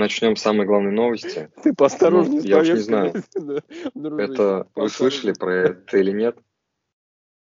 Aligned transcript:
начнем 0.00 0.34
с 0.34 0.42
самой 0.42 0.66
главной 0.66 0.90
новости. 0.90 1.50
Ты 1.62 1.72
поосторожнее 1.72 2.40
ну, 2.40 2.46
Я 2.46 2.58
уж 2.58 2.68
не 2.68 2.76
знаю, 2.78 3.14
это 3.94 4.66
вы 4.74 4.88
слышали 4.88 5.32
про 5.32 5.54
это 5.54 5.98
или 5.98 6.10
нет, 6.10 6.38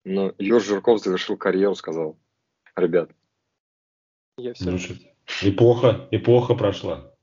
но 0.06 0.34
Юр 0.38 0.62
Жирков 0.62 1.02
завершил 1.02 1.36
карьеру, 1.36 1.76
сказал. 1.76 2.18
Ребят. 2.76 3.12
Я 4.38 4.54
все... 4.54 4.72
Неплохо, 5.42 6.08
неплохо 6.12 6.56
прошла. 6.56 7.14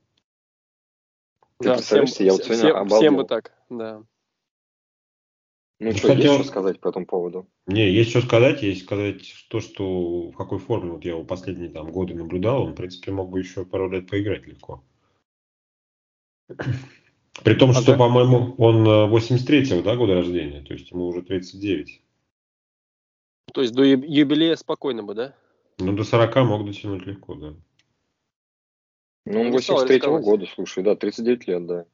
Ты 1.59 1.69
да, 1.69 1.77
всем, 1.77 2.05
я 2.19 2.31
вот 2.31 2.43
сегодня 2.43 2.55
всем, 2.55 2.75
обалдел. 2.75 2.97
Всем 2.97 3.17
бы 3.17 3.23
так, 3.25 3.53
да. 3.69 4.03
Ну, 5.79 5.87
ну 5.87 5.91
что, 5.93 6.09
кстати, 6.09 6.21
есть 6.21 6.33
что 6.33 6.43
сказать 6.43 6.79
по 6.79 6.89
этому 6.89 7.05
поводу? 7.05 7.47
Не, 7.67 7.91
есть 7.91 8.11
что 8.11 8.21
сказать. 8.21 8.61
Есть 8.63 8.83
сказать 8.83 9.21
то, 9.49 9.59
что 9.59 10.29
в 10.29 10.35
какой 10.35 10.59
форме 10.59 10.91
вот 10.91 11.05
я 11.05 11.11
его 11.11 11.23
последние 11.23 11.69
там 11.69 11.91
годы 11.91 12.13
наблюдал, 12.15 12.63
он, 12.63 12.73
в 12.73 12.75
принципе, 12.75 13.11
мог 13.11 13.29
бы 13.29 13.39
еще 13.39 13.65
пару 13.65 13.89
лет 13.89 14.09
поиграть 14.09 14.47
легко. 14.47 14.83
При 17.43 17.55
том, 17.55 17.73
что, 17.73 17.93
да? 17.93 17.97
по-моему, 17.97 18.55
он 18.57 18.85
83-го 18.85 19.79
э, 19.79 19.83
да, 19.83 19.95
года 19.95 20.15
рождения, 20.15 20.61
то 20.61 20.73
есть 20.73 20.91
ему 20.91 21.07
уже 21.07 21.21
39. 21.21 22.01
То 23.53 23.61
есть 23.61 23.73
до 23.73 23.83
юбилея 23.83 24.55
спокойно 24.55 25.03
бы, 25.03 25.13
да? 25.13 25.35
Ну, 25.79 25.93
до 25.93 26.03
40 26.03 26.35
мог 26.45 26.65
дотянуть 26.65 27.05
легко, 27.05 27.35
да. 27.35 27.53
Ну, 29.25 29.41
он 29.41 29.55
83-го 29.55 30.19
года, 30.19 30.45
слушай, 30.53 30.83
да, 30.83 30.95
39 30.95 31.47
лет, 31.47 31.65
да. 31.65 31.85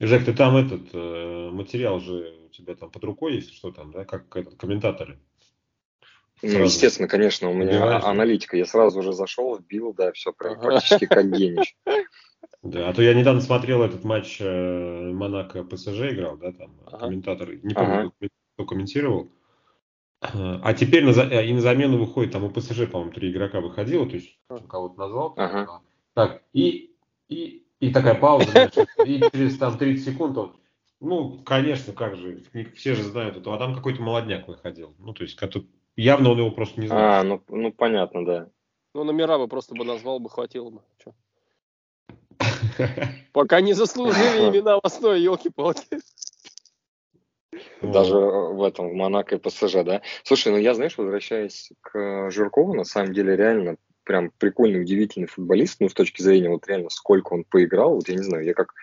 Жек, 0.00 0.24
ты 0.24 0.32
там 0.32 0.56
этот 0.56 0.88
э, 0.94 1.50
материал 1.50 2.00
же 2.00 2.46
у 2.46 2.48
тебя 2.48 2.74
там 2.74 2.90
под 2.90 3.04
рукой 3.04 3.36
есть, 3.36 3.54
что 3.54 3.70
там, 3.70 3.92
да, 3.92 4.04
как 4.04 4.34
этот 4.34 4.56
комментаторы? 4.56 5.18
Ну, 6.42 6.64
естественно, 6.64 7.08
конечно, 7.08 7.50
у 7.50 7.54
меня 7.54 7.76
Убиваешь, 7.76 8.04
аналитика. 8.04 8.56
Я 8.56 8.66
сразу 8.66 9.02
же 9.02 9.12
зашел, 9.12 9.56
вбил, 9.56 9.92
да, 9.92 10.12
все 10.12 10.32
практически 10.32 11.06
как 11.06 11.30
гений. 11.30 11.74
Да, 12.62 12.90
а 12.90 12.92
то 12.92 13.00
я 13.00 13.14
недавно 13.14 13.40
смотрел 13.40 13.82
этот 13.82 14.04
матч 14.04 14.36
э, 14.38 15.12
Монако 15.12 15.64
ПСЖ 15.64 16.12
играл, 16.12 16.36
да, 16.36 16.52
там 16.52 16.70
ага. 16.86 16.98
комментатор, 16.98 17.48
не 17.50 17.74
помню, 17.74 18.12
ага. 18.20 18.28
кто 18.54 18.64
комментировал. 18.66 19.30
А 20.20 20.74
теперь 20.74 21.04
на, 21.04 21.10
э, 21.10 21.46
и 21.46 21.54
на 21.54 21.60
замену 21.62 21.96
выходит, 21.96 22.32
там 22.32 22.44
у 22.44 22.50
ПСЖ, 22.50 22.86
по-моему, 22.90 23.12
три 23.12 23.30
игрока 23.30 23.62
выходило, 23.62 24.06
то 24.06 24.16
есть 24.16 24.38
кого-то 24.68 24.98
назвал. 24.98 25.32
Ага. 25.38 25.80
Так, 26.12 26.42
и, 26.52 26.94
и 27.28 27.64
и 27.80 27.90
такая 27.90 28.14
пауза, 28.14 28.50
значит, 28.50 28.88
и 29.06 29.20
через 29.32 29.56
там 29.56 29.76
30 29.76 30.04
секунд 30.04 30.36
он, 30.36 30.56
ну, 31.00 31.38
конечно, 31.44 31.94
как 31.94 32.14
же, 32.14 32.42
все 32.74 32.94
же 32.94 33.02
знают 33.02 33.38
а 33.46 33.58
там 33.58 33.74
какой-то 33.74 34.02
молодняк 34.02 34.46
выходил. 34.48 34.94
Ну, 34.98 35.14
то 35.14 35.24
есть, 35.24 35.34
который, 35.34 35.66
явно 36.00 36.30
он 36.30 36.38
его 36.38 36.50
просто 36.50 36.80
не 36.80 36.86
знает. 36.86 37.20
А, 37.20 37.22
ну, 37.22 37.42
ну 37.48 37.72
понятно, 37.72 38.24
да. 38.24 38.48
Ну, 38.94 39.04
номера 39.04 39.38
бы 39.38 39.48
просто 39.48 39.74
бы 39.74 39.84
назвал 39.84 40.18
бы, 40.18 40.30
хватило 40.30 40.70
бы. 40.70 40.80
Че? 40.98 41.14
Пока 43.32 43.60
не 43.60 43.74
заслужили 43.74 44.48
имена 44.48 44.76
в 44.76 44.80
основе, 44.82 45.22
елки-палки. 45.22 45.98
Даже 47.82 48.16
в 48.16 48.62
этом, 48.62 48.90
в 48.90 48.94
Монако 48.94 49.36
и 49.36 49.38
ПСЖ, 49.38 49.84
да? 49.84 50.02
Слушай, 50.22 50.52
ну 50.52 50.58
я, 50.58 50.74
знаешь, 50.74 50.96
возвращаясь 50.96 51.70
к 51.80 52.30
Жиркову, 52.30 52.74
на 52.74 52.84
самом 52.84 53.12
деле 53.12 53.36
реально 53.36 53.76
прям 54.04 54.30
прикольный, 54.38 54.80
удивительный 54.80 55.28
футболист, 55.28 55.80
ну, 55.80 55.88
с 55.88 55.94
точки 55.94 56.22
зрения 56.22 56.48
вот 56.48 56.66
реально, 56.66 56.90
сколько 56.90 57.34
он 57.34 57.44
поиграл, 57.44 57.94
вот 57.94 58.08
я 58.08 58.14
не 58.14 58.22
знаю, 58.22 58.44
я 58.44 58.54
как 58.54 58.74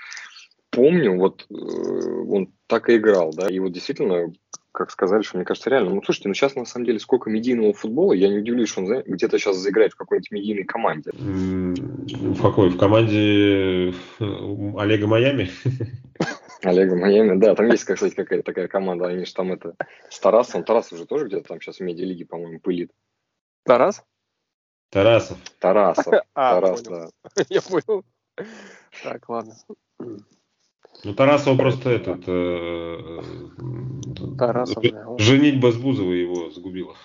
помню, 0.70 1.18
вот 1.18 1.46
э, 1.50 1.54
он 1.54 2.54
так 2.68 2.90
и 2.90 2.98
играл, 2.98 3.32
да, 3.34 3.50
и 3.50 3.60
вот 3.60 3.72
действительно, 3.72 4.32
как 4.78 4.92
сказали, 4.92 5.24
что 5.24 5.38
мне 5.38 5.46
кажется, 5.46 5.72
реально, 5.72 5.90
ну, 5.90 6.04
слушайте, 6.04 6.28
ну, 6.28 6.36
сейчас 6.36 6.54
на 6.54 6.66
самом 6.66 6.86
деле 6.86 7.00
сколько 7.00 7.32
медийного 7.32 7.74
футбола, 7.74 8.14
я 8.14 8.30
не 8.30 8.38
удивлюсь, 8.38 8.70
что 8.70 8.82
он 8.82 9.02
где-то 9.08 9.40
сейчас 9.40 9.58
заиграет 9.58 9.94
в 9.94 9.96
какой-нибудь 9.96 10.30
медийной 10.30 10.66
команде. 10.66 11.12
В 11.14 12.40
какой? 12.40 12.70
В 12.70 12.78
команде 12.78 13.90
э, 13.90 13.94
Олега 14.78 15.08
Майами? 15.08 15.50
Олега 16.62 16.96
Майами, 16.96 17.40
да, 17.40 17.56
там 17.56 17.72
есть, 17.72 17.86
кстати, 17.86 18.14
какая-то 18.14 18.44
такая 18.44 18.68
команда, 18.68 19.08
они 19.08 19.26
же 19.26 19.34
там 19.34 19.52
это, 19.52 19.76
с 20.10 20.20
Тарасом, 20.20 20.64
Тарас 20.64 20.92
уже 20.92 21.08
тоже 21.08 21.26
где-то 21.26 21.48
там 21.48 21.60
сейчас 21.60 21.78
в 21.78 21.84
медиалиге, 21.84 22.28
по-моему, 22.28 22.60
пылит. 22.60 22.92
Тарас? 23.64 24.04
Тарасов. 24.92 25.40
Тарасов. 25.60 26.14
А, 26.36 26.62
Тарас, 26.62 26.82
понял. 26.84 27.12
да. 27.36 27.44
Я 27.50 27.62
понял. 27.64 28.06
Так, 29.04 29.28
ладно. 29.28 29.56
Ну, 31.04 31.14
Тарасов 31.14 31.58
просто 31.58 31.92
этот... 31.92 32.24
Э, 32.28 33.22
Тарасов, 34.38 34.84
да. 34.84 35.18
Женитьба 35.18 35.72
с 35.72 35.78
Бузовой 35.78 36.22
его 36.22 36.50
сгубила. 36.50 36.96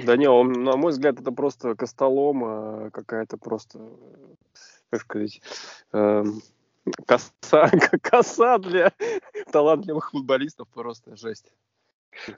Да 0.00 0.16
не, 0.16 0.28
он, 0.28 0.52
на 0.52 0.76
мой 0.76 0.92
взгляд, 0.92 1.20
это 1.20 1.30
просто 1.32 1.74
костолом, 1.74 2.90
какая-то 2.90 3.38
просто, 3.38 3.78
как 4.90 5.02
сказать, 5.02 5.40
э, 5.92 6.24
коса, 7.06 7.70
коса 8.02 8.58
для 8.58 8.92
талантливых 9.52 10.10
футболистов, 10.10 10.68
просто 10.68 11.16
жесть. 11.16 11.52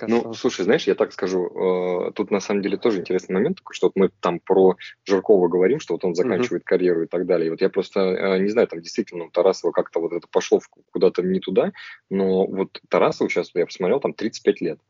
Ну, 0.07 0.33
слушай, 0.35 0.65
знаешь, 0.65 0.87
я 0.87 0.95
так 0.95 1.13
скажу, 1.13 1.47
э, 1.47 2.13
тут 2.13 2.31
на 2.31 2.41
самом 2.41 2.63
деле 2.63 2.77
тоже 2.77 3.01
интересный 3.01 3.35
момент, 3.35 3.59
такой, 3.59 3.75
что 3.75 3.87
вот 3.87 3.97
мы 3.97 4.11
там 4.21 4.41
про 4.41 4.77
Жиркова 5.05 5.49
говорим, 5.49 5.81
что 5.81 5.95
вот 5.95 6.05
он 6.05 6.15
заканчивает 6.15 6.63
uh-huh. 6.63 6.67
карьеру 6.67 7.03
и 7.05 7.07
так 7.07 7.27
далее. 7.27 7.49
И 7.49 7.51
вот 7.51 7.61
я 7.61 7.69
просто 7.69 8.01
э, 8.01 8.39
не 8.41 8.49
знаю, 8.49 8.69
там 8.69 8.81
действительно 8.81 9.25
у 9.25 9.31
Тарасова 9.31 9.73
как-то 9.73 10.01
вот 10.01 10.13
это 10.13 10.27
пошло 10.29 10.61
куда-то 10.91 11.23
не 11.23 11.41
туда, 11.41 11.73
но 12.11 12.47
вот 12.47 12.81
Тарасов 12.89 13.31
сейчас, 13.31 13.51
я 13.55 13.67
посмотрел, 13.67 14.01
там 14.01 14.15
35 14.15 14.61
лет. 14.61 14.81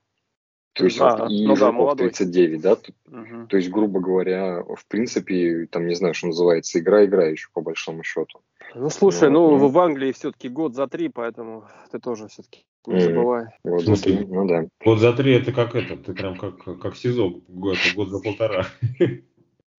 То 0.78 0.84
есть 0.84 1.00
а, 1.00 1.26
и 1.28 1.44
ну, 1.44 1.56
да, 1.56 1.94
39, 1.96 2.60
да? 2.60 2.74
Угу. 2.74 3.46
То 3.48 3.56
есть, 3.56 3.68
грубо 3.68 3.98
говоря, 3.98 4.62
в 4.62 4.86
принципе, 4.86 5.66
там, 5.66 5.88
не 5.88 5.94
знаю, 5.96 6.14
что 6.14 6.28
называется, 6.28 6.78
игра 6.78 7.04
играющая, 7.04 7.50
по 7.52 7.60
большому 7.60 8.04
счету. 8.04 8.40
Ну, 8.76 8.88
слушай, 8.88 9.28
ну, 9.28 9.50
ну, 9.50 9.58
ну 9.58 9.68
в 9.68 9.78
Англии 9.80 10.12
все-таки 10.12 10.48
год 10.48 10.76
за 10.76 10.86
три, 10.86 11.08
поэтому 11.08 11.64
ты 11.90 11.98
тоже 11.98 12.28
все-таки 12.28 12.64
не 12.94 13.00
забывай. 13.00 13.46
Вот 13.64 13.82
за 13.82 13.96
три, 14.02 14.24
ну 14.26 14.46
да. 14.46 14.64
Год 14.84 14.98
за 14.98 15.12
три 15.12 15.34
это 15.34 15.52
как 15.52 15.74
это, 15.74 15.96
ты 15.96 16.12
прям 16.12 16.36
как, 16.36 16.80
как 16.80 16.96
СИЗО, 16.96 17.30
год, 17.48 17.76
год 17.94 18.08
за 18.08 18.20
полтора. 18.20 18.66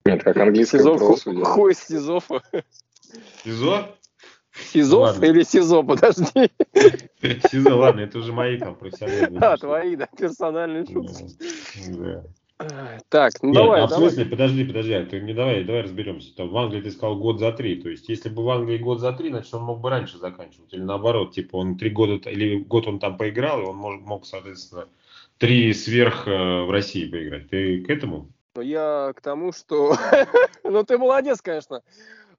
Нет, 0.04 0.22
как 0.24 0.36
английский 0.38 0.78
Сизов, 0.78 1.00
хуй 1.00 1.74
с 1.74 1.86
Сизофа. 1.86 2.42
СИЗО? 3.44 3.96
Сизов 4.52 5.00
ладно. 5.00 5.24
или 5.24 5.42
СИЗО, 5.42 5.82
подожди. 5.82 6.50
СИЗО, 7.50 7.76
ладно, 7.76 8.00
это 8.00 8.18
уже 8.18 8.32
мои 8.32 8.58
там 8.58 8.74
профессиональные. 8.74 9.40
А, 9.40 9.56
твои, 9.56 9.96
да, 9.96 10.08
персональные 10.16 10.86
шутки. 10.86 11.24
Да. 11.88 12.24
Так, 13.08 13.32
ну 13.42 13.48
Нет, 13.48 13.58
давай, 13.58 13.80
а 13.82 13.86
в 13.86 13.90
смысле, 13.90 14.26
подожди, 14.26 14.64
подожди, 14.64 14.92
а 14.92 15.06
ты 15.06 15.20
не 15.20 15.32
давай, 15.32 15.64
давай 15.64 15.82
разберемся. 15.82 16.34
Там 16.36 16.50
в 16.50 16.56
Англии 16.58 16.82
ты 16.82 16.90
сказал 16.90 17.16
год 17.16 17.38
за 17.38 17.52
три. 17.52 17.76
То 17.76 17.88
есть, 17.88 18.08
если 18.08 18.28
бы 18.28 18.44
в 18.44 18.50
Англии 18.50 18.76
год 18.76 19.00
за 19.00 19.12
три, 19.12 19.30
значит, 19.30 19.52
он 19.54 19.62
мог 19.62 19.80
бы 19.80 19.88
раньше 19.88 20.18
заканчивать. 20.18 20.72
Или 20.72 20.82
наоборот, 20.82 21.32
типа, 21.32 21.56
он 21.56 21.78
три 21.78 21.90
года, 21.90 22.28
или 22.28 22.56
год 22.58 22.86
он 22.86 22.98
там 22.98 23.16
поиграл, 23.16 23.62
и 23.62 23.64
он 23.64 23.76
мог, 23.76 24.00
мог 24.02 24.26
соответственно, 24.26 24.88
три 25.38 25.72
сверх 25.72 26.28
э, 26.28 26.62
в 26.64 26.70
России 26.70 27.10
поиграть. 27.10 27.48
Ты 27.48 27.82
к 27.82 27.88
этому? 27.88 28.28
Ну, 28.54 28.62
я 28.62 29.12
к 29.16 29.20
тому, 29.22 29.52
что... 29.52 29.96
ну, 30.64 30.84
ты 30.84 30.98
молодец, 30.98 31.40
конечно. 31.40 31.82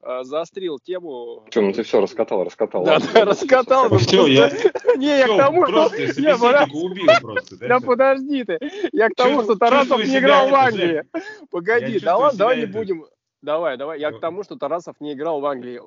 Э, 0.04 0.24
заострил 0.24 0.80
тему. 0.80 1.44
Что, 1.52 1.62
ну 1.62 1.74
ты 1.74 1.84
все 1.84 2.02
раскатал, 2.02 2.44
раскатал. 2.44 2.84
Да, 2.84 2.98
да, 3.14 3.26
раскатал. 3.26 3.88
Ну, 3.90 3.98
все, 4.00 4.26
я... 4.26 4.50
Не, 4.98 5.20
я 5.20 5.28
к 5.28 5.38
тому, 5.38 5.68
что... 5.68 5.90
Не, 5.96 6.84
убил 6.84 7.08
просто. 7.22 7.58
Да 7.58 7.80
подожди 7.80 8.44
ты. 8.44 8.60
Я 8.92 9.10
к 9.10 9.16
тому, 9.16 9.44
что 9.44 9.56
Тарасов 9.56 10.04
не 10.04 10.18
играл 10.18 10.50
в 10.50 10.56
Англии. 10.56 11.04
Погоди, 11.52 12.00
да 12.00 12.18
ладно, 12.18 12.38
давай 12.38 12.60
не 12.62 12.66
будем... 12.66 13.06
Давай, 13.44 13.76
давай. 13.76 14.00
Я 14.00 14.12
к 14.12 14.20
тому, 14.20 14.44
что 14.44 14.56
Тарасов 14.56 14.96
не 15.00 15.14
играл 15.14 15.40
в 15.40 15.46
Англии, 15.46 15.78
э, 15.78 15.80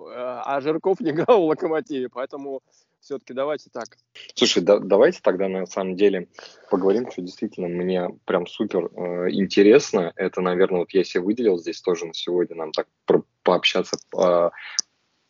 а 0.44 0.60
Жирков 0.60 0.98
не 0.98 1.10
играл 1.10 1.42
в 1.42 1.46
Локомотиве, 1.46 2.08
поэтому 2.08 2.62
все-таки 3.04 3.34
давайте 3.34 3.70
так. 3.70 3.98
Слушай, 4.34 4.62
да, 4.62 4.78
давайте 4.78 5.20
тогда 5.22 5.48
на 5.48 5.66
самом 5.66 5.94
деле 5.94 6.28
поговорим, 6.70 7.10
что 7.10 7.20
действительно 7.20 7.68
мне 7.68 8.08
прям 8.24 8.46
супер 8.46 8.86
э, 8.86 9.30
интересно. 9.30 10.12
Это, 10.16 10.40
наверное, 10.40 10.80
вот 10.80 10.90
я 10.92 11.04
себе 11.04 11.22
выделил 11.22 11.58
здесь 11.58 11.80
тоже 11.82 12.06
на 12.06 12.14
сегодня 12.14 12.56
нам 12.56 12.72
так 12.72 12.86
про, 13.04 13.22
пообщаться, 13.42 13.98
по, 14.10 14.52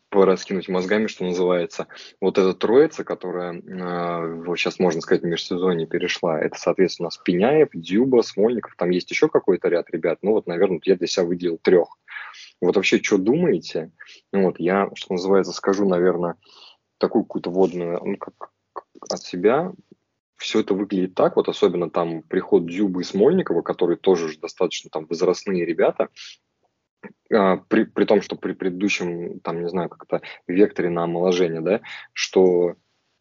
пораскинуть 0.09 0.69
мозгами, 0.69 1.09
что 1.09 1.25
называется. 1.25 1.89
Вот 2.21 2.39
эта 2.39 2.55
троица, 2.55 3.03
которая 3.03 3.55
э, 3.55 4.45
вот 4.45 4.57
сейчас, 4.57 4.79
можно 4.79 5.01
сказать, 5.01 5.23
в 5.23 5.27
межсезонье 5.27 5.89
перешла, 5.89 6.41
это, 6.41 6.57
соответственно, 6.57 7.11
Спиняев, 7.11 7.71
Дюба, 7.75 8.23
Смольников, 8.23 8.77
там 8.77 8.91
есть 8.91 9.11
еще 9.11 9.29
какой-то 9.29 9.69
ряд 9.69 9.91
ребят, 9.91 10.21
ну 10.23 10.31
вот, 10.31 10.47
наверное, 10.47 10.81
я 10.85 10.95
для 10.95 11.09
себя 11.09 11.27
выделил 11.27 11.59
трех. 11.59 11.89
Вот 12.61 12.77
вообще, 12.77 13.03
что 13.03 13.19
думаете? 13.19 13.91
Ну, 14.33 14.45
вот 14.45 14.61
я, 14.61 14.89
что 14.95 15.15
называется, 15.15 15.53
скажу, 15.53 15.89
наверное, 15.89 16.37
такую 17.05 17.25
какую-то 17.25 17.51
водную, 17.51 18.01
ну, 18.03 18.17
как, 18.17 18.51
от 19.11 19.21
себя, 19.21 19.73
все 20.37 20.61
это 20.61 20.75
выглядит 20.75 21.15
так, 21.15 21.37
вот 21.37 21.49
особенно 21.49 21.91
там 21.91 22.23
приход 22.23 22.67
Дзюбы 22.67 23.03
и 23.03 23.05
Смольникова, 23.05 23.63
которые 23.63 23.99
тоже 23.99 24.27
уже 24.27 24.39
достаточно 24.39 24.91
там 24.91 25.07
возрастные 25.07 25.65
ребята, 25.67 26.09
а, 27.31 27.59
при, 27.59 27.85
при 27.85 28.05
том, 28.05 28.23
что 28.23 28.37
при 28.37 28.53
предыдущем, 28.53 29.41
там, 29.41 29.61
не 29.61 29.69
знаю, 29.69 29.91
как-то 29.91 30.23
векторе 30.47 30.89
на 30.89 31.05
омоложение, 31.05 31.61
да, 31.61 31.81
что, 32.15 32.77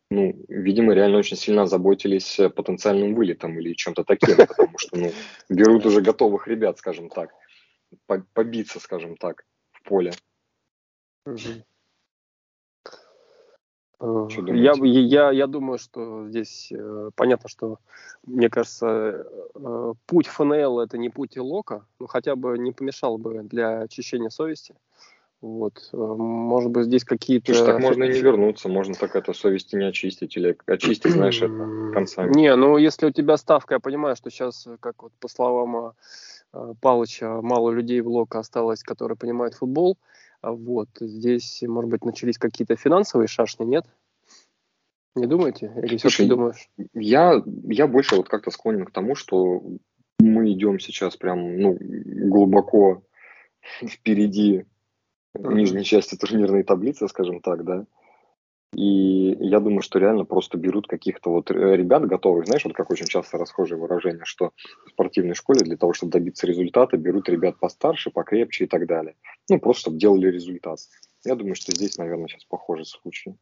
ну, 0.09 0.33
видимо, 0.47 0.93
реально 0.93 1.17
очень 1.17 1.37
сильно 1.37 1.65
заботились 1.65 2.39
потенциальным 2.55 3.15
вылетом 3.15 3.59
или 3.59 3.73
чем-то 3.73 4.05
таким, 4.05 4.37
потому 4.47 4.77
что, 4.77 4.97
ну, 4.97 5.11
берут 5.49 5.85
уже 5.85 6.01
готовых 6.01 6.47
ребят, 6.47 6.77
скажем 6.77 7.09
так, 7.09 7.31
побиться, 8.33 8.79
скажем 8.79 9.17
так, 9.17 9.43
в 9.71 9.83
поле. 9.83 10.13
Э, 14.03 14.27
я, 14.47 14.73
я, 14.81 15.31
я 15.31 15.47
думаю, 15.47 15.77
что 15.77 16.27
здесь 16.27 16.71
э, 16.71 17.09
понятно, 17.15 17.47
что, 17.47 17.79
мне 18.25 18.49
кажется, 18.49 19.25
э, 19.55 19.93
путь 20.05 20.27
ФНЛ 20.27 20.81
это 20.81 20.97
не 20.97 21.09
путь 21.09 21.37
Лока, 21.37 21.85
но 21.99 22.07
хотя 22.07 22.35
бы 22.35 22.57
не 22.57 22.73
помешал 22.73 23.17
бы 23.17 23.43
для 23.43 23.79
очищения 23.79 24.29
совести. 24.29 24.75
Вот. 25.39 25.89
Э, 25.93 25.97
может 25.97 26.71
быть, 26.71 26.85
здесь 26.85 27.05
какие-то... 27.05 27.53
Слушай, 27.53 27.65
так 27.65 27.79
можно 27.79 28.03
и 28.03 28.13
не 28.13 28.19
вернуться, 28.19 28.67
можно 28.67 28.93
так 28.93 29.15
это 29.15 29.31
совести 29.31 29.77
не 29.77 29.85
очистить, 29.85 30.35
или 30.35 30.57
очистить, 30.65 31.11
знаешь, 31.11 31.41
это 31.41 31.91
концами. 31.93 32.33
Не, 32.33 32.55
ну 32.57 32.77
если 32.77 33.05
у 33.05 33.11
тебя 33.11 33.37
ставка, 33.37 33.75
я 33.75 33.79
понимаю, 33.79 34.17
что 34.17 34.29
сейчас, 34.29 34.67
как 34.81 35.01
вот 35.03 35.13
по 35.19 35.29
словам 35.29 35.93
Палыча, 36.81 37.41
мало 37.41 37.71
людей 37.71 38.01
в 38.01 38.09
Лока 38.09 38.39
осталось, 38.39 38.83
которые 38.83 39.17
понимают 39.17 39.53
футбол, 39.53 39.97
вот, 40.51 40.89
здесь, 40.99 41.61
может 41.63 41.89
быть, 41.89 42.03
начались 42.03 42.37
какие-то 42.37 42.75
финансовые 42.75 43.27
шашни, 43.27 43.63
нет? 43.63 43.85
Не 45.15 45.27
думаете? 45.27 45.71
Или 45.77 45.97
Слушай, 45.97 46.27
думаешь? 46.27 46.69
Я, 46.93 47.41
я 47.45 47.87
больше 47.87 48.15
вот 48.15 48.29
как-то 48.29 48.51
склонен 48.51 48.85
к 48.85 48.91
тому, 48.91 49.15
что 49.15 49.63
мы 50.19 50.51
идем 50.51 50.79
сейчас 50.79 51.15
прям 51.15 51.57
ну, 51.57 51.77
глубоко 51.79 53.03
впереди 53.85 54.65
нижней 55.35 55.83
части 55.83 56.15
турнирной 56.15 56.63
таблицы, 56.63 57.07
скажем 57.07 57.41
так, 57.41 57.63
да. 57.63 57.85
И 58.73 59.35
я 59.39 59.59
думаю, 59.59 59.81
что 59.81 59.99
реально 59.99 60.25
просто 60.25 60.57
берут 60.57 60.87
каких-то 60.87 61.29
вот 61.29 61.51
э, 61.51 61.75
ребят 61.75 62.05
готовых, 62.05 62.45
знаешь, 62.45 62.65
вот 62.65 62.73
как 62.73 62.89
очень 62.89 63.05
часто 63.05 63.37
расхожее 63.37 63.79
выражение, 63.79 64.25
что 64.25 64.51
в 64.85 64.89
спортивной 64.89 65.35
школе 65.35 65.61
для 65.61 65.77
того, 65.77 65.93
чтобы 65.93 66.11
добиться 66.11 66.47
результата, 66.47 66.97
берут 66.97 67.29
ребят 67.29 67.59
постарше, 67.59 68.09
покрепче 68.09 68.65
и 68.65 68.67
так 68.67 68.87
далее. 68.87 69.15
Ну, 69.49 69.59
просто 69.59 69.81
чтобы 69.81 69.97
делали 69.97 70.27
результат. 70.27 70.79
Я 71.23 71.35
думаю, 71.35 71.55
что 71.55 71.71
здесь, 71.71 71.97
наверное, 71.97 72.27
сейчас 72.27 72.45
похожий 72.45 72.85
случай. 72.85 73.35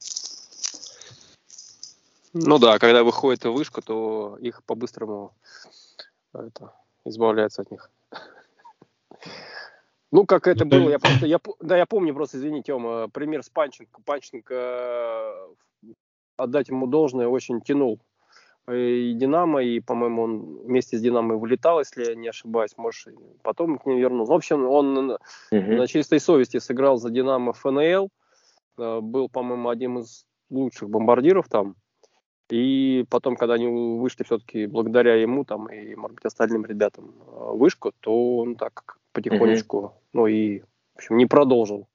Ну 2.34 2.60
да, 2.60 2.80
когда 2.80 3.04
выходит 3.04 3.44
вышка, 3.46 3.82
то 3.82 4.38
их 4.40 4.64
по-быстрому 4.64 5.34
это, 6.34 6.74
избавляются 7.06 7.62
от 7.62 7.72
них. 7.72 7.90
Ну, 10.12 10.26
как 10.26 10.48
это 10.48 10.66
было, 10.66 10.90
я 10.90 11.00
просто, 11.00 11.26
я, 11.26 11.40
да, 11.62 11.78
я 11.78 11.86
помню 11.86 12.14
просто, 12.14 12.38
извини, 12.38 12.62
Тёма, 12.62 13.08
пример 13.10 13.44
с 13.44 13.50
Панченко. 13.50 14.02
Панченко, 14.04 14.54
э, 14.54 15.92
отдать 16.38 16.70
ему 16.70 16.88
должное, 16.88 17.28
очень 17.28 17.62
тянул 17.62 18.02
и 18.70 19.14
Динамо, 19.16 19.64
и, 19.64 19.80
по-моему, 19.80 20.24
он 20.24 20.58
вместе 20.64 20.98
с 20.98 21.02
Динамо 21.02 21.36
вылетал, 21.36 21.80
если 21.80 22.06
я 22.06 22.16
не 22.16 22.28
ошибаюсь, 22.28 22.78
может, 22.78 23.14
потом 23.42 23.78
к 23.78 23.86
ним 23.86 23.98
вернулся. 23.98 24.32
В 24.32 24.36
общем, 24.36 24.66
он 24.66 24.98
угу. 24.98 25.18
на 25.52 25.88
чистой 25.88 26.20
совести 26.20 26.58
сыграл 26.58 26.98
за 26.98 27.10
Динамо 27.10 27.54
ФНЛ, 27.54 28.10
э, 28.78 29.00
был, 29.02 29.30
по-моему, 29.30 29.70
одним 29.70 30.00
из 30.00 30.26
лучших 30.50 30.90
бомбардиров 30.90 31.48
там, 31.50 31.76
и 32.50 33.06
потом, 33.10 33.36
когда 33.36 33.56
они 33.56 33.68
вышли 33.68 34.24
все-таки 34.24 34.68
благодаря 34.68 35.16
ему 35.16 35.46
там 35.46 35.68
и, 35.68 35.96
может 35.96 36.16
быть, 36.16 36.26
остальным 36.26 36.66
ребятам 36.66 37.16
э, 37.26 37.52
вышку, 37.54 37.94
то 38.00 38.38
он 38.38 38.56
так 38.56 38.98
потихонечку, 39.14 39.78
mm-hmm. 39.78 40.10
ну 40.14 40.28
и, 40.28 40.60
в 40.60 40.98
общем, 40.98 41.18
не 41.18 41.26
продолжил. 41.26 41.88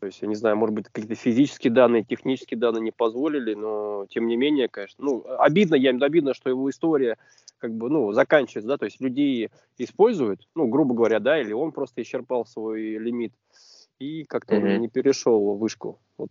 То 0.00 0.06
есть, 0.06 0.22
я 0.22 0.28
не 0.28 0.34
знаю, 0.34 0.56
может 0.56 0.74
быть, 0.74 0.86
какие-то 0.88 1.14
физические 1.14 1.72
данные, 1.72 2.04
технические 2.04 2.58
данные 2.58 2.82
не 2.82 2.92
позволили, 2.92 3.54
но 3.54 4.06
тем 4.08 4.26
не 4.26 4.36
менее, 4.36 4.68
конечно, 4.68 5.04
ну, 5.04 5.24
обидно, 5.38 5.74
я 5.74 5.90
имею 5.90 6.04
обидно, 6.04 6.34
что 6.34 6.50
его 6.50 6.68
история 6.70 7.18
как 7.58 7.72
бы, 7.72 7.88
ну, 7.90 8.12
заканчивается, 8.12 8.68
да, 8.68 8.76
то 8.78 8.84
есть 8.84 9.00
людей 9.00 9.50
используют, 9.78 10.46
ну, 10.54 10.66
грубо 10.66 10.94
говоря, 10.94 11.20
да, 11.20 11.40
или 11.40 11.52
он 11.52 11.72
просто 11.72 12.02
исчерпал 12.02 12.46
свой 12.46 12.98
лимит 12.98 13.32
и 13.98 14.24
как-то 14.24 14.56
mm-hmm. 14.56 14.74
он 14.74 14.80
не 14.80 14.88
перешел 14.88 15.56
вышку. 15.56 15.98
Вот 16.18 16.30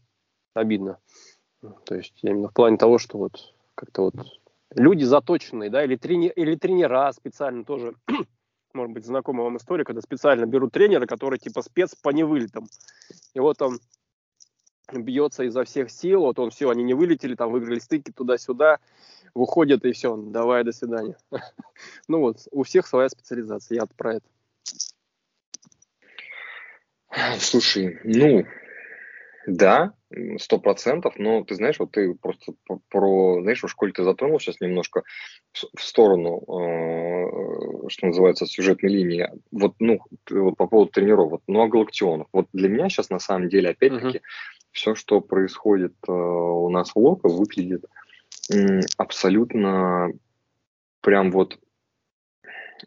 обидно. 0.54 1.00
То 1.86 1.96
есть 1.96 2.14
я 2.22 2.32
именно 2.32 2.50
в 2.50 2.54
плане 2.54 2.78
того, 2.78 2.98
что 2.98 3.18
вот 3.18 3.56
как-то 3.74 4.04
вот 4.04 4.16
люди 4.76 5.04
заточенные, 5.04 5.70
да, 5.70 5.84
или, 5.84 5.96
трени, 5.96 6.32
или 6.36 6.56
тренера 6.56 7.12
специально 7.12 7.64
тоже, 7.64 7.96
может 8.76 8.94
быть, 8.94 9.06
знакомая 9.06 9.46
вам 9.46 9.58
история, 9.58 9.84
когда 9.84 10.02
специально 10.02 10.46
берут 10.46 10.74
тренера, 10.74 11.06
который 11.08 11.40
типа 11.40 11.62
спец 11.62 11.96
по 11.96 12.10
невылетам. 12.10 12.68
И 13.34 13.40
вот 13.40 13.62
он 13.62 13.80
бьется 14.94 15.44
изо 15.44 15.64
всех 15.64 15.90
сил, 15.90 16.22
вот 16.22 16.38
он 16.38 16.52
все, 16.52 16.70
они 16.70 16.84
не 16.84 16.94
вылетели, 16.94 17.36
там 17.36 17.52
выиграли 17.52 17.80
стыки 17.80 18.12
туда-сюда, 18.12 18.80
выходят 19.34 19.84
и 19.86 19.92
все, 19.94 20.16
давай, 20.16 20.64
до 20.64 20.72
свидания. 20.72 21.18
ну 22.08 22.20
вот, 22.20 22.48
у 22.52 22.64
всех 22.64 22.86
своя 22.86 23.10
специализация, 23.10 23.78
я 23.78 23.86
про 23.86 24.16
это. 24.16 24.26
Слушай, 27.40 28.00
ну, 28.04 28.46
да, 29.48 29.94
сто 30.40 30.60
процентов, 30.60 31.16
но 31.18 31.44
ты 31.44 31.56
знаешь, 31.56 31.80
вот 31.80 31.92
ты 31.92 32.14
просто 32.14 32.54
про, 32.90 33.42
знаешь, 33.42 33.64
в 33.64 33.68
школе 33.68 33.92
ты 33.92 34.04
затронул 34.04 34.40
сейчас 34.40 34.60
немножко 34.60 35.04
в 35.54 35.82
сторону, 35.82 36.42
э, 36.42 37.90
что 37.90 38.08
называется, 38.08 38.46
сюжетной 38.46 38.92
линии. 38.92 39.30
Вот, 39.52 39.76
ну, 39.80 40.00
вот 40.30 40.58
по 40.58 40.68
поводу 40.68 40.92
тренировок, 40.92 41.42
ну, 41.48 41.62
а 41.62 41.68
Галактионов. 41.68 42.28
Вот 42.34 42.48
для 42.54 42.70
меня 42.70 42.90
сейчас 42.90 43.10
на 43.10 43.20
самом 43.20 43.50
деле, 43.50 43.70
опять-таки, 43.70 44.18
uh-huh. 44.18 44.24
все, 44.72 44.96
что 44.96 45.22
происходит 45.22 45.94
э, 46.08 46.12
у 46.12 46.70
нас 46.70 46.92
в 46.92 46.98
Локо, 46.98 47.30
выглядит 47.30 47.86
абсолютно 48.98 50.12
прям 51.02 51.32
вот 51.32 51.58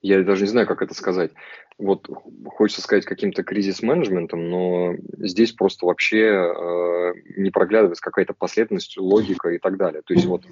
я 0.03 0.23
даже 0.23 0.43
не 0.43 0.51
знаю, 0.51 0.67
как 0.67 0.83
это 0.83 0.95
сказать. 0.95 1.33
Вот 1.79 2.09
хочется 2.47 2.83
сказать 2.83 3.05
каким-то 3.05 3.45
кризис-менеджментом, 3.45 4.51
но 4.51 4.95
здесь 5.19 5.53
просто 5.53 5.87
вообще 5.87 6.23
э, 6.23 7.13
не 7.37 7.51
проглядывается 7.51 8.03
какая-то 8.03 8.35
последовательность, 8.35 8.99
логика 8.99 9.51
и 9.51 9.59
так 9.59 9.77
далее. 9.77 10.03
То 10.05 10.13
есть 10.15 10.27
вот 10.27 10.43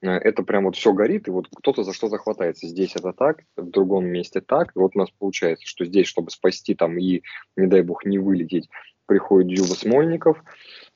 э, 0.00 0.08
это 0.08 0.42
прям 0.42 0.64
вот 0.64 0.76
все 0.76 0.94
горит, 0.94 1.28
и 1.28 1.30
вот 1.30 1.48
кто-то 1.54 1.84
за 1.84 1.92
что 1.92 2.08
захватается. 2.08 2.66
Здесь 2.66 2.96
это 2.96 3.12
так, 3.12 3.42
в 3.56 3.68
другом 3.68 4.06
месте 4.06 4.40
так. 4.40 4.68
И 4.74 4.78
вот 4.78 4.92
у 4.94 4.98
нас 4.98 5.10
получается, 5.10 5.66
что 5.66 5.84
здесь, 5.84 6.06
чтобы 6.06 6.30
спасти 6.30 6.74
там 6.74 6.98
и, 6.98 7.22
не 7.56 7.66
дай 7.66 7.82
бог, 7.82 8.06
не 8.06 8.18
вылететь, 8.18 8.70
приходит 9.10 9.48
Дзюба 9.48 9.74
Смольников, 9.74 10.38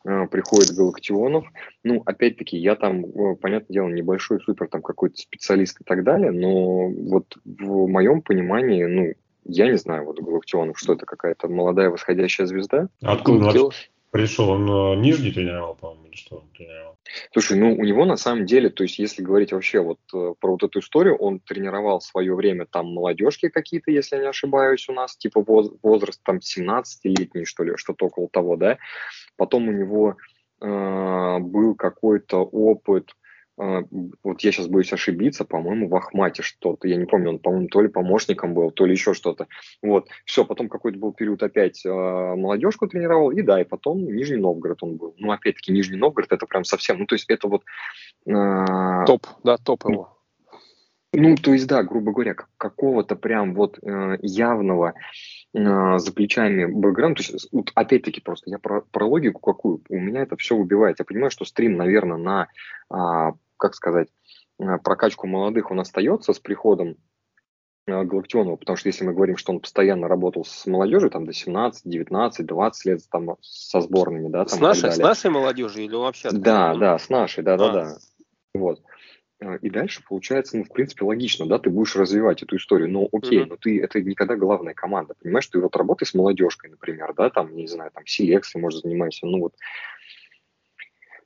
э, 0.07 0.29
приходит 0.29 0.71
Галактионов. 0.77 1.45
Ну, 1.83 2.01
опять-таки, 2.07 2.57
я 2.57 2.77
там, 2.77 3.05
э, 3.05 3.35
понятное 3.35 3.75
дело, 3.75 3.89
небольшой 3.89 4.41
супер 4.41 4.69
там 4.69 4.83
какой-то 4.83 5.17
специалист 5.17 5.81
и 5.81 5.85
так 5.85 6.05
далее, 6.05 6.31
но 6.31 6.89
вот 6.89 7.37
в 7.45 7.89
моем 7.89 8.23
понимании, 8.23 8.85
ну, 8.85 9.15
я 9.47 9.69
не 9.69 9.77
знаю, 9.77 10.05
вот 10.05 10.21
Галактионов, 10.21 10.79
что 10.79 10.93
это 10.93 11.07
какая-то 11.07 11.49
молодая 11.49 11.91
восходящая 11.91 12.47
звезда. 12.47 12.89
Откуда 13.03 13.47
он 13.47 13.73
пришел? 14.13 14.49
Он 14.51 14.71
э, 14.71 15.01
нижний 15.01 15.33
тренировал, 15.33 15.75
по-моему, 15.75 16.07
или 16.07 16.15
что 16.15 16.37
он 16.37 16.45
тренировал? 16.57 16.94
Слушай, 17.33 17.59
ну 17.59 17.75
у 17.75 17.85
него 17.85 18.05
на 18.05 18.17
самом 18.17 18.47
деле, 18.47 18.71
то 18.71 18.83
есть 18.83 18.99
если 18.99 19.23
говорить 19.23 19.53
вообще 19.53 19.81
вот 19.81 19.99
э, 20.15 20.35
про 20.41 20.53
вот 20.53 20.63
эту 20.63 20.81
историю, 20.81 21.17
он 21.17 21.41
тренировал 21.41 21.99
в 21.99 22.05
свое 22.05 22.35
время 22.35 22.67
там 22.67 22.87
молодежки 22.87 23.49
какие-то, 23.49 23.91
если 23.91 24.17
я 24.17 24.23
не 24.23 24.29
ошибаюсь, 24.29 24.89
у 24.89 24.93
нас, 24.93 25.17
типа 25.17 25.43
воз, 25.43 25.71
возраст 25.83 26.23
там 26.23 26.39
17-летний, 26.39 27.45
что 27.45 27.65
ли, 27.65 27.77
что-то 27.77 28.07
около 28.07 28.29
того, 28.29 28.57
да. 28.57 28.79
Потом 29.37 29.69
у 29.69 29.73
него 29.73 30.17
э, 30.61 31.39
был 31.41 31.75
какой-то 31.75 32.39
опыт, 32.39 33.15
вот 33.57 34.41
я 34.41 34.53
сейчас 34.53 34.67
боюсь 34.67 34.93
ошибиться, 34.93 35.45
по-моему, 35.45 35.89
в 35.89 35.95
Ахмате 35.95 36.43
что-то, 36.43 36.89
я 36.89 36.97
не 36.97 37.07
помню, 37.07 37.31
он, 37.31 37.39
по-моему, 37.39 37.69
то 37.69 37.81
ли 37.81 37.89
помощником 37.89 38.55
был, 38.55 38.71
то 38.71 38.85
ли 38.85 38.93
еще 38.93 39.15
что-то. 39.15 39.47
Вот, 39.83 40.09
все, 40.25 40.45
потом 40.45 40.69
какой-то 40.69 40.99
был 40.99 41.13
период 41.13 41.43
опять 41.43 41.85
э, 41.87 41.89
молодежку 41.91 42.89
тренировал, 42.89 43.31
и 43.31 43.43
да, 43.43 43.61
и 43.61 43.65
потом 43.65 44.05
Нижний 44.05 44.39
Новгород 44.39 44.83
он 44.83 44.97
был. 44.97 45.15
Ну, 45.19 45.31
опять-таки, 45.31 45.73
Нижний 45.73 45.97
Новгород 45.97 46.33
это 46.33 46.47
прям 46.47 46.65
совсем, 46.65 46.99
ну, 46.99 47.07
то 47.07 47.15
есть 47.15 47.27
это 47.29 47.49
вот... 47.49 47.63
Э, 48.27 49.05
топ, 49.07 49.27
да, 49.45 49.57
топ 49.57 49.85
его. 49.85 50.15
Ну, 51.17 51.37
то 51.37 51.53
есть, 51.53 51.69
да, 51.69 51.83
грубо 51.83 52.13
говоря, 52.13 52.35
какого-то 52.57 53.15
прям 53.15 53.55
вот 53.55 53.79
э, 53.83 54.19
явного 54.21 54.95
э, 55.55 55.99
за 55.99 56.13
плечами 56.13 56.65
бэкграунда, 56.65 57.23
то 57.23 57.33
есть, 57.33 57.49
вот 57.53 57.71
опять-таки 57.75 58.21
просто 58.21 58.51
я 58.51 58.59
про, 58.59 58.81
про 58.81 59.07
логику 59.07 59.41
какую, 59.41 59.81
у 59.89 59.97
меня 59.97 60.23
это 60.23 60.37
все 60.37 60.57
убивает. 60.57 60.99
Я 60.99 61.05
понимаю, 61.05 61.31
что 61.31 61.45
стрим, 61.45 61.77
наверное, 61.77 62.17
на 62.17 62.49
а, 62.91 63.35
как 63.57 63.75
сказать, 63.75 64.09
э, 64.59 64.79
прокачку 64.83 65.27
молодых 65.27 65.71
он 65.71 65.81
остается 65.81 66.33
с 66.33 66.39
приходом 66.39 66.97
э, 67.87 68.03
Галактионова, 68.05 68.57
потому 68.57 68.77
что 68.77 68.89
если 68.89 69.05
мы 69.05 69.13
говорим, 69.13 69.37
что 69.37 69.53
он 69.53 69.61
постоянно 69.61 70.09
работал 70.09 70.45
с 70.45 70.67
молодежью, 70.67 71.11
там 71.11 71.27
до 71.27 71.33
17, 71.33 71.83
19, 71.85 72.47
20 72.47 72.85
лет 72.87 73.01
там 73.11 73.37
со 73.41 73.81
сборными, 73.81 74.29
да, 74.29 74.45
там 74.45 74.59
с 74.59 74.61
нашей, 74.61 74.93
с 74.93 74.99
нашей 74.99 75.31
молодежью 75.31 75.85
или 75.85 75.95
вообще? 75.95 76.31
Да, 76.31 76.75
да, 76.75 76.99
с 76.99 77.09
нашей, 77.09 77.43
да, 77.43 77.57
да, 77.57 77.73
да, 77.73 77.97
вот. 78.55 78.81
Э, 79.41 79.59
и 79.59 79.71
дальше 79.71 80.03
получается, 80.07 80.57
ну, 80.57 80.65
в 80.65 80.73
принципе, 80.73 81.05
логично, 81.05 81.47
да, 81.47 81.59
ты 81.59 81.71
будешь 81.71 81.97
развивать 81.97 82.43
эту 82.43 82.57
историю, 82.57 82.91
но 82.91 83.09
окей, 83.13 83.43
mm-hmm. 83.43 83.49
но 83.49 83.57
ты, 83.57 83.83
это 83.83 84.01
никогда 84.01 84.37
главная 84.37 84.75
команда, 84.75 85.15
понимаешь, 85.21 85.47
ты 85.47 85.61
вот 85.61 85.77
работай 85.77 86.07
с 86.07 86.15
молодежкой, 86.15 86.71
например, 86.71 87.13
да, 87.15 87.31
там, 87.31 87.55
не 87.55 87.67
знаю, 87.67 87.91
там, 87.93 88.07
селекцией, 88.07 88.63
может, 88.63 88.83
занимайся, 88.83 89.27
ну, 89.27 89.41
вот, 89.41 89.55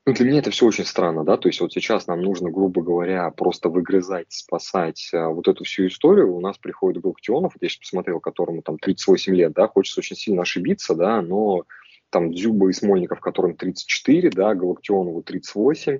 ну, 0.09 0.15
для 0.15 0.25
меня 0.25 0.39
это 0.39 0.51
все 0.51 0.65
очень 0.65 0.87
странно, 0.87 1.23
да, 1.23 1.37
то 1.37 1.51
есть 1.51 1.61
вот 1.61 1.71
сейчас 1.71 2.07
нам 2.07 2.23
нужно, 2.23 2.51
грубо 2.51 2.81
говоря, 2.81 3.31
просто 3.31 3.69
выгрызать, 3.69 4.33
спасать 4.33 5.11
а, 5.13 5.29
вот 5.29 5.49
эту 5.49 5.65
всю 5.65 5.87
историю. 5.87 6.35
У 6.35 6.41
нас 6.41 6.57
приходит 6.57 7.03
Галактионов, 7.03 7.53
вот 7.53 7.63
я 7.63 7.69
сейчас 7.69 7.81
посмотрел, 7.81 8.19
которому 8.19 8.63
там 8.63 8.79
38 8.79 9.35
лет, 9.35 9.53
да, 9.53 9.69
хочется 9.69 10.01
очень 10.01 10.17
сильно 10.17 10.43
ошибиться, 10.43 10.95
да, 10.95 11.21
но 11.21 11.65
там 12.09 12.33
Дзюба 12.33 12.71
и 12.71 12.73
Смольников, 12.73 13.21
которым 13.21 13.55
34, 13.55 14.31
да, 14.31 14.55
Галактионову 14.55 15.23
38, 15.23 15.99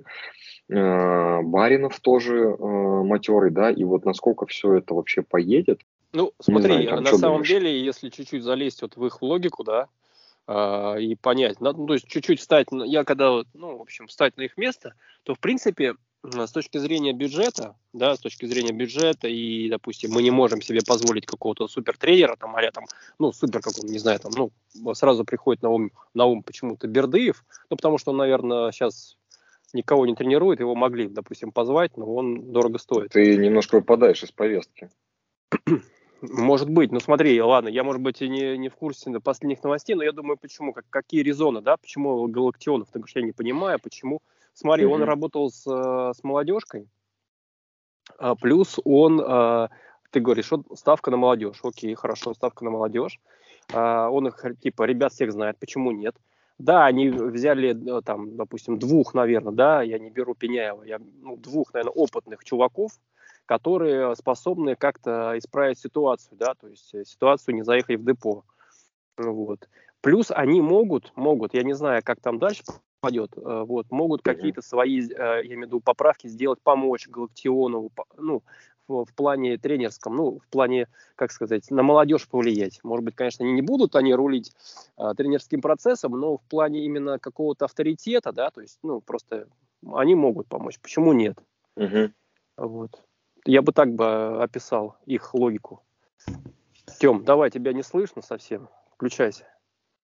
э, 0.69 1.41
Баринов 1.43 1.99
тоже 1.99 2.35
э, 2.35 2.57
матерый, 2.57 3.51
да, 3.51 3.69
и 3.69 3.83
вот 3.83 4.05
насколько 4.05 4.47
все 4.47 4.73
это 4.77 4.95
вообще 4.95 5.21
поедет. 5.21 5.81
Ну, 6.13 6.31
смотри, 6.41 6.87
знаю, 6.87 7.01
на 7.01 7.05
самом 7.09 7.21
думаешь? 7.21 7.47
деле, 7.47 7.79
если 7.79 8.09
чуть-чуть 8.09 8.41
залезть 8.41 8.81
вот 8.81 8.95
в 8.95 9.05
их 9.05 9.21
логику, 9.21 9.63
да, 9.63 9.87
э, 10.49 11.01
и 11.01 11.15
понять, 11.15 11.61
ну, 11.61 11.85
то 11.85 11.93
есть 11.93 12.07
чуть-чуть 12.07 12.39
встать, 12.39 12.67
я 12.71 13.03
когда, 13.03 13.43
ну, 13.53 13.77
в 13.77 13.81
общем, 13.81 14.07
встать 14.07 14.35
на 14.37 14.41
их 14.41 14.57
место, 14.57 14.95
то, 15.23 15.35
в 15.35 15.39
принципе, 15.39 15.93
с 16.23 16.51
точки 16.51 16.77
зрения 16.79 17.13
бюджета, 17.13 17.75
да, 17.93 18.15
с 18.15 18.19
точки 18.19 18.45
зрения 18.45 18.73
бюджета, 18.73 19.27
и, 19.27 19.69
допустим, 19.69 20.11
мы 20.11 20.23
не 20.23 20.31
можем 20.31 20.61
себе 20.61 20.81
позволить 20.85 21.25
какого-то 21.25 21.67
супер 21.67 21.97
тренера, 21.97 22.35
там, 22.35 22.55
а 22.55 22.71
там, 22.71 22.85
ну, 23.19 23.31
супер 23.31 23.61
какого 23.61 23.85
не 23.85 23.99
знаю, 23.99 24.19
там, 24.19 24.31
ну, 24.35 24.93
сразу 24.95 25.23
приходит 25.23 25.61
на 25.61 25.69
ум, 25.69 25.91
на 26.13 26.25
ум 26.25 26.43
почему-то 26.43 26.87
Бердыев, 26.87 27.45
ну, 27.69 27.77
потому 27.77 27.97
что 27.97 28.11
он, 28.11 28.17
наверное, 28.17 28.71
сейчас 28.71 29.17
никого 29.71 30.05
не 30.07 30.15
тренирует, 30.15 30.59
его 30.59 30.75
могли, 30.75 31.07
допустим, 31.07 31.51
позвать, 31.51 31.95
но 31.95 32.11
он 32.13 32.51
дорого 32.51 32.79
стоит. 32.79 33.11
Ты 33.11 33.37
немножко 33.37 33.75
выпадаешь 33.75 34.23
из 34.23 34.31
повестки. 34.31 34.89
Может 36.21 36.69
быть, 36.69 36.91
ну 36.91 36.99
смотри, 36.99 37.41
ладно, 37.41 37.69
я, 37.69 37.83
может 37.83 38.01
быть, 38.01 38.21
и 38.21 38.29
не, 38.29 38.57
не 38.57 38.69
в 38.69 38.75
курсе 38.75 39.11
последних 39.19 39.63
новостей, 39.63 39.95
но 39.95 40.03
я 40.03 40.11
думаю, 40.11 40.37
почему, 40.37 40.73
как, 40.73 40.85
какие 40.89 41.21
резоны, 41.21 41.61
да, 41.61 41.77
почему 41.77 42.27
Галактионов, 42.27 42.87
потому 42.87 43.07
что 43.07 43.19
я 43.19 43.25
не 43.25 43.31
понимаю, 43.31 43.79
почему 43.81 44.21
Смотри, 44.59 44.85
mm-hmm. 44.85 44.93
он 44.93 45.03
работал 45.03 45.49
с, 45.49 45.65
э, 45.65 46.13
с 46.13 46.21
молодежкой, 46.21 46.89
а, 48.17 48.35
плюс 48.35 48.77
он, 48.83 49.21
а, 49.25 49.69
ты 50.11 50.19
говоришь, 50.19 50.51
вот 50.51 50.65
ставка 50.77 51.11
на 51.11 51.17
молодежь. 51.17 51.59
Окей, 51.63 51.95
хорошо, 51.95 52.33
ставка 52.33 52.65
на 52.65 52.71
молодежь. 52.71 53.21
А, 53.71 54.09
он 54.09 54.27
их, 54.27 54.43
типа, 54.61 54.83
ребят 54.83 55.13
всех 55.13 55.31
знает, 55.31 55.57
почему 55.59 55.91
нет. 55.91 56.15
Да, 56.57 56.85
они 56.85 57.09
взяли, 57.09 57.69
э, 57.69 58.01
там, 58.01 58.35
допустим, 58.35 58.79
двух, 58.79 59.13
наверное, 59.13 59.53
да, 59.53 59.81
я 59.81 59.97
не 59.97 60.09
беру 60.09 60.35
Пеняева, 60.35 60.83
я, 60.83 60.99
ну, 61.21 61.37
двух, 61.37 61.73
наверное, 61.73 61.93
опытных 61.93 62.43
чуваков, 62.43 62.91
которые 63.49 64.15
способны 64.15 64.75
как-то 64.75 65.33
исправить 65.35 65.79
ситуацию, 65.79 66.37
да, 66.37 66.53
то 66.53 66.67
есть 66.67 66.93
э, 66.93 67.03
ситуацию 67.03 67.55
не 67.55 67.63
заехали 67.63 67.95
в 67.95 68.05
депо. 68.05 68.43
Вот. 69.17 69.67
Плюс 70.01 70.29
они 70.29 70.61
могут, 70.61 71.11
могут, 71.15 71.55
я 71.55 71.63
не 71.63 71.73
знаю, 71.73 72.03
как 72.05 72.21
там 72.21 72.37
дальше 72.37 72.61
пойдет, 72.99 73.31
э, 73.35 73.63
вот, 73.65 73.89
могут 73.89 74.21
какие-то 74.21 74.61
свои, 74.61 75.01
э, 75.01 75.07
я 75.07 75.41
имею 75.41 75.61
в 75.61 75.65
виду, 75.65 75.79
поправки 75.79 76.27
сделать, 76.27 76.59
помочь 76.61 77.07
Галактионову, 77.07 77.91
ну, 78.19 78.43
в, 78.87 79.07
плане 79.15 79.57
тренерском, 79.57 80.15
ну, 80.15 80.37
в 80.37 80.47
плане, 80.49 80.87
как 81.15 81.31
сказать, 81.31 81.71
на 81.71 81.81
молодежь 81.81 82.27
повлиять. 82.27 82.79
Может 82.83 83.03
быть, 83.03 83.15
конечно, 83.15 83.43
они 83.43 83.53
не 83.53 83.63
будут 83.63 83.95
они 83.95 84.13
рулить 84.13 84.53
а, 84.95 85.15
тренерским 85.15 85.61
процессом, 85.61 86.11
но 86.11 86.37
в 86.37 86.43
плане 86.43 86.85
именно 86.85 87.17
какого-то 87.17 87.65
авторитета, 87.65 88.31
да, 88.31 88.51
то 88.51 88.61
есть, 88.61 88.77
ну, 88.83 89.01
просто 89.01 89.47
они 89.91 90.13
могут 90.13 90.47
помочь. 90.47 90.79
Почему 90.79 91.13
нет? 91.13 91.35
Угу. 91.75 92.11
Вот. 92.57 93.08
Я 93.49 93.63
бы 93.63 93.71
так 93.71 93.95
бы 93.95 94.43
описал 94.43 94.97
их 95.07 95.33
логику. 95.33 95.81
Тем, 96.99 97.23
давай, 97.23 97.49
тебя 97.49 97.73
не 97.73 97.81
слышно 97.81 98.21
совсем. 98.21 98.69
Включайся. 98.93 99.47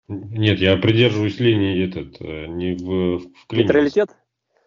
Нет, 0.08 0.60
я 0.60 0.78
придерживаюсь 0.78 1.38
линии 1.40 1.86
этот, 1.86 2.22
э, 2.22 2.46
не 2.46 2.74
в, 2.74 3.18
в 3.18 3.46
климат. 3.46 3.66
Нейтралитет? 3.66 4.16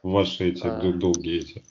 Ваши 0.03 0.49
эти 0.49 0.67
а. 0.67 0.93
долгие 0.93 1.39
эти. 1.39 1.63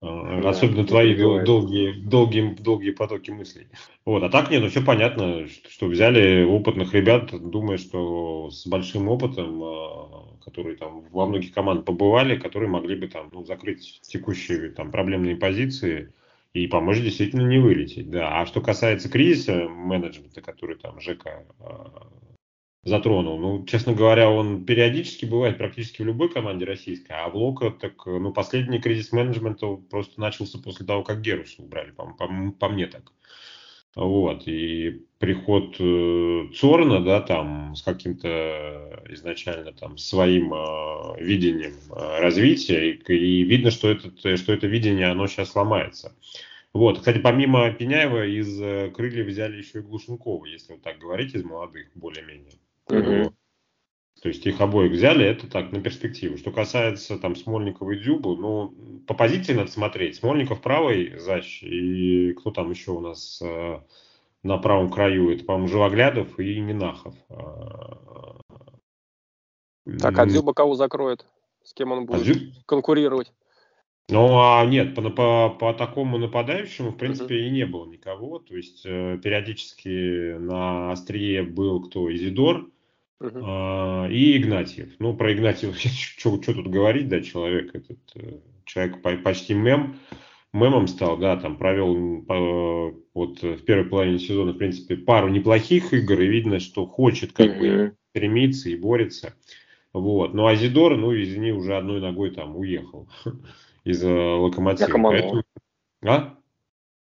А, 0.00 0.40
да, 0.40 0.48
Особенно 0.48 0.86
твои 0.86 1.14
долгие, 1.14 1.92
долгие, 2.06 2.54
долгие 2.54 2.92
потоки 2.92 3.30
мыслей. 3.30 3.66
Вот, 4.06 4.22
а 4.22 4.30
так 4.30 4.50
нет, 4.50 4.62
ну 4.62 4.70
все 4.70 4.82
понятно, 4.82 5.46
что, 5.46 5.68
что 5.68 5.86
взяли 5.88 6.42
опытных 6.42 6.94
ребят, 6.94 7.32
думая, 7.38 7.76
что 7.76 8.48
с 8.50 8.66
большим 8.66 9.08
опытом, 9.08 9.62
а, 9.62 10.38
которые 10.42 10.78
там 10.78 11.04
во 11.10 11.26
многих 11.26 11.52
командах 11.52 11.84
побывали, 11.84 12.38
которые 12.38 12.70
могли 12.70 12.96
бы 12.96 13.08
там 13.08 13.28
ну, 13.30 13.44
закрыть 13.44 14.00
текущие 14.04 14.70
там 14.70 14.90
проблемные 14.90 15.36
позиции 15.36 16.14
и 16.52 16.66
помочь 16.66 17.00
действительно 17.00 17.46
не 17.46 17.58
вылететь. 17.58 18.10
Да. 18.10 18.40
А 18.40 18.46
что 18.46 18.60
касается 18.60 19.08
кризиса 19.08 19.68
менеджмента, 19.68 20.40
который 20.40 20.76
там 20.76 21.00
ЖК 21.00 21.44
затронул. 22.82 23.38
Ну, 23.38 23.64
честно 23.66 23.92
говоря, 23.92 24.30
он 24.30 24.64
периодически 24.64 25.26
бывает 25.26 25.58
практически 25.58 26.02
в 26.02 26.06
любой 26.06 26.30
команде 26.30 26.64
российской, 26.64 27.12
а 27.12 27.28
Блока, 27.28 27.70
так, 27.70 28.06
ну, 28.06 28.32
последний 28.32 28.80
кризис 28.80 29.12
менеджмента 29.12 29.74
просто 29.90 30.18
начался 30.20 30.58
после 30.58 30.86
того, 30.86 31.02
как 31.02 31.20
Геруса 31.20 31.62
убрали, 31.62 31.90
по, 31.90 32.06
по, 32.06 32.28
по 32.58 32.68
мне 32.68 32.86
так. 32.86 33.12
Вот, 33.96 34.46
и 34.46 35.04
приход 35.18 35.74
э, 35.80 36.48
Цорна, 36.54 37.04
да, 37.04 37.20
там, 37.20 37.74
с 37.74 37.82
каким-то 37.82 39.02
изначально 39.08 39.72
там 39.72 39.98
своим 39.98 40.54
э, 40.54 41.20
видением 41.20 41.74
э, 41.90 42.20
развития, 42.20 42.92
и, 42.92 43.12
и 43.12 43.42
видно, 43.42 43.70
что, 43.70 43.90
этот, 43.90 44.18
что 44.18 44.52
это 44.52 44.66
видение, 44.68 45.08
оно 45.08 45.26
сейчас 45.26 45.56
ломается. 45.56 46.14
Вот, 46.72 46.98
кстати, 46.98 47.18
помимо 47.18 47.72
Пеняева 47.72 48.26
из 48.26 48.60
э, 48.62 48.90
крыльев 48.94 49.26
взяли 49.26 49.56
еще 49.56 49.80
и 49.80 49.82
Глушенкова, 49.82 50.44
если 50.46 50.74
вот 50.74 50.82
так 50.82 50.98
говорить, 50.98 51.34
из 51.34 51.42
молодых, 51.42 51.88
более-менее. 51.96 52.52
Угу. 52.88 53.34
То 54.20 54.28
есть 54.28 54.44
их 54.46 54.60
обоих 54.60 54.92
взяли, 54.92 55.24
это 55.24 55.50
так, 55.50 55.72
на 55.72 55.80
перспективу. 55.80 56.36
Что 56.36 56.50
касается 56.50 57.18
там 57.18 57.34
Смольникова 57.34 57.92
и 57.92 57.98
Дзюбу, 57.98 58.36
ну, 58.36 58.74
по 59.06 59.14
позиции 59.14 59.54
надо 59.54 59.70
смотреть. 59.70 60.16
Смольников 60.16 60.60
правый 60.60 61.18
защ, 61.18 61.62
и 61.62 62.34
кто 62.34 62.50
там 62.50 62.70
еще 62.70 62.90
у 62.90 63.00
нас 63.00 63.40
э, 63.42 63.80
на 64.42 64.58
правом 64.58 64.90
краю, 64.90 65.30
это, 65.32 65.44
по-моему, 65.44 65.68
Живоглядов 65.68 66.38
и 66.38 66.60
Нинахов. 66.60 67.14
А, 67.30 68.40
так, 69.98 70.18
а 70.18 70.26
Дзюба 70.26 70.52
кого 70.52 70.74
закроет? 70.74 71.24
С 71.62 71.72
кем 71.72 71.92
он 71.92 72.00
а 72.00 72.02
будет 72.02 72.20
а 72.20 72.24
Дзюб... 72.24 72.38
конкурировать? 72.66 73.32
Ну, 74.10 74.38
а 74.38 74.62
нет, 74.66 74.94
по, 74.94 75.08
по, 75.08 75.50
по 75.50 75.72
такому 75.72 76.18
нападающему, 76.18 76.90
в 76.90 76.96
принципе, 76.96 77.36
uh-huh. 77.36 77.46
и 77.46 77.50
не 77.50 77.64
было 77.64 77.86
никого. 77.86 78.40
То 78.40 78.54
есть, 78.54 78.82
э, 78.84 79.18
периодически 79.22 80.36
на 80.36 80.92
острие 80.92 81.42
был 81.42 81.80
кто? 81.84 82.12
Изидор, 82.12 82.68
Uh-huh. 83.20 84.10
и 84.10 84.38
Игнатьев. 84.38 84.94
Ну, 84.98 85.14
про 85.14 85.34
Игнатьева, 85.34 85.74
что 85.76 86.38
тут 86.38 86.66
говорить, 86.66 87.08
да, 87.08 87.20
человек 87.20 87.74
этот, 87.74 87.98
э, 88.14 88.38
человек 88.64 89.02
почти 89.22 89.52
мем, 89.52 89.98
мемом 90.54 90.88
стал, 90.88 91.18
да, 91.18 91.36
там 91.36 91.58
провел 91.58 92.24
вот 93.12 93.42
в 93.42 93.64
первой 93.64 93.84
половине 93.84 94.18
сезона, 94.18 94.52
в 94.52 94.58
принципе, 94.58 94.96
пару 94.96 95.28
неплохих 95.28 95.92
игр, 95.92 96.20
и 96.20 96.28
видно, 96.28 96.60
что 96.60 96.86
хочет 96.86 97.32
как 97.32 97.48
uh-huh. 97.48 97.60
бы 97.60 97.96
стремиться 98.10 98.70
и 98.70 98.76
борется. 98.76 99.34
Вот. 99.92 100.34
Ну, 100.34 100.46
а 100.46 100.54
Зидор, 100.54 100.96
ну, 100.96 101.14
извини, 101.14 101.52
уже 101.52 101.76
одной 101.76 102.00
ногой 102.00 102.30
там 102.30 102.56
уехал 102.56 103.08
из 103.84 104.02
Локомотива. 104.02 104.88
Поэтому... 104.92 105.42
А? 106.02 106.36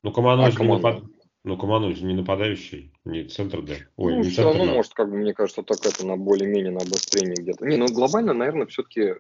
Ну, 0.03 0.13
Камано 0.13 0.51
же 0.51 0.61
не 0.63 0.69
напад... 0.69 1.03
Ну, 1.45 1.57
Камано 1.57 1.95
же 1.95 2.05
не 2.05 2.15
нападающий, 2.15 2.93
не 3.05 3.25
центр 3.25 3.63
Д. 3.63 3.87
Ой, 3.97 4.15
ну, 4.15 4.23
не 4.23 4.31
все 4.31 4.43
равно, 4.43 4.67
да. 4.67 4.73
может, 4.73 4.93
как 4.93 5.11
бы, 5.11 5.17
мне 5.17 5.33
кажется, 5.33 5.63
так 5.63 5.79
это 5.87 6.05
на 6.05 6.17
более-менее 6.17 6.73
на 6.73 6.81
обострение 6.81 7.37
где-то. 7.37 7.65
Не, 7.65 7.77
ну, 7.77 7.87
глобально, 7.87 8.35
наверное, 8.35 8.67
все-таки 8.67 9.01
э, 9.01 9.15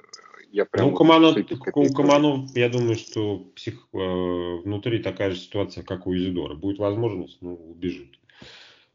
я 0.50 0.64
прям... 0.64 0.88
Ну, 0.88 0.96
Камано, 0.96 1.34
у 1.74 1.92
Камано, 1.92 2.48
я 2.54 2.68
думаю, 2.68 2.96
что 2.96 3.38
псих, 3.54 3.86
э, 3.92 3.98
внутри 3.98 4.98
такая 4.98 5.30
же 5.30 5.38
ситуация, 5.38 5.84
как 5.84 6.06
у 6.06 6.14
Изидора. 6.14 6.54
Будет 6.54 6.78
возможность, 6.78 7.38
ну, 7.40 7.54
убежит. 7.54 8.18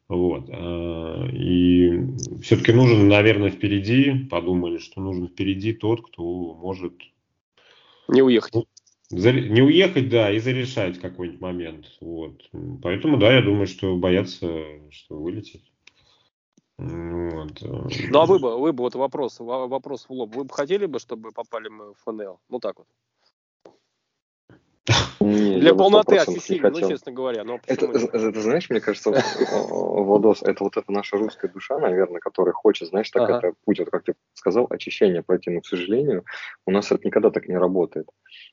Вот. 0.09 0.49
Э, 0.49 1.29
и 1.31 2.01
все-таки 2.41 2.73
нужен, 2.73 3.07
наверное, 3.07 3.49
впереди, 3.49 4.27
подумали, 4.29 4.79
что 4.79 5.01
нужен 5.01 5.27
впереди 5.29 5.73
тот, 5.73 6.05
кто 6.05 6.23
может... 6.55 6.93
Не 8.09 8.21
уехать. 8.21 8.53
Не 9.13 9.61
уехать, 9.61 10.09
да, 10.09 10.31
и 10.31 10.39
зарешать 10.39 10.99
какой-нибудь 10.99 11.41
момент. 11.41 11.85
Вот. 12.01 12.49
Поэтому, 12.81 13.17
да, 13.17 13.33
я 13.33 13.41
думаю, 13.41 13.67
что 13.67 13.95
боятся, 13.95 14.47
что 14.89 15.19
вылетит. 15.19 15.61
Вот. 16.77 17.61
Ну 17.61 18.19
а 18.19 18.25
вы 18.25 18.39
бы, 18.39 18.59
вы 18.59 18.73
бы 18.73 18.83
вот 18.83 18.95
вопрос, 18.95 19.39
вопрос 19.39 20.05
в 20.09 20.11
лоб, 20.11 20.35
вы 20.35 20.43
бы 20.43 20.53
хотели 20.53 20.87
бы, 20.87 20.99
чтобы 20.99 21.31
попали 21.31 21.69
мы 21.69 21.93
в 21.93 21.97
ФНЛ? 22.03 22.39
Ну 22.49 22.59
так 22.59 22.79
вот. 22.79 22.87
Для 25.19 25.73
полноты 25.73 26.17
ощущений, 26.17 26.59
ну, 26.61 26.89
честно 26.89 27.11
говоря. 27.11 27.43
Но 27.43 27.59
это, 27.67 27.85
это, 27.85 28.41
знаешь, 28.41 28.69
мне 28.69 28.81
кажется, 28.81 29.11
Владос, 29.51 30.43
это 30.43 30.63
вот 30.63 30.75
эта 30.75 30.91
наша 30.91 31.17
русская 31.17 31.47
душа, 31.47 31.79
наверное, 31.79 32.19
которая 32.19 32.53
хочет, 32.53 32.89
знаешь, 32.89 33.09
так 33.09 33.23
ага. 33.23 33.37
это 33.37 33.53
путь, 33.63 33.79
вот 33.79 33.89
как 33.89 34.03
ты 34.03 34.15
сказал, 34.33 34.67
очищение 34.69 35.23
пройти, 35.23 35.51
но, 35.51 35.61
к 35.61 35.65
сожалению, 35.65 36.25
у 36.65 36.71
нас 36.71 36.91
это 36.91 37.07
никогда 37.07 37.29
так 37.29 37.47
не 37.47 37.57
работает. 37.57 38.07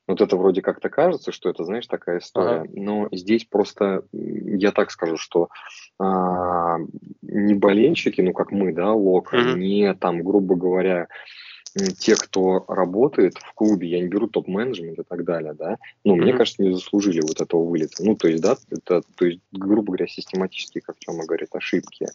Вот 0.06 0.20
это 0.20 0.36
вроде 0.36 0.62
как-то 0.62 0.88
кажется, 0.88 1.32
что 1.32 1.50
это, 1.50 1.64
знаешь, 1.64 1.86
такая 1.86 2.18
история, 2.18 2.60
ага. 2.60 2.70
но 2.72 3.08
здесь 3.10 3.44
просто, 3.44 4.04
я 4.12 4.70
так 4.70 4.92
скажу, 4.92 5.16
что 5.16 5.48
а, 5.98 6.78
не 7.22 7.54
болельщики, 7.54 8.20
ну, 8.20 8.32
как 8.32 8.52
мы, 8.52 8.72
да, 8.72 8.92
Лок, 8.92 9.34
mm 9.34 9.50
не 9.60 9.94
там, 9.94 10.22
грубо 10.22 10.54
говоря, 10.54 11.08
те, 11.86 12.14
кто 12.14 12.64
работает 12.68 13.38
в 13.38 13.52
клубе, 13.54 13.88
я 13.88 14.00
не 14.00 14.08
беру 14.08 14.28
топ-менеджмент 14.28 14.98
и 14.98 15.02
так 15.02 15.24
далее, 15.24 15.54
да, 15.54 15.78
ну, 16.04 16.16
mm-hmm. 16.16 16.22
мне 16.22 16.32
кажется, 16.32 16.62
не 16.62 16.72
заслужили 16.72 17.20
вот 17.20 17.40
этого 17.40 17.64
вылета. 17.64 18.04
Ну, 18.04 18.16
то 18.16 18.28
есть, 18.28 18.42
да, 18.42 18.56
это, 18.70 19.02
то 19.16 19.26
есть, 19.26 19.40
грубо 19.52 19.86
говоря, 19.86 20.06
систематические, 20.06 20.82
как 20.82 20.98
Тёма 20.98 21.26
говорит, 21.26 21.48
ошибки 21.52 22.06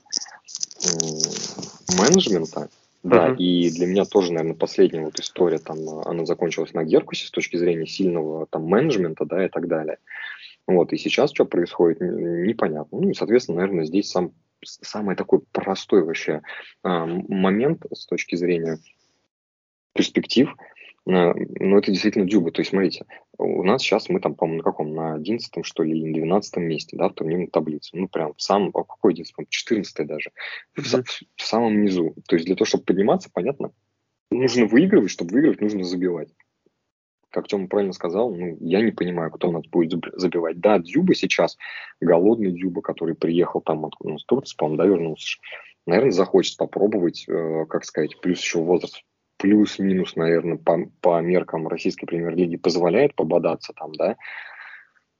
менеджмента, 1.98 2.70
Да, 3.04 3.30
uh-huh. 3.30 3.38
и 3.38 3.70
для 3.70 3.86
меня 3.86 4.06
тоже, 4.06 4.34
наверное, 4.34 4.58
последняя 4.58 5.06
вот 5.06 5.20
история, 5.20 5.60
там, 5.60 5.78
она 6.06 6.26
закончилась 6.26 6.74
на 6.74 6.84
Геркусе 6.84 7.28
с 7.28 7.32
точки 7.32 7.56
зрения 7.56 7.86
сильного 7.86 8.48
там 8.48 8.64
менеджмента, 8.64 9.26
да, 9.26 9.46
и 9.46 9.50
так 9.50 9.68
далее. 9.68 9.98
Вот, 10.68 10.92
и 10.92 10.98
сейчас 10.98 11.32
что 11.32 11.46
происходит, 11.46 12.02
непонятно. 12.02 13.00
Ну, 13.00 13.10
и, 13.10 13.14
соответственно, 13.14 13.60
наверное, 13.60 13.86
здесь 13.86 14.10
сам, 14.10 14.32
самый 14.64 15.16
такой 15.16 15.42
простой 15.52 16.04
вообще 16.04 16.42
а, 16.82 17.06
момент 17.06 17.86
с 17.94 18.08
точки 18.08 18.36
зрения 18.36 18.80
перспектив, 19.96 20.54
а, 21.08 21.34
ну, 21.36 21.78
это 21.78 21.92
действительно 21.92 22.26
Дюба. 22.26 22.52
То 22.52 22.62
есть, 22.62 22.72
смотрите, 22.72 23.06
у 23.38 23.64
нас 23.64 23.82
сейчас 23.82 24.10
мы 24.10 24.20
там, 24.20 24.36
по-моему, 24.36 24.60
на 24.60 24.64
каком? 24.64 24.94
На 24.94 25.16
11 25.16 25.66
что 25.66 25.84
ли, 25.84 26.00
или 26.00 26.14
12 26.14 26.58
месте, 26.58 26.98
да, 26.98 27.10
в 27.10 27.14
турнирной 27.14 27.48
таблице. 27.48 27.92
Ну, 27.94 28.08
прям 28.08 28.34
в 28.34 28.42
самом, 28.42 28.70
а 28.74 28.84
какой 28.84 29.14
11 29.14 29.34
14 29.50 30.08
даже. 30.08 30.32
В, 30.76 30.82
в, 30.82 31.04
в 31.36 31.42
самом 31.42 31.82
низу. 31.82 32.16
То 32.28 32.36
есть, 32.36 32.46
для 32.46 32.56
того, 32.56 32.66
чтобы 32.66 32.84
подниматься, 32.84 33.30
понятно, 33.34 33.72
нужно 34.30 34.66
выигрывать, 34.66 35.12
чтобы 35.12 35.32
выиграть, 35.32 35.62
нужно 35.62 35.84
забивать 35.84 36.30
как 37.32 37.50
Тёма 37.50 37.68
правильно 37.68 37.92
сказал, 37.92 38.34
ну, 38.34 38.56
я 38.62 38.82
не 38.82 38.92
понимаю, 38.92 39.30
кто 39.30 39.50
у 39.50 39.52
нас 39.52 39.66
будет 39.68 40.06
забивать. 40.14 40.62
Да, 40.62 40.80
Дзюба 40.80 41.16
сейчас, 41.16 41.58
голодный 42.00 42.54
Дзюба, 42.54 42.82
который 42.82 43.14
приехал 43.14 43.60
там 43.60 43.86
откуда, 43.86 44.12
ну, 44.12 44.18
с 44.18 44.24
Турции, 44.24 44.56
по-моему, 44.56 44.78
да, 44.78 44.86
вернулся, 44.86 45.38
наверное, 45.86 46.14
захочет 46.14 46.56
попробовать, 46.56 47.26
э, 47.28 47.66
как 47.68 47.84
сказать, 47.84 48.22
плюс 48.22 48.40
еще 48.40 48.60
возраст 48.62 49.04
плюс-минус, 49.46 50.16
наверное, 50.16 50.58
по, 50.58 50.90
по 51.02 51.22
меркам 51.22 51.68
российской 51.68 52.08
премьер-лиги 52.08 52.56
позволяет 52.56 53.14
пободаться 53.14 53.74
там, 53.74 53.94
да, 53.94 54.18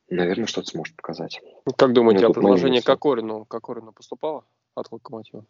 наверное, 0.10 0.48
что-то 0.48 0.68
сможет 0.70 0.96
показать. 0.96 1.40
Как 1.78 1.94
думаете, 1.94 2.26
а 2.26 2.34
предложение 2.34 2.82
Кокорину, 2.82 3.46
Кокорину 3.46 3.94
поступало 3.94 4.44
от 4.74 4.92
Локомотива? 4.92 5.46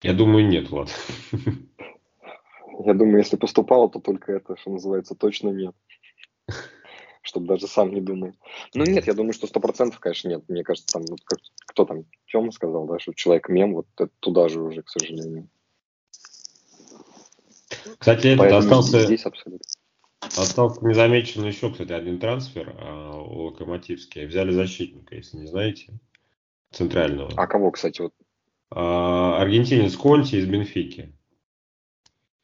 Я 0.00 0.14
думаю, 0.14 0.48
нет, 0.48 0.70
Влад. 0.70 0.88
Я 2.84 2.94
думаю, 2.94 3.18
если 3.18 3.36
поступало, 3.36 3.90
то 3.90 4.00
только 4.00 4.32
это, 4.32 4.56
что 4.56 4.70
называется, 4.70 5.14
точно 5.14 5.50
нет. 5.50 5.74
Чтобы 7.22 7.46
даже 7.46 7.68
сам 7.68 7.94
не 7.94 8.00
думал. 8.00 8.32
Ну 8.74 8.84
нет, 8.84 9.06
я 9.06 9.14
думаю, 9.14 9.32
что 9.32 9.46
сто 9.46 9.60
процентов, 9.60 10.00
конечно, 10.00 10.28
нет. 10.28 10.42
Мне 10.48 10.64
кажется, 10.64 10.92
там, 10.92 11.04
вот 11.08 11.20
как, 11.24 11.38
кто 11.66 11.84
там, 11.84 12.04
Тёма 12.26 12.50
сказал, 12.50 12.86
да, 12.86 12.98
что 12.98 13.14
человек-мем, 13.14 13.74
вот 13.74 13.86
это 13.96 14.10
туда 14.20 14.48
же 14.48 14.60
уже, 14.60 14.82
к 14.82 14.88
сожалению. 14.88 15.48
Кстати, 17.98 18.36
Поэтому 18.36 18.58
остался, 18.58 19.00
здесь 19.00 19.24
абсолютно. 19.24 19.64
остался 20.20 20.84
незамечен 20.84 21.44
еще, 21.44 21.70
кстати, 21.70 21.92
один 21.92 22.18
трансфер 22.18 22.74
а, 22.78 23.20
локомотивский. 23.20 24.26
Взяли 24.26 24.50
защитника, 24.50 25.14
если 25.14 25.36
не 25.38 25.46
знаете, 25.46 25.92
центрального. 26.72 27.30
А 27.36 27.46
кого, 27.46 27.70
кстати, 27.70 28.00
вот? 28.00 28.12
А, 28.70 29.40
аргентинец 29.40 29.96
Конти 29.96 30.36
из 30.36 30.46
Бенфики. 30.46 31.14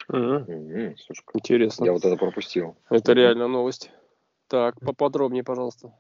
Угу. 0.09 0.95
Слушай, 0.99 1.25
Интересно. 1.35 1.85
Я 1.85 1.93
вот 1.93 2.05
это 2.05 2.17
пропустил. 2.17 2.77
Это 2.89 3.13
реально 3.13 3.49
новость. 3.49 3.91
Так, 4.49 4.81
поподробнее, 4.81 5.45
пожалуйста. 5.45 5.93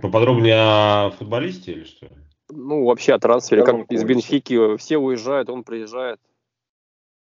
Поподробнее 0.00 0.54
о 0.56 1.10
футболисте 1.10 1.72
или 1.72 1.84
что? 1.84 2.08
Ну, 2.50 2.84
вообще 2.84 3.14
о 3.14 3.18
трансфере. 3.18 3.64
Да, 3.64 3.72
как 3.72 3.90
из 3.90 4.04
Бенфики 4.04 4.76
все 4.76 4.98
уезжают, 4.98 5.50
он 5.50 5.64
приезжает. 5.64 6.20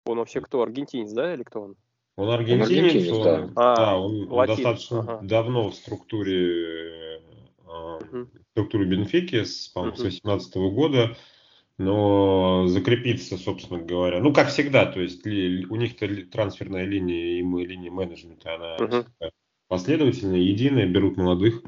Он 0.07 0.19
вообще 0.19 0.41
кто? 0.41 0.63
Аргентинец, 0.63 1.13
да, 1.13 1.35
или 1.35 1.43
кто 1.43 1.63
он? 1.63 1.77
Он 2.17 2.31
аргентинец, 2.31 2.71
он, 2.71 2.77
аргентинец, 2.77 3.13
он, 3.13 3.23
да. 3.23 3.53
А, 3.57 3.77
да, 3.77 3.99
он 3.99 4.29
латин. 4.33 4.55
достаточно 4.57 5.01
ага. 5.01 5.21
давно 5.23 5.71
в 5.71 5.75
структуре, 5.75 7.21
э, 7.67 8.25
структуре 8.53 8.85
Бенфики, 8.85 9.45
с, 9.45 9.69
по-моему, 9.69 9.97
с 9.97 10.01
18 10.03 10.57
года 10.57 11.17
но 11.79 12.67
закрепиться, 12.67 13.39
собственно 13.39 13.81
говоря, 13.81 14.21
ну, 14.21 14.33
как 14.33 14.49
всегда, 14.49 14.87
то 14.87 15.01
есть 15.01 15.25
ли, 15.27 15.67
у 15.67 15.77
них-то 15.77 16.07
трансферная 16.27 16.85
линия 16.85 17.39
и 17.39 17.43
мы, 17.43 17.65
линия 17.65 17.91
менеджмента, 17.91 18.55
она 18.55 18.77
uh-huh. 18.77 19.31
Последовательная, 19.73 20.39
единая, 20.39 20.87
берут 20.87 21.17
молодых, 21.17 21.63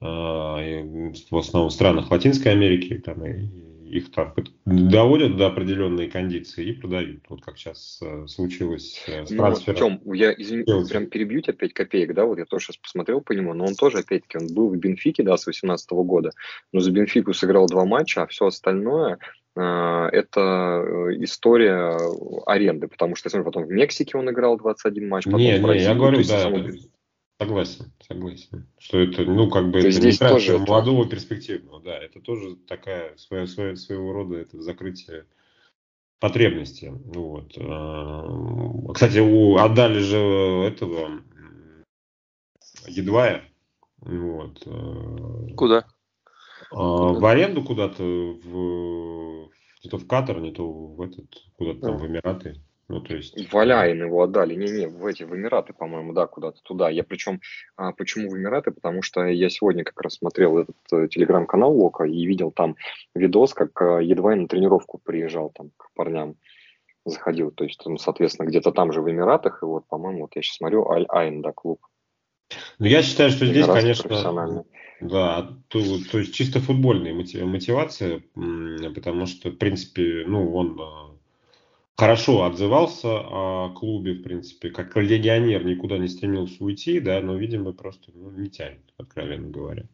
э, 0.00 0.04
в 0.04 1.36
основном 1.36 1.70
в 1.70 1.72
странах 1.72 2.10
Латинской 2.10 2.50
Америки, 2.50 2.98
там, 2.98 3.22
их 3.22 4.10
так 4.10 4.34
доводят 4.64 5.36
до 5.36 5.46
определенной 5.46 6.08
кондиции 6.10 6.66
и 6.66 6.72
продают. 6.72 7.20
Вот 7.28 7.44
как 7.44 7.56
сейчас 7.56 8.00
э, 8.02 8.26
случилось 8.26 9.04
э, 9.06 9.24
с 9.24 9.30
ну, 9.30 9.36
трансфером. 9.36 10.00
Тем, 10.00 10.12
я, 10.14 10.32
извини, 10.32 10.64
прям 10.88 11.06
перебью 11.06 11.40
тебя 11.40 11.52
5 11.52 11.72
копеек, 11.74 12.12
да, 12.12 12.24
вот 12.24 12.38
я 12.38 12.44
тоже 12.44 12.66
сейчас 12.66 12.76
посмотрел 12.78 13.20
по 13.20 13.30
нему, 13.30 13.54
но 13.54 13.66
он 13.66 13.76
тоже, 13.76 13.98
опять-таки, 13.98 14.38
он 14.38 14.52
был 14.52 14.70
в 14.70 14.76
Бенфике, 14.76 15.22
да, 15.22 15.36
с 15.36 15.46
18 15.46 15.88
года, 15.92 16.32
но 16.72 16.80
за 16.80 16.90
Бенфику 16.90 17.34
сыграл 17.34 17.68
два 17.68 17.84
матча, 17.84 18.24
а 18.24 18.26
все 18.26 18.46
остальное 18.46 19.18
э, 19.54 19.60
это 19.60 20.82
история 21.20 21.96
аренды, 22.46 22.88
потому 22.88 23.14
что, 23.14 23.28
я 23.28 23.30
смотрю, 23.30 23.44
потом 23.44 23.64
в 23.64 23.70
Мексике 23.70 24.18
он 24.18 24.28
играл 24.28 24.56
21 24.58 25.08
матч, 25.08 25.24
потом 25.26 25.38
не, 25.38 25.56
в 25.56 25.62
Бразилии. 25.62 25.84
Не, 25.84 25.88
я 25.88 25.94
говорю, 25.94 26.18
да, 26.18 26.42
самому... 26.42 26.68
Согласен, 27.40 27.92
согласен. 28.00 28.66
Что 28.78 28.98
это, 28.98 29.22
ну, 29.22 29.48
как 29.48 29.66
бы, 29.66 29.80
То 29.80 29.88
это 29.88 29.90
здесь 29.92 30.20
не 30.20 30.28
тоже 30.28 30.54
это... 30.54 30.64
молодого 30.64 31.08
перспективного, 31.08 31.80
да, 31.80 31.96
это 31.96 32.20
тоже 32.20 32.56
такая 32.56 33.16
своя, 33.16 33.46
своя, 33.46 33.76
своего 33.76 34.12
рода 34.12 34.36
это 34.36 34.60
закрытие 34.60 35.24
потребности. 36.18 36.92
Вот. 37.04 37.52
А, 37.56 38.92
кстати, 38.92 39.20
у, 39.20 39.56
отдали 39.56 40.00
же 40.00 40.18
этого 40.18 41.22
Едвая. 42.88 43.44
Вот. 44.00 44.62
А, 44.66 45.46
Куда? 45.56 45.86
А, 46.72 46.76
в 46.76 47.24
аренду 47.24 47.62
куда-то, 47.62 48.02
в, 48.02 49.50
не 49.84 49.90
то 49.90 49.98
в 49.98 50.06
Катар, 50.06 50.40
не 50.40 50.52
то 50.52 50.68
в 50.68 51.00
этот, 51.00 51.26
куда-то 51.56 51.80
там 51.80 51.98
в 51.98 52.06
Эмираты. 52.06 52.60
Ну, 52.88 53.00
то 53.02 53.14
есть... 53.14 53.52
Валяин 53.52 54.02
его 54.02 54.22
отдали. 54.22 54.54
Не-не, 54.54 54.86
в 54.88 55.04
эти, 55.04 55.22
в 55.22 55.36
Эмираты, 55.36 55.74
по-моему, 55.74 56.14
да, 56.14 56.26
куда-то 56.26 56.60
туда. 56.62 56.88
Я 56.88 57.04
причем, 57.04 57.40
а, 57.76 57.92
почему 57.92 58.30
в 58.30 58.36
Эмираты? 58.36 58.70
Потому 58.70 59.02
что 59.02 59.26
я 59.26 59.50
сегодня 59.50 59.84
как 59.84 60.00
раз 60.00 60.14
смотрел 60.14 60.58
этот 60.58 60.76
э, 60.92 61.08
телеграм-канал 61.08 61.76
Лока 61.76 62.04
и 62.04 62.24
видел 62.24 62.50
там 62.50 62.76
видос, 63.14 63.52
как 63.52 63.80
э, 63.82 64.04
едва 64.04 64.34
на 64.34 64.48
тренировку 64.48 64.98
приезжал 64.98 65.50
там 65.50 65.70
к 65.76 65.92
парням 65.94 66.36
заходил. 67.04 67.50
То 67.50 67.64
есть, 67.64 67.80
ну, 67.84 67.98
соответственно, 67.98 68.46
где-то 68.46 68.72
там 68.72 68.92
же 68.92 69.02
в 69.02 69.10
Эмиратах. 69.10 69.62
И 69.62 69.66
вот, 69.66 69.86
по-моему, 69.86 70.22
вот 70.22 70.36
я 70.36 70.42
сейчас 70.42 70.56
смотрю, 70.56 70.88
Аль-Айн, 70.90 71.42
да, 71.42 71.52
клуб. 71.52 71.80
Ну, 72.78 72.86
я 72.86 73.02
считаю, 73.02 73.28
что 73.30 73.44
здесь, 73.44 73.66
конечно, 73.66 74.64
да, 75.00 75.56
то, 75.68 75.80
то 76.10 76.18
есть 76.18 76.34
чисто 76.34 76.60
футбольная 76.60 77.12
мотивация, 77.14 78.22
потому 78.34 79.26
что, 79.26 79.50
в 79.50 79.56
принципе, 79.56 80.24
ну, 80.26 80.54
он 80.54 80.80
э, 80.80 81.17
хорошо 81.98 82.44
отзывался 82.44 83.08
о 83.08 83.70
клубе, 83.70 84.12
в 84.12 84.22
принципе, 84.22 84.70
как 84.70 84.96
легионер 84.96 85.64
никуда 85.64 85.98
не 85.98 86.06
стремился 86.08 86.62
уйти, 86.62 87.00
да, 87.00 87.20
но, 87.20 87.34
видимо, 87.36 87.72
просто 87.72 88.12
ну, 88.14 88.30
не 88.30 88.48
тянет, 88.48 88.80
откровенно 88.96 89.48
говоря. 89.48 89.84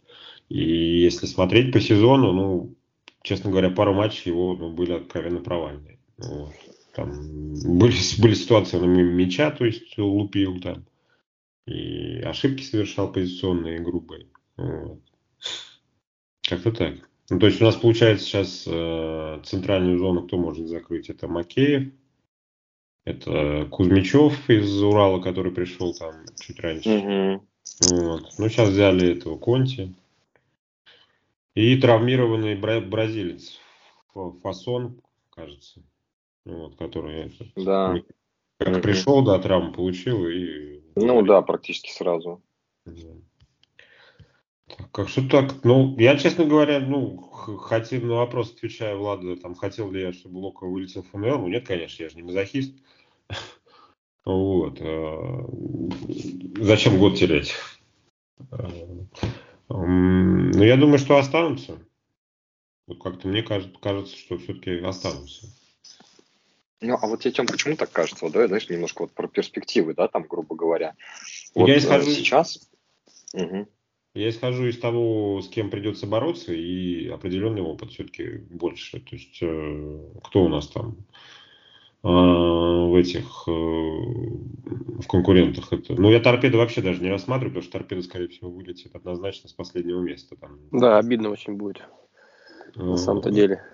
И 0.51 1.03
если 1.03 1.27
смотреть 1.27 1.73
по 1.73 1.81
сезону, 1.81 2.33
ну, 2.33 2.75
честно 3.23 3.51
говоря, 3.51 3.71
пару 3.71 3.95
матчей 3.95 4.31
его 4.31 4.55
ну, 4.55 4.71
были 4.71 4.93
откровенно 4.93 5.41
провальные. 5.41 5.99
Вот. 6.19 6.53
Там 6.95 7.11
были, 7.65 7.97
были 8.21 8.35
ситуации, 8.35 8.77
он 8.77 8.89
мяча, 8.91 9.51
то 9.51 9.65
есть 9.65 9.97
лупил 9.97 10.61
там, 10.61 10.85
и 11.67 12.19
ошибки 12.21 12.63
совершал 12.63 13.11
позиционные 13.11 13.81
грубые. 13.81 14.27
Вот. 14.57 15.01
Как-то 16.43 16.71
так. 16.71 17.09
Ну, 17.31 17.39
то 17.39 17.47
есть 17.47 17.61
у 17.61 17.65
нас 17.65 17.77
получается 17.77 18.27
сейчас 18.27 18.65
э, 18.67 19.41
центральную 19.45 19.99
зону 19.99 20.27
кто 20.27 20.37
может 20.37 20.69
закрыть? 20.69 21.09
Это 21.09 21.27
Макеев, 21.27 21.93
это 23.05 23.67
Кузьмичев 23.71 24.49
из 24.51 24.83
Урала, 24.83 25.21
который 25.21 25.53
пришел 25.53 25.95
там 25.95 26.15
чуть 26.39 26.61
раньше. 26.61 26.91
Угу. 26.91 27.47
Вот. 27.91 28.35
Ну, 28.39 28.49
сейчас 28.49 28.71
взяли 28.71 29.17
этого 29.17 29.39
Конти. 29.39 29.95
И 31.55 31.77
травмированный 31.81 32.57
бра- 32.57 32.81
бразилец 32.81 33.59
Фасон, 34.43 35.01
кажется, 35.31 35.83
вот, 36.45 36.77
который 36.77 37.33
да. 37.57 37.95
как 38.59 38.69
угу. 38.69 38.81
пришел, 38.81 39.25
да, 39.25 39.39
травму 39.39 39.73
получил 39.73 40.27
и... 40.27 40.83
Ну 40.97 41.23
да, 41.23 41.43
практически 41.43 41.91
сразу. 41.91 42.43
Да. 42.85 42.93
Как 44.93 45.09
что 45.09 45.29
так? 45.29 45.63
Ну, 45.65 45.95
я, 45.99 46.17
честно 46.17 46.45
говоря, 46.45 46.81
ну, 46.81 47.19
хотел 47.19 48.03
на 48.03 48.15
вопрос 48.15 48.53
отвечаю, 48.53 48.99
Влада, 48.99 49.37
там, 49.37 49.55
хотел 49.55 49.91
ли 49.91 50.01
я, 50.01 50.13
чтобы 50.13 50.39
Лока 50.39 50.65
вылетел 50.67 51.03
в 51.03 51.09
ФНЛ? 51.11 51.39
Ну, 51.39 51.49
нет, 51.49 51.67
конечно, 51.67 52.03
я 52.03 52.09
же 52.09 52.17
не 52.17 52.23
мазохист. 52.23 52.75
Вот. 54.25 54.79
Э, 54.81 55.45
зачем 56.57 56.99
год 56.99 57.17
терять? 57.17 57.55
Э, 58.53 58.69
ну, 59.69 60.63
я 60.63 60.77
думаю, 60.77 60.99
что 60.99 61.19
останутся. 61.19 61.79
Вот 62.87 63.03
как-то 63.03 63.29
мне 63.29 63.43
кажется, 63.43 63.79
кажется, 63.79 64.17
что 64.17 64.39
все-таки 64.39 64.79
останутся. 64.79 65.47
Ну, 66.81 66.99
а 67.01 67.07
вот 67.07 67.21
тебе, 67.21 67.33
Тем, 67.33 67.47
почему 67.47 67.77
так 67.77 67.93
кажется? 67.93 68.25
Вот 68.25 68.33
давай, 68.33 68.49
знаешь, 68.49 68.69
немножко 68.69 69.03
вот 69.03 69.13
про 69.13 69.29
перспективы, 69.29 69.95
да, 69.95 70.09
там, 70.09 70.23
грубо 70.23 70.55
говоря. 70.55 70.95
Вот 71.55 71.69
я 71.69 71.79
исхожу... 71.79 72.11
сейчас... 72.11 72.71
Угу. 73.33 73.69
Я 74.15 74.29
исхожу 74.29 74.67
из 74.67 74.79
того, 74.79 75.41
с 75.43 75.49
кем 75.49 75.71
придется 75.71 76.07
бороться, 76.07 76.53
и 76.53 77.09
определенный 77.09 77.63
опыт 77.63 77.91
все-таки 77.91 78.39
больше. 78.49 79.01
То 79.01 79.17
есть, 79.17 79.39
э, 79.43 79.99
кто 80.23 80.45
у 80.45 80.49
нас 80.49 80.69
там 80.69 80.99
э, 82.05 82.09
в 82.09 82.95
этих, 82.95 83.43
э, 83.49 83.51
в 83.51 85.07
конкурентах? 85.09 85.73
Это, 85.73 86.01
ну, 86.01 86.11
я 86.11 86.21
торпеду 86.21 86.59
вообще 86.59 86.81
даже 86.81 87.03
не 87.03 87.11
рассматриваю, 87.11 87.55
потому 87.55 87.65
что 87.65 87.73
торпеда, 87.73 88.03
скорее 88.03 88.29
всего, 88.29 88.51
вылетит 88.51 88.95
однозначно 88.95 89.49
с 89.49 89.53
последнего 89.53 90.01
места. 90.01 90.37
Там. 90.37 90.61
Да, 90.71 90.97
обидно 90.97 91.31
очень 91.31 91.55
будет. 91.55 91.83
На 92.77 92.97
самом-то 92.97 93.33
деле. 93.33 93.65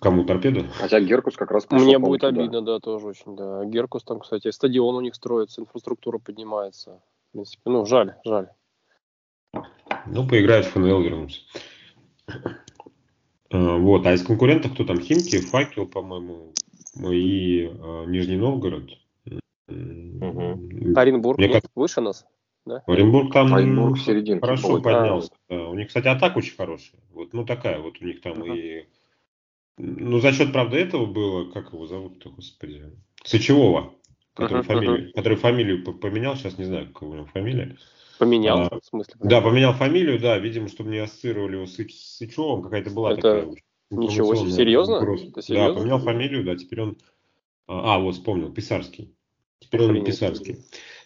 Кому 0.00 0.24
торпеда? 0.24 0.66
Хотя 0.74 1.00
Геркус 1.00 1.34
как 1.34 1.50
раз 1.50 1.66
Мне 1.70 1.98
будет 1.98 2.24
обидно, 2.24 2.60
да, 2.60 2.78
тоже 2.78 3.06
очень, 3.06 3.34
да. 3.34 3.64
Геркус 3.64 4.04
там, 4.04 4.20
кстати, 4.20 4.50
стадион 4.50 4.96
у 4.96 5.00
них 5.00 5.14
строится, 5.14 5.62
инфраструктура 5.62 6.18
поднимается. 6.18 7.00
В 7.30 7.32
принципе, 7.32 7.70
ну, 7.70 7.86
жаль, 7.86 8.16
жаль. 8.22 8.50
Ну, 10.06 10.26
поиграет 10.26 10.66
в 10.66 10.70
ФНЛ, 10.70 11.02
вернуться. 11.02 11.40
А, 13.50 13.76
вот, 13.76 14.06
а 14.06 14.12
из 14.12 14.22
конкурентов 14.24 14.74
кто 14.74 14.84
там? 14.84 15.00
Химки, 15.00 15.38
Факел, 15.38 15.86
по-моему, 15.86 16.52
и 17.10 17.70
э, 17.72 18.04
Нижний 18.06 18.36
Новгород. 18.36 18.90
Угу. 19.68 20.94
Оренбург 20.96 21.38
Мне 21.38 21.48
как... 21.48 21.64
выше 21.74 22.00
нас? 22.00 22.24
Да? 22.64 22.82
Оренбург 22.86 23.32
там 23.32 23.54
Оренбург 23.54 23.96
в 23.96 24.04
серединке 24.04 24.40
хорошо 24.40 24.68
будет. 24.68 24.84
поднялся. 24.84 25.30
А, 25.48 25.54
да. 25.54 25.68
У 25.68 25.74
них, 25.74 25.88
кстати, 25.88 26.08
атака 26.08 26.38
очень 26.38 26.56
хорошая. 26.56 27.00
Вот, 27.12 27.32
ну 27.32 27.44
такая, 27.44 27.78
вот 27.80 28.00
у 28.00 28.04
них 28.04 28.20
там 28.20 28.42
uh 28.42 28.56
и 28.56 28.86
ну, 29.78 30.20
за 30.20 30.32
счет, 30.32 30.52
правда, 30.52 30.78
этого 30.78 31.06
было, 31.06 31.50
как 31.50 31.72
его 31.72 31.86
зовут-то, 31.86 32.30
господи, 32.30 32.82
Сычевого, 33.24 33.94
который, 34.34 34.62
uh-huh, 34.62 34.66
фамилию, 34.66 35.08
uh-huh. 35.08 35.12
который 35.12 35.36
фамилию 35.36 35.84
поменял, 35.84 36.36
сейчас 36.36 36.56
не 36.56 36.64
знаю, 36.64 36.86
какая 36.92 37.10
у 37.10 37.14
него 37.14 37.26
фамилия. 37.26 37.76
Поменял, 38.18 38.68
а, 38.70 38.80
в 38.80 38.84
смысле? 38.84 39.14
Да, 39.20 39.40
поменял 39.40 39.72
фамилию, 39.72 40.18
да, 40.18 40.38
видимо, 40.38 40.68
чтобы 40.68 40.90
не 40.90 40.98
ассоциировали 40.98 41.56
его 41.56 41.66
с 41.66 41.74
Сычевым, 41.74 42.62
какая-то 42.62 42.90
была 42.90 43.12
Это... 43.12 43.22
такая 43.22 43.54
Ничего 43.90 44.34
себе, 44.34 44.50
серьезно? 44.50 44.96
Это 44.96 45.42
серьезно? 45.42 45.74
Да, 45.74 45.80
поменял 45.80 45.98
фамилию, 46.00 46.44
да, 46.44 46.56
теперь 46.56 46.80
он... 46.80 46.98
А, 47.68 47.98
вот, 47.98 48.14
вспомнил, 48.14 48.52
Писарский. 48.52 49.14
Теперь 49.58 49.80
Охренеть. 49.80 50.00
он 50.00 50.06
Писарский. 50.06 50.58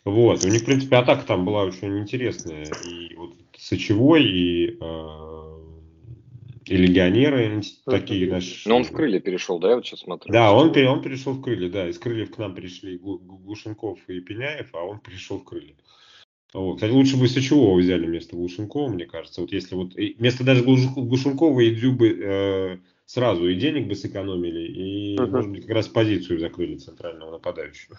Вот, 0.05 0.45
у 0.45 0.49
них, 0.49 0.63
в 0.63 0.65
принципе, 0.65 0.97
атака 0.97 1.27
там 1.27 1.45
была 1.45 1.63
очень 1.65 1.99
интересная. 1.99 2.67
И 2.89 3.15
вот 3.17 3.35
Сычевой, 3.57 4.25
и 4.25 4.79
э, 4.81 5.51
и 6.71 6.77
легионеры 6.77 7.63
такие 7.85 8.31
наши. 8.31 8.69
Но 8.69 8.77
он 8.77 8.85
в 8.85 8.93
крылья 8.93 9.19
перешел, 9.19 9.59
да, 9.59 9.71
я 9.71 9.75
вот 9.77 9.87
сейчас 9.87 10.01
смотрю. 10.01 10.33
Да, 10.33 10.53
он, 10.53 10.69
он 10.69 11.03
перешел 11.03 11.33
в 11.33 11.43
крылья, 11.43 11.69
да, 11.69 11.89
из 11.89 11.99
крыльев 11.99 12.31
к 12.31 12.39
нам 12.39 12.55
пришли 12.55 12.97
Глушенков 12.97 13.99
и 14.09 14.21
Пеняев, 14.21 14.69
а 14.75 14.85
он 14.85 15.01
перешел 15.01 15.39
в 15.39 15.45
крылья. 15.45 15.75
Вот. 16.53 16.77
Кстати, 16.77 16.93
лучше 16.93 17.17
бы 17.17 17.29
Сычевого 17.29 17.79
взяли 17.79 18.07
вместо 18.07 18.35
Глушенкова, 18.35 18.89
мне 18.89 19.07
кажется. 19.07 19.41
Вот 19.41 19.53
если 19.53 19.75
вот 19.75 19.95
вместо 19.95 20.45
даже 20.45 20.65
Глушенкова 20.65 21.61
и 21.61 21.75
Дзюбы 21.75 22.09
э, 22.09 22.79
сразу 23.07 23.49
и 23.49 23.55
денег 23.55 23.87
бы 23.87 23.95
сэкономили, 23.95 24.67
и, 24.67 25.17
uh-huh. 25.17 25.31
может 25.31 25.51
быть, 25.51 25.67
как 25.67 25.77
раз 25.77 25.89
позицию 25.89 26.41
закрыли 26.41 26.77
центрального 26.77 27.33
нападающего. 27.33 27.99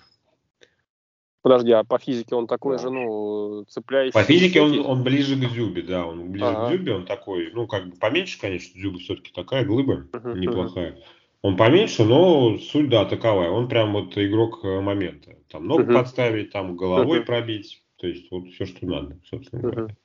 Подожди, 1.41 1.71
а 1.71 1.83
по 1.83 1.97
физике 1.97 2.35
он 2.35 2.45
такой 2.45 2.77
да. 2.77 2.83
же, 2.83 2.91
ну, 2.91 3.65
цепляющий? 3.67 4.13
По 4.13 4.23
физике 4.23 4.61
он, 4.61 4.79
он 4.85 5.03
ближе 5.03 5.35
к 5.35 5.49
Дзюбе, 5.49 5.81
да, 5.81 6.05
он 6.05 6.31
ближе 6.31 6.45
ага. 6.45 6.67
к 6.67 6.69
Дзюбе, 6.69 6.93
он 6.93 7.05
такой, 7.05 7.51
ну, 7.51 7.67
как 7.67 7.89
бы 7.89 7.95
поменьше, 7.97 8.39
конечно, 8.39 8.79
Дзюба 8.79 8.99
все-таки 8.99 9.31
такая 9.33 9.65
глыба, 9.65 10.07
uh-huh, 10.11 10.37
неплохая. 10.37 10.97
Он 11.41 11.57
поменьше, 11.57 12.03
но 12.03 12.59
суть, 12.59 12.89
да, 12.89 13.05
таковая. 13.05 13.49
Он 13.49 13.67
прям 13.67 13.93
вот 13.93 14.15
игрок 14.17 14.59
э, 14.63 14.79
момента. 14.79 15.35
Там 15.49 15.65
ногу 15.65 15.83
uh-huh. 15.83 15.95
подставить, 15.95 16.51
там 16.51 16.77
головой 16.77 17.19
uh-huh. 17.19 17.25
пробить. 17.25 17.81
То 18.01 18.07
есть 18.07 18.31
вот 18.31 18.47
все, 18.49 18.65
что 18.65 18.87
надо, 18.87 19.19
собственно 19.23 19.61
говоря. 19.61 19.83
Uh-huh. 19.83 19.95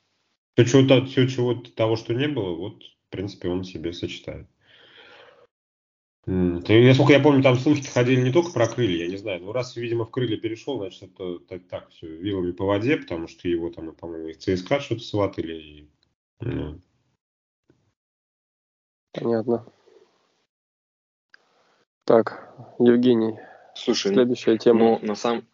Все, 0.55 0.65
чего, 0.67 1.07
все 1.07 1.27
чего 1.27 1.55
того, 1.55 1.97
что 1.97 2.13
не 2.13 2.29
было, 2.29 2.55
вот, 2.55 2.83
в 2.83 3.09
принципе, 3.09 3.49
он 3.49 3.65
себе 3.65 3.95
сочетает. 3.95 4.47
Насколько 6.27 7.15
я 7.15 7.21
помню, 7.21 7.43
там 7.43 7.57
слухи 7.57 7.89
ходили 7.89 8.21
не 8.21 8.33
только 8.33 8.53
про 8.53 8.67
крылья, 8.67 9.05
я 9.05 9.09
не 9.09 9.17
знаю. 9.17 9.41
Ну, 9.41 9.53
раз, 9.53 9.77
видимо, 9.77 10.05
в 10.05 10.11
крылья 10.11 10.37
перешел, 10.37 10.77
значит, 10.77 11.05
это 11.05 11.39
так, 11.39 11.69
так 11.69 11.89
все, 11.89 12.07
вилами 12.07 12.53
по 12.53 12.67
воде, 12.67 12.99
потому 12.99 13.29
что 13.29 13.49
его 13.49 13.71
там, 13.71 13.95
по-моему, 13.95 14.29
их 14.29 14.37
ЦСКА 14.37 14.81
что-то 14.81 15.03
сватали. 15.03 15.55
И, 15.55 15.91
ну. 16.41 16.83
Понятно. 19.13 19.73
Так, 22.05 22.55
Евгений, 22.79 23.39
Слушай, 23.75 24.13
следующая 24.13 24.59
тема. 24.59 24.99
Ну, 25.01 25.07
на 25.07 25.15
самом, 25.15 25.47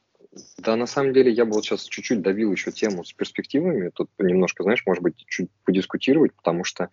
да, 0.59 0.77
на 0.77 0.87
самом 0.87 1.13
деле 1.13 1.31
я 1.31 1.45
бы 1.45 1.53
вот 1.53 1.65
сейчас 1.65 1.85
чуть-чуть 1.85 2.23
давил 2.23 2.53
еще 2.53 2.73
тему 2.73 3.05
с 3.05 3.13
перспективами. 3.13 3.91
Тут 3.95 4.09
немножко, 4.19 4.63
знаешь, 4.63 4.83
может 4.87 5.03
быть, 5.03 5.17
чуть 5.27 5.51
подискутировать, 5.65 6.35
потому 6.35 6.65
что 6.65 6.89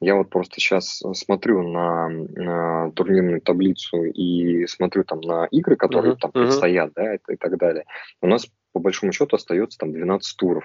я 0.00 0.14
вот 0.16 0.28
просто 0.28 0.60
сейчас 0.60 1.02
смотрю 1.14 1.66
на, 1.66 2.08
на 2.08 2.90
турнирную 2.92 3.40
таблицу 3.40 4.04
и 4.04 4.66
смотрю 4.66 5.04
там 5.04 5.20
на 5.20 5.46
игры, 5.46 5.76
которые 5.76 6.14
uh-huh, 6.14 6.18
там 6.20 6.30
uh-huh. 6.30 6.42
предстоят, 6.42 6.92
да, 6.94 7.14
и, 7.14 7.18
и 7.28 7.36
так 7.36 7.56
далее. 7.56 7.84
У 8.20 8.26
нас 8.26 8.46
по 8.72 8.80
большому 8.80 9.12
счету 9.12 9.36
остается 9.36 9.78
там 9.78 9.92
12 9.92 10.36
туров. 10.36 10.64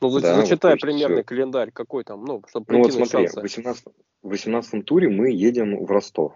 Ну, 0.00 0.20
да, 0.20 0.40
зачитай 0.40 0.72
вот, 0.72 0.80
примерный 0.80 1.16
все. 1.16 1.24
календарь, 1.24 1.72
какой 1.72 2.04
там, 2.04 2.24
ну, 2.24 2.42
чтобы 2.48 2.66
Ну, 2.68 2.82
вот 2.84 2.92
смотри, 2.92 3.26
в 3.26 3.34
18, 3.34 3.84
в 4.22 4.28
18 4.28 4.84
туре 4.84 5.08
мы 5.08 5.32
едем 5.32 5.84
в 5.84 5.90
Ростов 5.90 6.34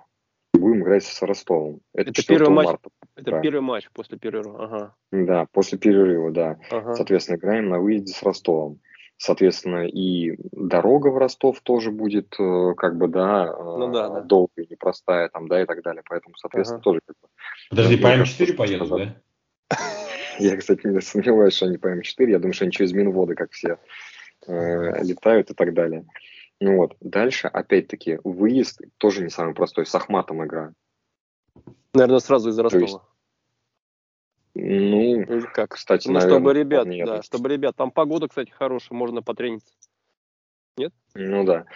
будем 0.59 0.83
играть 0.83 1.05
с 1.05 1.23
Ростовом. 1.23 1.81
Это, 1.95 2.11
это 2.11 2.27
первый 2.27 2.51
матч. 2.51 2.67
Марта. 2.67 2.91
Это 3.17 3.31
да. 3.31 3.41
первый 3.41 3.61
матч 3.61 3.89
после 3.93 4.19
перерыва. 4.19 4.65
Ага. 4.65 4.95
Да, 5.11 5.47
после 5.53 5.79
перерыва, 5.79 6.31
да. 6.31 6.59
Ага. 6.71 6.95
Соответственно, 6.95 7.37
играем 7.37 7.69
на 7.69 7.81
выезде 7.81 8.13
с 8.13 8.23
Ростовом. 8.23 8.81
Соответственно, 9.17 9.87
и 9.87 10.37
дорога 10.51 11.09
в 11.09 11.17
Ростов 11.17 11.61
тоже 11.61 11.93
будет, 11.93 12.35
э, 12.41 12.75
как 12.77 12.97
бы, 12.97 13.07
да, 13.07 13.55
э, 13.57 13.63
ну, 13.63 13.93
да, 13.93 14.09
да. 14.09 14.21
долгая, 14.21 14.67
непростая, 14.69 15.29
там, 15.29 15.47
да, 15.47 15.63
и 15.63 15.67
так 15.67 15.83
далее. 15.83 16.03
Поэтому, 16.09 16.35
соответственно, 16.37 16.79
ага. 16.79 16.85
тоже 16.85 17.01
как 17.07 17.17
бы. 17.23 17.29
Подожди, 17.71 17.97
по 17.99 18.07
М4 18.09 18.53
поедут, 18.55 18.89
да? 18.89 19.15
Я, 20.39 20.57
кстати, 20.57 20.87
не 20.87 21.01
сомневаюсь, 21.01 21.55
что 21.55 21.67
они 21.67 21.77
по 21.77 21.87
М4. 21.87 22.31
Я 22.31 22.39
думаю, 22.41 22.53
что 22.53 22.65
они 22.65 22.73
через 22.73 22.93
Минводы, 22.93 23.37
как 23.37 23.53
все, 23.53 23.79
э, 24.49 25.05
летают 25.05 25.51
и 25.51 25.55
так 25.55 25.73
далее. 25.73 26.05
Ну 26.63 26.77
вот, 26.77 26.97
дальше, 27.01 27.49
опять-таки, 27.49 28.21
выезд 28.23 28.81
тоже 28.99 29.25
не 29.25 29.31
самый 29.31 29.53
простой, 29.53 29.85
с 29.85 29.93
Ахматом 29.97 30.45
игра. 30.45 30.73
Наверное, 31.93 32.21
сразу 32.21 32.51
из 32.51 32.59
Ростова. 32.59 32.85
Есть, 32.85 32.99
ну, 34.55 35.23
Или 35.23 35.47
как? 35.53 35.71
Кстати, 35.73 36.07
ну, 36.07 36.15
наверное, 36.15 36.39
чтобы 36.39 36.55
ребят, 36.55 36.87
нет. 36.87 37.07
да, 37.07 37.23
чтобы 37.23 37.49
ребят, 37.49 37.75
там 37.75 37.91
погода, 37.91 38.29
кстати, 38.29 38.51
хорошая, 38.51 38.97
можно 38.97 39.23
потрениться. 39.23 39.75
Нет? 40.77 40.93
Ну 41.15 41.43
да. 41.45 41.67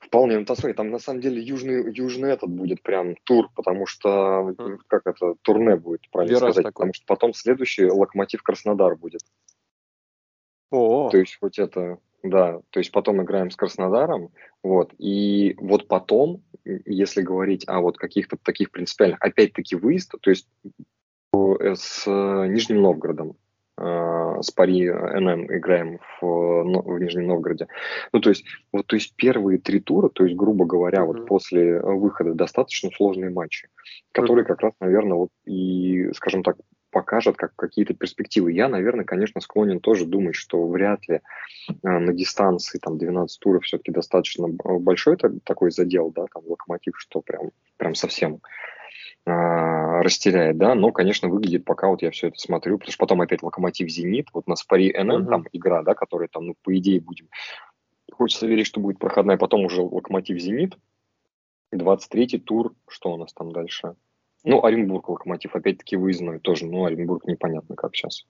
Вполне, 0.00 0.40
ну, 0.40 0.46
посмотри, 0.46 0.74
там 0.74 0.90
на 0.90 0.98
самом 0.98 1.20
деле 1.20 1.40
южный, 1.40 1.94
южный 1.94 2.32
этот 2.32 2.50
будет 2.50 2.82
прям 2.82 3.14
тур, 3.22 3.50
потому 3.54 3.86
что, 3.86 4.52
mm. 4.58 4.78
как 4.88 5.06
это, 5.06 5.34
турне 5.42 5.76
будет, 5.76 6.10
правильно 6.10 6.34
Вираж 6.34 6.54
сказать, 6.54 6.64
такой. 6.64 6.72
потому 6.72 6.94
что 6.94 7.04
потом 7.06 7.34
следующий 7.34 7.86
Локомотив 7.86 8.42
Краснодар 8.42 8.96
будет. 8.96 9.20
О, 10.72 11.08
То 11.08 11.18
есть 11.18 11.38
хоть 11.38 11.60
это, 11.60 11.98
да, 12.30 12.60
то 12.70 12.80
есть 12.80 12.92
потом 12.92 13.22
играем 13.22 13.50
с 13.50 13.56
Краснодаром, 13.56 14.30
вот, 14.62 14.92
и 14.98 15.54
вот 15.58 15.88
потом, 15.88 16.42
если 16.64 17.22
говорить 17.22 17.64
о 17.66 17.80
вот 17.80 17.98
каких-то 17.98 18.36
таких 18.42 18.70
принципиальных, 18.70 19.20
опять-таки 19.20 19.76
выезд, 19.76 20.14
то 20.20 20.30
есть 20.30 20.48
э, 21.32 21.74
с 21.74 22.06
Нижним 22.06 22.82
Новгородом, 22.82 23.36
э, 23.78 24.38
с 24.42 24.50
Пари 24.50 24.90
НМ 24.90 25.46
играем 25.56 25.98
в, 26.20 26.26
в 26.62 26.98
Нижнем 26.98 27.26
Новгороде. 27.26 27.68
Ну, 28.12 28.20
то 28.20 28.30
есть, 28.30 28.44
вот, 28.72 28.86
то 28.86 28.96
есть 28.96 29.14
первые 29.16 29.58
три 29.58 29.80
тура, 29.80 30.08
то 30.08 30.24
есть, 30.24 30.36
грубо 30.36 30.64
говоря, 30.64 31.00
mm-hmm. 31.00 31.06
вот 31.06 31.26
после 31.26 31.80
выхода 31.80 32.34
достаточно 32.34 32.90
сложные 32.90 33.30
матчи, 33.30 33.68
которые 34.12 34.44
mm-hmm. 34.44 34.48
как 34.48 34.60
раз, 34.60 34.72
наверное, 34.80 35.16
вот 35.16 35.30
и, 35.44 36.10
скажем 36.12 36.42
так, 36.42 36.56
покажет 36.96 37.36
как 37.36 37.54
какие-то 37.56 37.92
перспективы. 37.92 38.52
Я, 38.52 38.70
наверное, 38.70 39.04
конечно, 39.04 39.42
склонен 39.42 39.80
тоже 39.80 40.06
думать, 40.06 40.34
что 40.34 40.66
вряд 40.66 41.06
ли 41.08 41.20
э, 41.68 41.72
на 41.82 42.14
дистанции 42.14 42.78
там 42.78 42.96
12 42.96 43.38
туров 43.38 43.64
все-таки 43.64 43.92
достаточно 43.92 44.48
большой 44.48 45.18
такой 45.44 45.72
задел, 45.72 46.10
да, 46.10 46.24
там 46.32 46.44
локомотив, 46.46 46.94
что 46.96 47.20
прям, 47.20 47.50
прям 47.76 47.94
совсем 47.94 48.40
э, 49.26 49.30
растеряет, 49.30 50.56
да, 50.56 50.74
но, 50.74 50.90
конечно, 50.90 51.28
выглядит, 51.28 51.66
пока 51.66 51.88
вот 51.88 52.00
я 52.00 52.10
все 52.10 52.28
это 52.28 52.38
смотрю, 52.38 52.78
потому 52.78 52.92
что 52.92 53.00
потом 53.00 53.20
опять 53.20 53.42
Локомотив 53.42 53.90
Зенит, 53.90 54.28
вот 54.32 54.46
на 54.46 54.56
Спари 54.56 54.90
НН 54.90 55.10
uh-huh. 55.10 55.28
там 55.28 55.44
игра, 55.52 55.82
да, 55.82 55.92
которая 55.92 56.28
там, 56.28 56.46
ну, 56.46 56.54
по 56.62 56.74
идее 56.78 57.02
будем, 57.02 57.28
хочется 58.10 58.46
верить, 58.46 58.66
что 58.66 58.80
будет 58.80 58.98
проходная, 58.98 59.36
потом 59.36 59.66
уже 59.66 59.82
Локомотив 59.82 60.40
Зенит, 60.40 60.78
23-й 61.74 62.40
тур, 62.40 62.74
что 62.88 63.12
у 63.12 63.18
нас 63.18 63.34
там 63.34 63.52
дальше? 63.52 63.96
Ну, 64.48 64.64
Оренбург, 64.64 65.08
Локомотив, 65.08 65.56
опять-таки 65.56 65.96
выездной 65.96 66.38
тоже. 66.38 66.66
Ну, 66.66 66.84
Оренбург 66.84 67.26
непонятно 67.26 67.74
как 67.74 67.96
сейчас. 67.96 68.26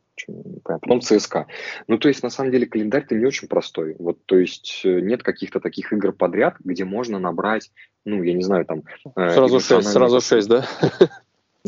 Потом 0.64 1.02
ЦСКА. 1.02 1.46
Ну, 1.88 1.98
то 1.98 2.08
есть, 2.08 2.22
на 2.22 2.30
самом 2.30 2.52
деле, 2.52 2.66
календарь-то 2.66 3.14
не 3.14 3.26
очень 3.26 3.48
простой. 3.48 3.96
Вот, 3.98 4.24
то 4.24 4.38
есть, 4.38 4.80
э, 4.84 5.00
нет 5.00 5.22
каких-то 5.22 5.60
таких 5.60 5.92
игр 5.92 6.12
подряд, 6.12 6.56
где 6.64 6.86
можно 6.86 7.18
набрать, 7.18 7.70
ну, 8.06 8.22
я 8.22 8.32
не 8.32 8.42
знаю, 8.42 8.64
там... 8.64 8.82
Э, 9.14 9.28
сразу 9.28 9.60
6, 9.60 9.86
сразу 9.86 10.20
6, 10.22 10.48
да? 10.48 10.66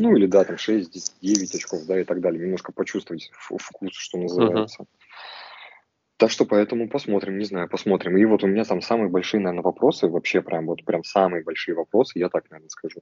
Ну, 0.00 0.16
или, 0.16 0.26
да, 0.26 0.44
там 0.44 0.56
6, 0.56 1.20
9 1.20 1.54
очков, 1.56 1.84
да, 1.86 2.00
и 2.00 2.04
так 2.04 2.20
далее. 2.20 2.40
Немножко 2.40 2.72
почувствовать 2.72 3.30
вкус, 3.32 3.92
что 3.92 4.16
называется. 4.16 4.82
Uh-huh. 4.82 4.86
Так 6.18 6.30
что 6.30 6.44
поэтому 6.44 6.88
посмотрим, 6.88 7.36
не 7.36 7.44
знаю, 7.44 7.68
посмотрим. 7.68 8.16
И 8.16 8.24
вот 8.24 8.44
у 8.44 8.46
меня 8.46 8.62
там 8.62 8.80
самые 8.80 9.08
большие, 9.08 9.40
наверное, 9.40 9.64
вопросы, 9.64 10.06
вообще 10.06 10.40
прям 10.40 10.66
вот 10.66 10.84
прям 10.84 11.02
самые 11.02 11.42
большие 11.42 11.74
вопросы, 11.74 12.20
я 12.20 12.28
так, 12.28 12.48
наверное, 12.48 12.70
скажу 12.70 13.00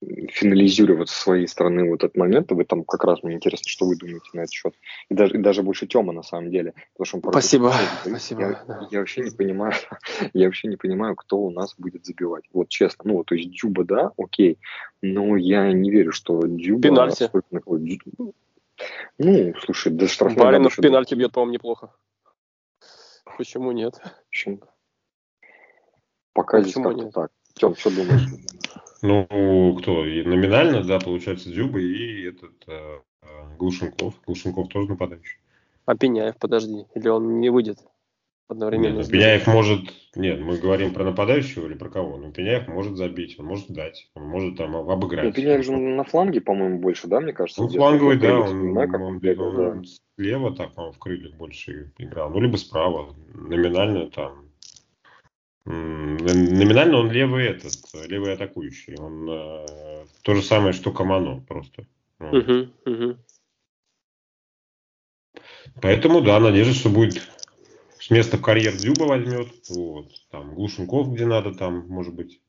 финализировать 0.00 1.10
со 1.10 1.20
своей 1.20 1.46
стороны 1.46 1.88
вот 1.88 2.04
этот 2.04 2.16
момент, 2.16 2.50
вы 2.52 2.64
там 2.64 2.84
как 2.84 3.04
раз 3.04 3.22
мне 3.22 3.34
интересно, 3.34 3.68
что 3.68 3.86
вы 3.86 3.96
думаете 3.96 4.30
на 4.32 4.40
этот 4.40 4.52
счет. 4.52 4.74
И 5.08 5.14
даже, 5.14 5.34
и 5.34 5.38
даже 5.38 5.62
больше 5.62 5.86
Тёма 5.86 6.12
на 6.12 6.22
самом 6.22 6.50
деле. 6.50 6.74
Потому 6.94 7.06
что 7.06 7.16
он 7.18 7.32
Спасибо. 7.32 7.72
Спасибо. 8.04 8.40
Я, 8.40 8.64
да. 8.66 8.88
я 8.90 8.98
вообще 9.00 9.22
не 9.22 9.30
понимаю, 9.30 9.74
я 10.32 10.46
вообще 10.46 10.68
не 10.68 10.76
понимаю, 10.76 11.16
кто 11.16 11.38
у 11.38 11.50
нас 11.50 11.74
будет 11.76 12.06
забивать. 12.06 12.44
Вот 12.52 12.68
честно. 12.68 13.12
Ну, 13.12 13.24
то 13.24 13.34
есть 13.34 13.50
Дюба, 13.50 13.84
да, 13.84 14.12
окей, 14.16 14.58
но 15.02 15.36
я 15.36 15.72
не 15.72 15.90
верю, 15.90 16.12
что 16.12 16.40
Дюба... 16.46 16.82
Пенальти. 16.82 17.30
Ну, 19.18 19.54
слушай, 19.60 19.92
да 19.92 20.06
штрафной... 20.06 20.44
Баринов 20.44 20.76
пенальти 20.76 21.14
бьет, 21.14 21.32
по-моему, 21.32 21.54
неплохо. 21.54 21.92
Почему 23.36 23.72
нет? 23.72 24.00
Почему? 24.30 24.60
Пока 26.32 26.62
Почему 26.62 26.92
здесь 26.92 27.04
как-то 27.04 27.20
так. 27.20 27.30
Тём, 27.54 27.76
что 27.76 27.90
думаешь? 27.90 28.28
Ну, 29.02 29.76
кто? 29.80 30.04
И 30.04 30.22
номинально, 30.22 30.82
да, 30.82 30.98
получается 30.98 31.50
Дзюба 31.50 31.80
и 31.80 32.28
этот 32.28 32.52
э, 32.66 32.98
э, 33.22 33.26
Глушенков. 33.58 34.14
Глушенков 34.26 34.68
тоже 34.68 34.88
нападающий. 34.88 35.38
А 35.86 35.96
Пеняев, 35.96 36.36
подожди, 36.38 36.84
или 36.94 37.08
он 37.08 37.40
не 37.40 37.50
выйдет 37.50 37.78
одновременно? 38.48 38.98
Нет, 38.98 39.06
ну, 39.06 39.12
Пеняев 39.12 39.46
может... 39.46 39.80
Нет, 40.14 40.40
мы 40.40 40.58
говорим 40.58 40.92
про 40.92 41.04
нападающего 41.04 41.66
или 41.66 41.74
про 41.74 41.88
кого? 41.88 42.16
Ну, 42.18 42.30
Пеняев 42.30 42.68
может 42.68 42.96
забить, 42.96 43.38
он 43.38 43.46
может 43.46 43.70
дать, 43.70 44.10
он 44.14 44.24
может 44.24 44.56
там 44.56 44.76
обыграть. 44.76 45.24
Ну, 45.24 45.32
Пеняев 45.32 45.64
же 45.64 45.72
на 45.72 46.04
фланге, 46.04 46.40
по-моему, 46.40 46.78
больше, 46.78 47.08
да, 47.08 47.20
мне 47.20 47.32
кажется? 47.32 47.62
Ну, 47.62 47.68
фланговый, 47.68 48.18
да, 48.18 48.38
он, 48.38 48.76
он, 48.76 48.94
он, 49.02 49.18
бегал, 49.18 49.48
он 49.48 49.82
да. 49.82 49.88
слева 50.16 50.54
так, 50.54 50.74
по-моему, 50.74 50.92
в 50.92 50.98
крыльях 50.98 51.34
больше 51.36 51.92
играл. 51.98 52.30
Ну, 52.30 52.40
либо 52.40 52.56
справа, 52.56 53.14
номинально 53.32 54.10
там 54.10 54.49
Номинально 55.64 56.98
он 56.98 57.10
левый 57.10 57.46
этот, 57.46 57.74
левый 58.06 58.32
атакующий. 58.32 58.96
Он 58.96 59.28
э, 59.28 60.06
то 60.22 60.34
же 60.34 60.42
самое, 60.42 60.72
что 60.72 60.92
Камано 60.92 61.40
просто. 61.46 61.86
Угу, 62.18 62.68
угу. 62.86 63.16
Поэтому, 65.80 66.20
да, 66.22 66.40
надежда, 66.40 66.74
что 66.74 66.90
будет 66.90 67.22
с 67.98 68.10
места 68.10 68.38
в 68.38 68.42
карьер 68.42 68.74
Дзюба 68.76 69.04
возьмет. 69.04 69.48
Вот. 69.68 70.10
Там 70.30 70.54
Глушенков, 70.54 71.12
где 71.12 71.26
надо, 71.26 71.54
там, 71.54 71.86
может 71.88 72.14
быть, 72.14 72.40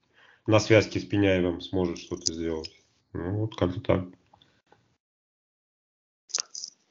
на 0.47 0.59
связке 0.59 0.99
с 0.99 1.05
Пеняевым 1.05 1.61
сможет 1.61 1.99
что-то 1.99 2.33
сделать. 2.33 2.71
Ну, 3.13 3.41
вот 3.41 3.55
как-то 3.55 3.81
так. 3.81 4.05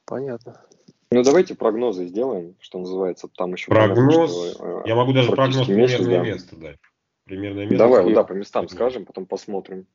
Понятно. 0.04 0.62
Ну, 1.12 1.24
давайте 1.24 1.56
прогнозы 1.56 2.06
сделаем, 2.06 2.54
что 2.60 2.78
называется. 2.78 3.28
Там 3.36 3.54
еще 3.54 3.70
прогноз. 3.70 4.32
Понятно, 4.32 4.54
что, 4.54 4.82
э, 4.84 4.88
я 4.88 4.94
могу 4.94 5.12
даже 5.12 5.32
прогноз 5.32 5.66
примерное 5.66 6.18
да. 6.18 6.22
место 6.24 6.56
дать. 6.56 6.78
Примерное 7.24 7.64
место. 7.64 7.78
Давай, 7.78 8.04
вот, 8.04 8.14
да, 8.14 8.22
по 8.22 8.32
местам 8.32 8.68
скажем, 8.68 9.06
потом 9.06 9.26
посмотрим. 9.26 9.86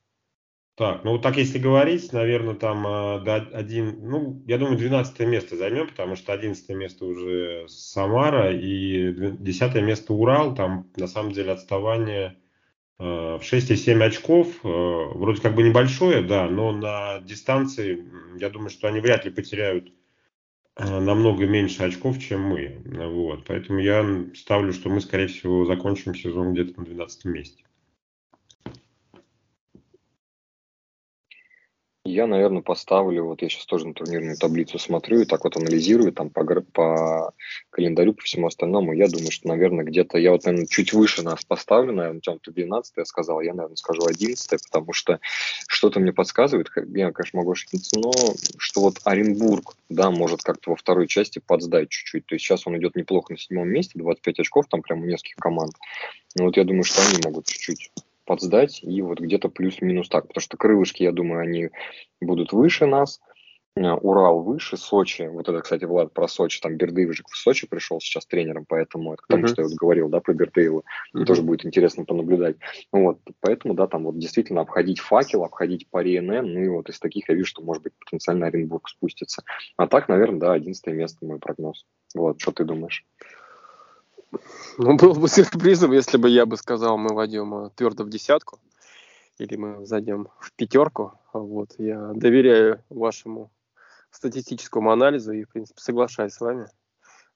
Так, 0.75 1.05
ну 1.05 1.11
вот 1.11 1.21
так 1.21 1.37
если 1.37 1.57
говорить, 1.57 2.11
наверное, 2.11 2.55
там 2.55 2.85
э, 2.85 3.31
один, 3.53 4.09
ну, 4.09 4.43
я 4.45 4.57
думаю, 4.57 4.77
12 4.77 5.17
место 5.21 5.55
займем, 5.55 5.87
потому 5.87 6.17
что 6.17 6.33
11 6.33 6.67
место 6.71 7.05
уже 7.05 7.65
Самара 7.69 8.53
и 8.53 9.13
10 9.13 9.75
место 9.75 10.13
Урал, 10.13 10.53
там 10.53 10.91
на 10.97 11.07
самом 11.07 11.31
деле 11.31 11.53
отставание 11.53 12.35
э, 12.99 13.03
в 13.03 13.39
6,7 13.41 14.03
очков, 14.03 14.47
э, 14.65 14.67
вроде 14.67 15.41
как 15.41 15.55
бы 15.55 15.63
небольшое, 15.63 16.21
да, 16.21 16.49
но 16.49 16.73
на 16.73 17.21
дистанции, 17.21 18.03
я 18.37 18.49
думаю, 18.49 18.69
что 18.69 18.89
они 18.89 18.99
вряд 18.99 19.23
ли 19.23 19.31
потеряют 19.31 19.93
намного 20.77 21.45
меньше 21.45 21.83
очков, 21.83 22.19
чем 22.19 22.41
мы. 22.41 22.81
Вот. 22.85 23.45
Поэтому 23.45 23.79
я 23.79 24.25
ставлю, 24.35 24.73
что 24.73 24.89
мы, 24.89 25.01
скорее 25.01 25.27
всего, 25.27 25.65
закончим 25.65 26.15
сезон 26.15 26.53
где-то 26.53 26.79
на 26.79 26.85
12 26.85 27.25
месте. 27.25 27.63
Я, 32.07 32.27
наверное, 32.27 32.61
поставлю, 32.61 33.25
вот 33.25 33.41
я 33.41 33.49
сейчас 33.49 33.65
тоже 33.65 33.87
на 33.87 33.95
турнирную 33.95 34.37
таблицу 34.37 34.77
смотрю 34.77 35.21
и 35.21 35.25
так 35.25 35.43
вот 35.43 35.57
анализирую 35.57 36.13
там 36.13 36.29
по, 36.29 36.43
по 36.71 37.33
календарю, 37.71 38.13
по 38.13 38.21
всему 38.21 38.45
остальному. 38.45 38.93
Я 38.93 39.07
думаю, 39.07 39.31
что, 39.31 39.47
наверное, 39.47 39.83
где-то 39.83 40.19
я 40.19 40.31
вот, 40.31 40.45
наверное, 40.45 40.67
чуть 40.67 40.93
выше 40.93 41.23
нас 41.23 41.43
поставлю, 41.43 41.93
наверное, 41.93 42.21
Тем, 42.21 42.37
ты 42.37 42.51
12 42.51 42.93
я 42.97 43.05
сказал, 43.05 43.41
я, 43.41 43.55
наверное, 43.55 43.75
скажу 43.75 44.05
11 44.05 44.61
потому 44.71 44.93
что 44.93 45.19
что-то 45.67 45.99
мне 45.99 46.13
подсказывает, 46.13 46.69
я, 46.93 47.11
конечно, 47.11 47.39
могу 47.39 47.53
ошибиться, 47.53 47.99
но 47.99 48.11
что 48.59 48.81
вот 48.81 48.99
Оренбург, 49.03 49.73
да, 49.89 50.11
может 50.11 50.43
как-то 50.43 50.69
во 50.69 50.75
второй 50.75 51.07
части 51.07 51.39
подсдать 51.39 51.89
чуть-чуть. 51.89 52.27
То 52.27 52.35
есть 52.35 52.45
сейчас 52.45 52.67
он 52.67 52.77
идет 52.77 52.95
неплохо 52.95 53.33
на 53.33 53.39
седьмом 53.39 53.67
месте, 53.67 53.97
25 53.97 54.41
очков 54.41 54.67
там 54.69 54.83
прямо 54.83 55.01
у 55.01 55.05
нескольких 55.05 55.37
команд. 55.37 55.73
Но 56.35 56.45
вот 56.45 56.55
я 56.55 56.65
думаю, 56.65 56.83
что 56.83 57.01
они 57.01 57.19
могут 57.25 57.47
чуть-чуть 57.47 57.89
подсдать 58.25 58.83
и 58.83 59.01
вот 59.01 59.19
где-то 59.19 59.49
плюс-минус 59.49 60.09
так, 60.09 60.27
потому 60.27 60.41
что 60.41 60.57
крылышки, 60.57 61.03
я 61.03 61.11
думаю, 61.11 61.41
они 61.41 61.69
будут 62.19 62.51
выше 62.53 62.85
нас, 62.85 63.21
э, 63.75 63.91
Урал 63.91 64.41
выше, 64.41 64.77
Сочи, 64.77 65.23
вот 65.23 65.47
это, 65.47 65.61
кстати, 65.61 65.85
Влад 65.85 66.13
про 66.13 66.27
Сочи, 66.27 66.59
там 66.59 66.75
Бердыевжик 66.75 67.27
в 67.29 67.37
Сочи 67.37 67.67
пришел 67.67 67.99
сейчас 67.99 68.25
тренером, 68.25 68.65
поэтому 68.67 69.13
это 69.13 69.23
к 69.23 69.27
тому, 69.27 69.43
uh-huh. 69.43 69.47
что 69.47 69.61
я 69.61 69.67
вот 69.67 69.77
говорил, 69.77 70.09
да, 70.09 70.19
про 70.19 70.33
Бердыева, 70.33 70.83
uh-huh. 71.13 71.25
тоже 71.25 71.41
будет 71.41 71.65
интересно 71.65 72.05
понаблюдать. 72.05 72.57
Вот, 72.91 73.19
поэтому, 73.41 73.73
да, 73.73 73.87
там 73.87 74.05
вот 74.05 74.17
действительно 74.17 74.61
обходить 74.61 74.99
факел, 74.99 75.43
обходить 75.43 75.87
по 75.89 76.01
РНН, 76.01 76.53
ну 76.53 76.59
и 76.59 76.67
вот 76.67 76.89
из 76.89 76.99
таких 76.99 77.29
я 77.29 77.35
вижу, 77.35 77.47
что, 77.47 77.61
может 77.61 77.83
быть, 77.83 77.93
потенциально 77.99 78.47
Оренбург 78.47 78.89
спустится. 78.89 79.43
А 79.77 79.87
так, 79.87 80.09
наверное, 80.09 80.39
да, 80.39 80.53
11 80.53 80.87
место 80.87 81.25
мой 81.25 81.39
прогноз. 81.39 81.85
Вот, 82.15 82.39
что 82.39 82.51
ты 82.51 82.63
думаешь? 82.63 83.05
Ну, 84.77 84.95
было 84.97 85.13
бы 85.13 85.27
сюрпризом, 85.27 85.91
если 85.91 86.17
бы 86.17 86.29
я 86.29 86.45
бы 86.45 86.57
сказал, 86.57 86.97
мы 86.97 87.13
войдем 87.13 87.53
э, 87.55 87.69
твердо 87.75 88.03
в 88.03 88.09
десятку, 88.09 88.59
или 89.37 89.55
мы 89.55 89.85
зайдем 89.85 90.27
в 90.39 90.53
пятерку. 90.53 91.13
Вот, 91.33 91.75
я 91.77 92.11
доверяю 92.13 92.83
вашему 92.89 93.51
статистическому 94.11 94.91
анализу 94.91 95.33
и, 95.33 95.43
в 95.43 95.49
принципе, 95.49 95.81
соглашаюсь 95.81 96.33
с 96.33 96.41
вами. 96.41 96.67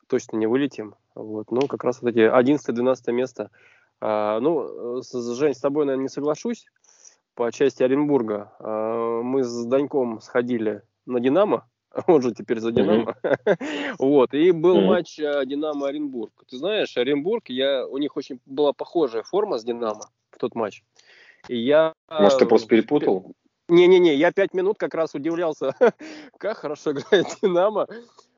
Точно 0.07 0.37
не 0.37 0.47
вылетим. 0.47 0.95
Вот, 1.15 1.51
ну, 1.51 1.67
как 1.67 1.83
раз 1.83 2.01
вот 2.01 2.09
эти 2.09 2.19
11-12 2.19 3.11
место. 3.11 3.51
А, 4.01 4.39
ну, 4.39 5.01
с, 5.01 5.35
Жень, 5.35 5.53
с 5.53 5.59
тобой, 5.59 5.85
наверное, 5.85 6.03
не 6.03 6.09
соглашусь 6.09 6.65
по 7.35 7.51
части 7.51 7.83
Оренбурга. 7.83 8.53
А, 8.59 9.21
мы 9.21 9.43
с 9.43 9.65
Даньком 9.65 10.21
сходили 10.21 10.83
на 11.05 11.19
«Динамо», 11.19 11.67
он 12.07 12.21
же 12.21 12.33
теперь 12.33 12.59
за 12.59 12.71
Динамо. 12.71 13.15
вот, 13.99 14.33
и 14.33 14.51
был 14.51 14.81
матч 14.81 15.19
э, 15.19 15.43
Динамо-Оренбург. 15.45 16.31
Ты 16.47 16.57
знаешь, 16.57 16.95
Оренбург, 16.97 17.49
я, 17.49 17.85
у 17.87 17.97
них 17.97 18.15
очень 18.17 18.39
была 18.45 18.73
похожая 18.73 19.23
форма 19.23 19.57
с 19.57 19.63
Динамо 19.63 20.09
в 20.31 20.37
тот 20.37 20.55
матч. 20.55 20.83
И 21.47 21.57
я... 21.57 21.93
Может, 22.09 22.39
ты 22.39 22.45
просто 22.45 22.67
перепутал? 22.67 23.33
Не-не-не, 23.67 24.15
я 24.15 24.31
пять 24.31 24.53
минут 24.53 24.77
как 24.77 24.95
раз 24.95 25.13
удивлялся, 25.13 25.75
как 26.37 26.57
хорошо 26.57 26.91
играет 26.91 27.27
Динамо. 27.41 27.87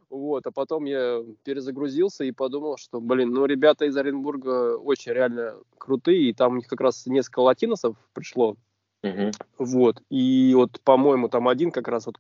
Вот, 0.09 0.45
а 0.45 0.51
потом 0.51 0.83
я 0.83 1.23
перезагрузился 1.43 2.25
и 2.25 2.33
подумал, 2.33 2.75
что, 2.77 2.99
блин, 2.99 3.31
ну 3.31 3.45
ребята 3.45 3.85
из 3.85 3.95
Оренбурга 3.95 4.77
очень 4.77 5.13
реально 5.13 5.55
крутые, 5.77 6.29
и 6.29 6.33
там 6.33 6.53
у 6.53 6.55
них 6.57 6.67
как 6.67 6.81
раз 6.81 7.05
несколько 7.05 7.39
латиносов 7.39 7.95
пришло. 8.11 8.57
Угу. 9.03 9.31
Вот, 9.57 10.01
и 10.09 10.51
вот, 10.53 10.81
по-моему, 10.81 11.29
там 11.29 11.47
один 11.47 11.71
как 11.71 11.87
раз 11.87 12.07
вот 12.07 12.17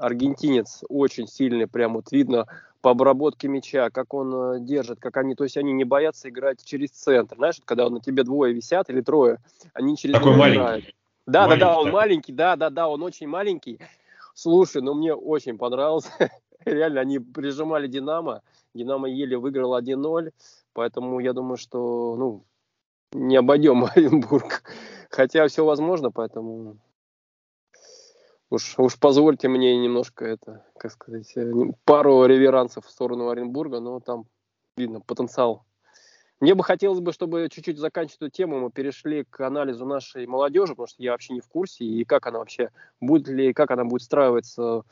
аргентинец 0.00 0.82
очень 0.88 1.26
сильный, 1.26 1.66
прям 1.66 1.94
вот 1.94 2.10
видно 2.10 2.46
по 2.80 2.90
обработке 2.90 3.48
мяча, 3.48 3.90
как 3.90 4.14
он 4.14 4.34
э, 4.34 4.60
держит, 4.60 5.00
как 5.00 5.16
они, 5.18 5.34
то 5.34 5.44
есть 5.44 5.56
они 5.56 5.72
не 5.72 5.84
боятся 5.84 6.30
играть 6.30 6.64
через 6.64 6.90
центр. 6.90 7.36
Знаешь, 7.36 7.60
когда 7.64 7.88
на 7.90 8.00
тебе 8.00 8.24
двое 8.24 8.54
висят 8.54 8.88
или 8.88 9.02
трое, 9.02 9.38
они 9.74 9.96
через 9.96 10.14
Такой 10.14 10.36
маленький. 10.36 10.60
играют. 10.60 10.94
Да, 11.26 11.46
маленький, 11.46 11.60
да, 11.60 11.66
да, 11.66 11.78
он 11.78 11.90
маленький, 11.90 12.32
да, 12.32 12.56
да, 12.56 12.70
да, 12.70 12.88
он 12.88 13.02
очень 13.02 13.28
маленький. 13.28 13.78
Слушай, 14.34 14.82
ну 14.82 14.94
мне 14.94 15.14
очень 15.14 15.58
понравился. 15.58 16.10
Реально, 16.64 17.00
они 17.02 17.18
прижимали 17.18 17.86
Динамо. 17.86 18.42
Динамо 18.74 19.08
еле 19.08 19.36
выиграл 19.36 19.78
1-0. 19.78 20.32
Поэтому 20.72 21.20
я 21.20 21.32
думаю, 21.32 21.56
что 21.56 22.16
ну, 22.16 22.44
не 23.12 23.36
обойдем 23.36 23.84
Оренбург. 23.94 24.62
Хотя 25.10 25.46
все 25.48 25.64
возможно, 25.64 26.10
поэтому 26.10 26.76
Уж, 28.50 28.74
уж 28.78 28.98
позвольте 28.98 29.48
мне 29.48 29.78
немножко 29.78 30.24
это, 30.24 30.64
как 30.76 30.90
сказать, 30.90 31.32
э, 31.36 31.52
пару 31.84 32.26
реверансов 32.26 32.84
в 32.84 32.90
сторону 32.90 33.28
Оренбурга, 33.28 33.78
но 33.78 34.00
там 34.00 34.26
видно 34.76 35.00
потенциал. 35.00 35.64
Мне 36.40 36.54
бы 36.54 36.64
хотелось 36.64 37.00
бы, 37.00 37.12
чтобы 37.12 37.48
чуть-чуть 37.50 37.78
заканчивать 37.78 38.22
эту 38.22 38.30
тему, 38.30 38.58
мы 38.58 38.70
перешли 38.72 39.24
к 39.24 39.40
анализу 39.46 39.86
нашей 39.86 40.26
молодежи, 40.26 40.72
потому 40.72 40.88
что 40.88 41.02
я 41.02 41.12
вообще 41.12 41.34
не 41.34 41.40
в 41.40 41.46
курсе, 41.48 41.84
и 41.84 42.04
как 42.04 42.26
она 42.26 42.38
вообще, 42.38 42.70
будет 42.98 43.28
ли, 43.28 43.52
как 43.52 43.70
она 43.70 43.84
будет 43.84 44.02
встраиваться 44.02 44.82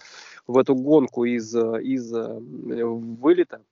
в 0.47 0.59
эту 0.59 0.77
гонку 0.77 1.25
из, 1.25 1.53
из 1.57 2.15
э, 2.15 2.39
вылета. 2.39 3.65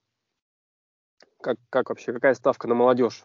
Как, 1.41 1.59
как 1.71 1.91
вообще, 1.91 2.13
какая 2.13 2.35
ставка 2.35 2.67
на 2.67 2.75
молодежь? 2.75 3.25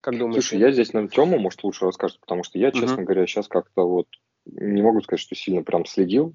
Как 0.00 0.16
думаешь? 0.16 0.44
Слушай, 0.44 0.60
я 0.60 0.72
здесь, 0.72 0.94
наверное, 0.94 1.12
Тёма, 1.12 1.38
может, 1.38 1.62
лучше 1.62 1.84
расскажет, 1.84 2.20
потому 2.20 2.42
что 2.42 2.58
я, 2.58 2.70
честно 2.70 3.00
uh-huh. 3.00 3.04
говоря, 3.04 3.26
сейчас 3.26 3.48
как-то 3.48 3.86
вот 3.86 4.06
не 4.46 4.82
могу 4.82 5.00
сказать, 5.00 5.20
что 5.20 5.34
сильно 5.34 5.62
прям 5.62 5.86
следил. 5.86 6.34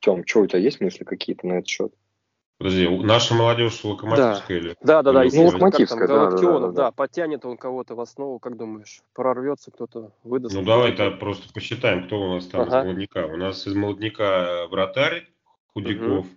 Тем, 0.00 0.26
что 0.26 0.40
у 0.40 0.46
тебя 0.46 0.58
есть 0.58 0.80
мысли 0.80 1.04
какие-то 1.04 1.46
на 1.46 1.54
этот 1.54 1.68
счет? 1.68 1.92
Подожди, 2.58 2.88
наша 2.88 3.34
молодежь 3.34 3.82
локомотивская 3.84 4.60
да. 4.60 4.66
или? 4.66 4.76
Да, 4.82 5.02
да, 5.02 5.12
да, 5.12 5.24
ну, 5.32 5.46
локомотивская, 5.46 6.06
да, 6.06 6.14
Галактионов, 6.14 6.74
да, 6.74 6.82
да, 6.82 6.82
да. 6.88 6.92
Подтянет 6.92 7.46
он 7.46 7.56
кого-то 7.56 7.94
в 7.94 8.00
основу, 8.00 8.38
как 8.38 8.58
думаешь, 8.58 9.00
прорвется 9.14 9.70
кто-то, 9.70 10.12
выдаст? 10.24 10.54
Ну, 10.54 10.62
давай 10.62 10.92
то 10.92 11.10
просто 11.12 11.50
посчитаем, 11.54 12.04
кто 12.06 12.20
у 12.20 12.34
нас 12.34 12.46
там 12.48 12.60
ага. 12.62 12.80
из 12.80 12.84
молодняка. 12.84 13.26
У 13.26 13.36
нас 13.38 13.66
из 13.66 13.74
молодняка 13.74 14.66
вратарь 14.66 15.26
Худяков, 15.68 16.26
угу. 16.26 16.28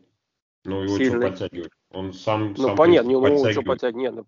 ну, 0.63 0.83
его 0.83 0.97
Сильный. 0.97 1.09
что 1.09 1.29
подтягивать? 1.29 1.71
Он 1.91 2.13
сам, 2.13 2.53
ну, 2.55 2.67
сам 2.67 2.77
понятно, 2.77 3.11
ну, 3.11 3.51
что 3.51 3.61
подтягивать, 3.61 3.95
нет, 3.95 4.25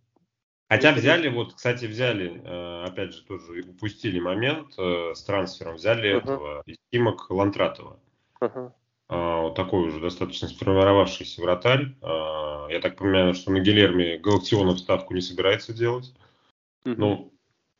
Хотя 0.67 0.93
взяли, 0.93 1.27
вот, 1.29 1.53
кстати, 1.53 1.85
взяли, 1.85 2.41
э, 2.43 2.83
опять 2.85 3.13
же, 3.13 3.23
тоже 3.23 3.63
упустили 3.67 4.19
момент 4.19 4.73
э, 4.77 5.13
с 5.13 5.23
трансфером, 5.23 5.75
взяли 5.75 6.15
uh-huh. 6.15 6.17
этого 6.17 6.63
Тима 6.91 7.15
Лантратова. 7.29 7.99
Uh-huh. 8.41 8.71
Вот 9.07 9.53
такой 9.53 9.87
уже 9.87 9.99
достаточно 9.99 10.47
сформировавшийся 10.47 11.39
вратарь. 11.39 11.95
А, 12.01 12.67
я 12.69 12.79
так 12.79 12.97
понимаю, 12.97 13.35
что 13.35 13.51
на 13.51 13.59
Гилерме 13.59 14.17
Галактионов 14.17 14.79
ставку 14.79 15.13
не 15.13 15.21
собирается 15.21 15.73
делать. 15.73 16.11
Uh-huh. 16.85 16.95
Ну, 16.97 17.33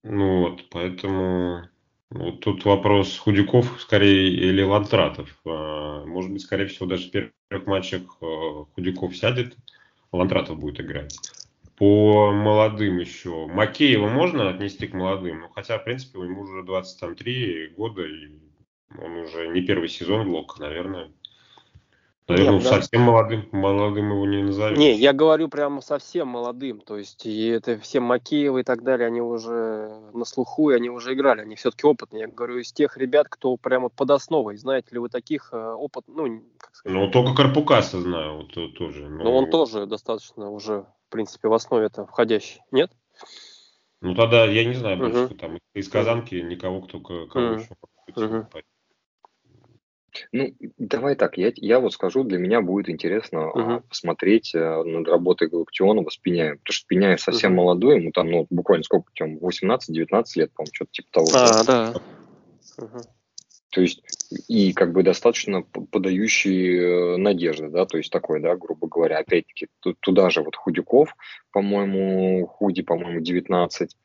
ну 0.03 0.41
вот, 0.41 0.69
поэтому 0.69 1.67
вот 2.11 2.41
тут 2.41 2.63
вопрос 2.65 3.17
Худяков 3.17 3.81
скорее 3.81 4.29
или 4.29 4.61
Лантратов. 4.61 5.35
А, 5.45 6.05
может 6.05 6.31
быть, 6.31 6.43
скорее 6.43 6.67
всего, 6.67 6.85
даже 6.85 7.07
в 7.07 7.11
первых 7.11 7.67
матчах 7.67 8.01
э, 8.21 8.65
Худяков 8.75 9.17
сядет, 9.17 9.55
Лантратов 10.11 10.59
будет 10.59 10.79
играть. 10.79 11.17
По 11.77 12.31
молодым 12.31 12.99
еще. 12.99 13.47
Макеева 13.47 14.07
можно 14.07 14.49
отнести 14.49 14.87
к 14.87 14.93
молодым, 14.93 15.41
ну, 15.41 15.49
хотя, 15.49 15.77
в 15.77 15.83
принципе, 15.83 16.19
ему 16.19 16.41
уже 16.41 16.63
23 16.63 17.73
года, 17.75 18.03
и 18.03 18.29
он 18.97 19.17
уже 19.17 19.47
не 19.49 19.61
первый 19.61 19.89
сезон 19.89 20.29
Лока, 20.29 20.61
наверное. 20.61 21.11
Наверное, 22.27 22.53
Нет, 22.53 22.63
да. 22.63 22.69
совсем 22.69 23.01
молодым, 23.01 23.47
молодым 23.51 24.09
его 24.09 24.25
не 24.25 24.41
назовешь. 24.41 24.79
Не, 24.79 24.95
я 24.95 25.13
говорю 25.13 25.47
прямо 25.47 25.79
совсем 25.81 26.29
молодым. 26.29 26.81
То 26.81 26.97
есть, 26.97 27.23
и 27.27 27.47
это 27.49 27.77
все 27.77 27.99
Макеевы 27.99 28.61
и 28.61 28.63
так 28.63 28.81
далее, 28.83 29.05
они 29.07 29.21
уже 29.21 29.91
на 30.11 30.25
слуху, 30.25 30.71
и 30.71 30.75
они 30.75 30.89
уже 30.89 31.13
играли. 31.13 31.41
Они 31.41 31.55
все-таки 31.55 31.85
опытные. 31.85 32.21
Я 32.21 32.27
говорю, 32.27 32.57
из 32.57 32.73
тех 32.73 32.97
ребят, 32.97 33.27
кто 33.29 33.57
прямо 33.57 33.89
под 33.89 34.09
основой. 34.09 34.57
Знаете 34.57 34.87
ли 34.93 34.99
вы 34.99 35.09
таких 35.09 35.49
э, 35.51 35.73
опыт, 35.73 36.05
ну, 36.07 36.41
как 36.57 36.73
сказать? 36.73 36.97
Ну, 36.97 37.11
только 37.11 37.35
Карпукаса 37.35 38.01
знаю, 38.01 38.37
вот, 38.37 38.73
тоже. 38.73 39.07
Но... 39.07 39.25
но 39.25 39.37
он 39.37 39.51
тоже 39.51 39.85
достаточно 39.85 40.49
уже 40.49 40.87
принципе, 41.15 41.47
в 41.47 41.53
основе 41.53 41.85
это 41.85 42.05
входящий, 42.05 42.61
нет? 42.71 42.91
Ну 44.01 44.13
тогда 44.15 44.45
я 44.45 44.65
не 44.65 44.73
знаю 44.73 44.97
больше, 44.97 45.17
uh-huh. 45.17 45.37
там 45.37 45.57
из 45.73 45.87
Казанки 45.87 46.35
никого, 46.35 46.81
кто 46.81 46.99
кого 46.99 47.25
uh-huh. 47.25 47.59
еще 47.59 47.69
uh-huh. 48.15 48.63
Ну, 50.31 50.53
давай 50.77 51.15
так, 51.15 51.37
я, 51.37 51.51
я 51.55 51.79
вот 51.79 51.93
скажу, 51.93 52.23
для 52.23 52.37
меня 52.37 52.61
будет 52.61 52.89
интересно 52.89 53.51
uh-huh. 53.53 53.83
посмотреть 53.87 54.53
э, 54.55 54.83
над 54.83 55.07
работой 55.07 55.49
Галактионова 55.49 56.09
с 56.09 56.17
Пеняем, 56.17 56.57
потому 56.59 56.73
что 56.73 56.87
Пеняев 56.87 57.19
совсем 57.19 57.51
uh-huh. 57.53 57.55
молодой, 57.55 57.99
ему 57.99 58.11
там, 58.11 58.29
ну, 58.29 58.47
буквально 58.49 58.83
сколько, 58.83 59.11
там, 59.15 59.37
18-19 59.37 60.23
лет, 60.35 60.53
по-моему, 60.53 60.73
что-то 60.73 60.91
типа 60.91 61.07
того. 61.11 61.27
А, 61.33 61.63
да. 61.65 61.93
Uh-huh. 62.77 63.05
То 63.69 63.81
есть 63.81 64.01
и 64.47 64.73
как 64.73 64.93
бы 64.93 65.03
достаточно 65.03 65.61
подающий 65.61 66.77
э, 66.77 67.17
надежды, 67.17 67.69
да, 67.69 67.85
то 67.85 67.97
есть 67.97 68.11
такой, 68.11 68.39
да, 68.39 68.55
грубо 68.55 68.87
говоря, 68.87 69.17
опять-таки 69.17 69.67
туда 69.99 70.29
же 70.29 70.41
вот 70.41 70.55
Худяков, 70.55 71.15
по-моему, 71.51 72.47
Худи, 72.47 72.83
по-моему, 72.83 73.19
19, 73.19 73.95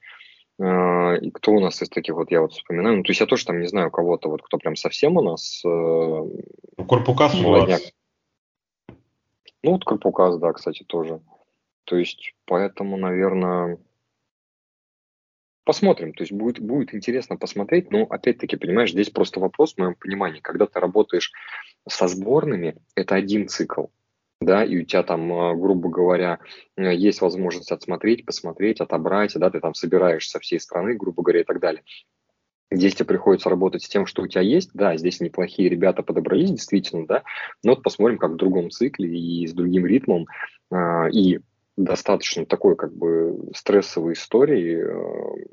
а, 0.63 1.15
и 1.15 1.31
кто 1.31 1.53
у 1.53 1.61
нас 1.61 1.81
из 1.83 1.89
таких 1.89 2.15
вот, 2.15 2.31
я 2.31 2.43
вот 2.43 2.53
вспоминаю, 2.53 2.99
ну, 2.99 3.03
то 3.03 3.11
есть 3.11 3.21
я 3.21 3.27
тоже 3.27 3.47
там 3.47 3.61
не 3.61 3.67
знаю 3.67 3.91
кого-то, 3.91 4.29
вот 4.29 4.43
кто 4.43 4.59
прям 4.59 4.77
совсем 4.77 5.17
у 5.17 5.23
нас... 5.23 5.63
Э, 5.65 5.69
ну, 5.69 6.85
Корпукас 6.87 7.35
молодняк. 7.35 7.81
Ну, 9.63 9.73
вот 9.73 9.85
Корпукас, 9.85 10.39
да, 10.39 10.53
кстати, 10.53 10.85
тоже. 10.85 11.21
То 11.85 11.97
есть, 11.97 12.35
поэтому, 12.45 12.97
наверное, 12.97 13.79
Посмотрим, 15.71 16.15
то 16.15 16.25
есть 16.25 16.33
будет, 16.33 16.59
будет 16.59 16.93
интересно 16.95 17.37
посмотреть, 17.37 17.93
но 17.93 18.03
опять-таки, 18.03 18.57
понимаешь, 18.57 18.91
здесь 18.91 19.09
просто 19.09 19.39
вопрос 19.39 19.75
в 19.75 19.79
моем 19.79 19.95
понимании, 19.95 20.41
когда 20.41 20.67
ты 20.67 20.81
работаешь 20.81 21.31
со 21.89 22.09
сборными, 22.09 22.75
это 22.97 23.15
один 23.15 23.47
цикл, 23.47 23.85
да, 24.41 24.65
и 24.65 24.79
у 24.79 24.85
тебя 24.85 25.05
там, 25.05 25.33
а, 25.33 25.55
грубо 25.55 25.89
говоря, 25.89 26.41
э, 26.77 26.93
есть 26.93 27.21
возможность 27.21 27.71
отсмотреть, 27.71 28.27
посмотреть, 28.27 28.81
отобрать, 28.81 29.35
да, 29.37 29.49
ты 29.49 29.61
там 29.61 29.75
собираешь 29.75 30.29
со 30.29 30.41
всей 30.41 30.59
страны, 30.59 30.95
грубо 30.95 31.23
говоря, 31.23 31.43
и 31.43 31.45
так 31.45 31.61
далее. 31.61 31.85
Здесь 32.73 32.97
тебе 32.97 33.07
приходится 33.07 33.49
работать 33.49 33.85
с 33.85 33.89
тем, 33.89 34.07
что 34.07 34.23
у 34.23 34.27
тебя 34.27 34.43
есть. 34.43 34.71
Да, 34.75 34.97
здесь 34.97 35.21
неплохие 35.21 35.69
ребята 35.69 36.03
подобрались, 36.03 36.51
действительно, 36.51 37.07
да. 37.07 37.23
Но 37.63 37.77
вот 37.77 37.85
посмотрим, 37.85 38.19
как 38.19 38.33
в 38.33 38.37
другом 38.37 38.71
цикле 38.71 39.09
и 39.09 39.47
с 39.47 39.53
другим 39.53 39.87
ритмом. 39.87 40.27
А, 40.73 41.09
и 41.11 41.39
достаточно 41.77 42.45
такой 42.45 42.77
как 42.77 42.93
бы 42.93 43.51
стрессовой 43.55 44.15
истории 44.15 44.85
э, 44.85 45.47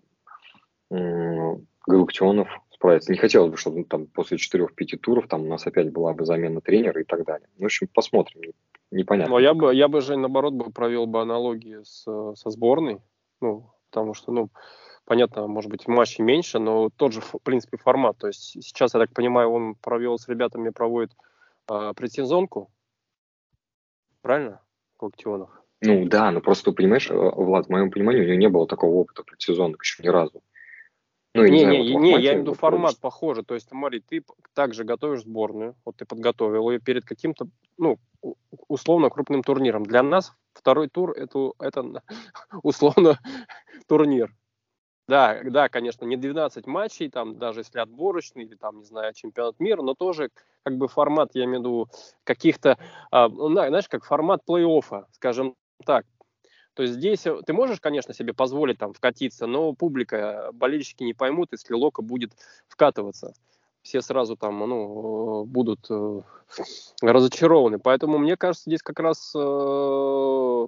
Галактионов 0.90 2.50
справится. 2.72 3.12
Не 3.12 3.18
хотелось 3.18 3.52
бы, 3.52 3.58
чтобы 3.58 3.84
там 3.84 4.08
после 4.08 4.38
4-5 4.38 4.98
туров 4.98 5.28
там 5.28 5.42
у 5.44 5.48
нас 5.48 5.66
опять 5.66 5.92
была 5.92 6.14
бы 6.14 6.26
замена 6.26 6.62
тренера 6.62 7.02
и 7.02 7.06
так 7.06 7.26
далее. 7.26 7.48
Ну, 7.58 7.64
в 7.64 7.66
общем, 7.66 7.88
посмотрим. 7.94 8.54
Непонятно. 8.92 9.34
Но 9.34 9.40
я 9.40 9.54
бы, 9.54 9.74
я 9.74 9.88
бы 9.88 10.02
же, 10.02 10.16
наоборот, 10.16 10.54
бы 10.54 10.72
провел 10.72 11.08
бы 11.08 11.22
аналогии 11.22 11.84
с, 11.84 12.04
со 12.36 12.50
сборной. 12.50 13.00
Ну, 13.42 13.70
потому 13.90 14.14
что, 14.14 14.32
ну, 14.32 14.50
понятно, 15.06 15.48
может 15.48 15.70
быть, 15.72 15.88
матчей 15.88 16.24
меньше, 16.24 16.60
но 16.60 16.90
тот 16.96 17.14
же, 17.14 17.22
в 17.22 17.36
принципе, 17.44 17.78
формат. 17.78 18.18
То 18.18 18.28
есть 18.28 18.42
сейчас, 18.42 18.94
я 18.94 19.00
так 19.00 19.12
понимаю, 19.14 19.50
он 19.50 19.76
провел 19.76 20.18
с 20.18 20.28
ребятами, 20.28 20.70
проводит 20.70 21.12
э, 21.70 21.94
предсезонку. 21.96 22.70
Правильно, 24.22 24.62
Галактионов? 25.00 25.50
Ну 25.82 26.06
да, 26.06 26.32
но 26.32 26.42
просто, 26.42 26.72
понимаешь, 26.72 27.10
э, 27.10 27.14
Влад, 27.14 27.68
в 27.68 27.70
моем 27.70 27.92
понимании, 27.92 28.22
у 28.22 28.26
него 28.26 28.36
не 28.36 28.50
было 28.50 28.68
такого 28.68 28.96
опыта 28.96 29.24
предсезонных 29.24 29.82
еще 29.82 30.04
ни 30.04 30.08
разу. 30.08 30.42
Ну, 31.34 31.44
не, 31.46 31.52
не, 31.52 31.60
знаю, 31.60 31.84
не, 31.84 31.94
вот 31.94 32.02
не, 32.02 32.12
я 32.12 32.18
имею 32.18 32.38
в 32.38 32.42
виду 32.42 32.54
формат 32.54 32.98
похожий. 33.00 33.44
То 33.44 33.54
есть, 33.54 33.70
смотри, 33.70 34.00
ты 34.00 34.24
также 34.54 34.84
готовишь 34.84 35.22
сборную, 35.22 35.76
вот 35.86 35.98
ты 35.98 36.06
подготовил 36.06 36.70
ее 36.72 36.80
перед 36.80 37.06
каким-то, 37.06 37.48
ну, 37.78 38.00
условно 38.68 39.10
крупным 39.10 39.44
турниром. 39.44 39.84
Для 39.84 40.04
нас 40.04 40.34
второй 40.54 40.90
тур 40.90 41.12
это, 41.12 41.52
это 41.60 42.02
условно 42.64 43.20
турнир. 43.88 44.34
Да, 45.08 45.40
да, 45.44 45.70
конечно, 45.70 46.04
не 46.04 46.18
12 46.18 46.68
матчей, 46.68 47.10
там, 47.10 47.38
даже 47.38 47.62
если 47.62 47.80
отборочный, 47.80 48.44
или 48.44 48.56
там, 48.56 48.80
не 48.80 48.86
знаю, 48.86 49.14
чемпионат 49.14 49.58
мира, 49.60 49.82
но 49.82 49.94
тоже 49.94 50.32
как 50.64 50.78
бы 50.78 50.90
формат, 50.90 51.30
я 51.34 51.46
имею 51.46 51.60
в 51.60 51.64
виду, 51.64 51.88
каких-то, 52.26 52.78
ну, 53.12 53.50
знаешь, 53.50 53.88
как 53.88 54.04
формат 54.04 54.42
плей-оффа, 54.46 55.06
скажем 55.12 55.56
так. 55.86 56.06
То 56.78 56.84
есть 56.84 56.94
здесь 56.94 57.26
э, 57.26 57.42
ты 57.44 57.54
можешь, 57.54 57.82
конечно, 57.82 58.14
себе 58.14 58.36
позволить 58.36 58.78
там 58.78 58.94
вкатиться, 58.94 59.48
но 59.48 59.74
публика, 59.74 60.52
болельщики 60.54 61.02
не 61.02 61.16
поймут, 61.16 61.50
если 61.52 61.74
Лока 61.74 62.04
будет 62.04 62.34
вкатываться. 62.68 63.34
Все 63.82 64.04
сразу 64.04 64.38
там, 64.38 64.60
ну, 64.60 65.44
будут 65.46 65.88
э, 65.90 66.22
разочарованы. 67.02 67.80
Поэтому 67.80 68.20
мне 68.20 68.38
кажется, 68.38 68.70
здесь 68.70 68.84
как 68.84 69.00
раз 69.00 69.34
э, 69.36 70.68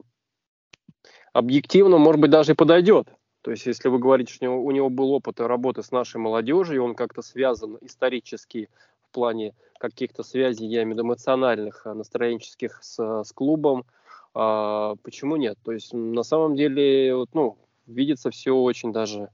объективно, 1.32 2.00
может 2.00 2.22
быть, 2.22 2.32
даже 2.32 2.54
и 2.54 2.56
подойдет. 2.56 3.10
То 3.41 3.52
есть, 3.52 3.67
если 3.67 3.88
вы 3.89 4.00
говорите, 4.00 4.34
что 4.34 4.50
у 4.50 4.72
него, 4.72 4.89
был 4.89 5.12
опыт 5.12 5.39
работы 5.39 5.84
с 5.84 5.91
нашей 5.91 6.17
молодежью, 6.17 6.78
и 6.78 6.80
он 6.80 6.95
как-то 6.95 7.22
связан 7.22 7.78
исторически 7.82 8.67
в 9.04 9.12
плане 9.12 9.54
каких-то 9.78 10.24
связей, 10.24 10.65
я 10.65 10.82
имею 10.82 10.95
в 10.95 10.98
виду 10.98 11.08
эмоциональных, 11.08 11.84
э, 11.86 11.93
настроенческих 11.93 12.80
с, 12.82 12.98
с 12.98 13.32
клубом, 13.32 13.86
а, 14.33 14.95
почему 15.03 15.35
нет? 15.35 15.57
То 15.63 15.71
есть 15.71 15.93
на 15.93 16.23
самом 16.23 16.55
деле, 16.55 17.15
вот, 17.15 17.29
ну, 17.33 17.57
видится 17.87 18.29
все 18.29 18.51
очень 18.55 18.93
даже, 18.93 19.29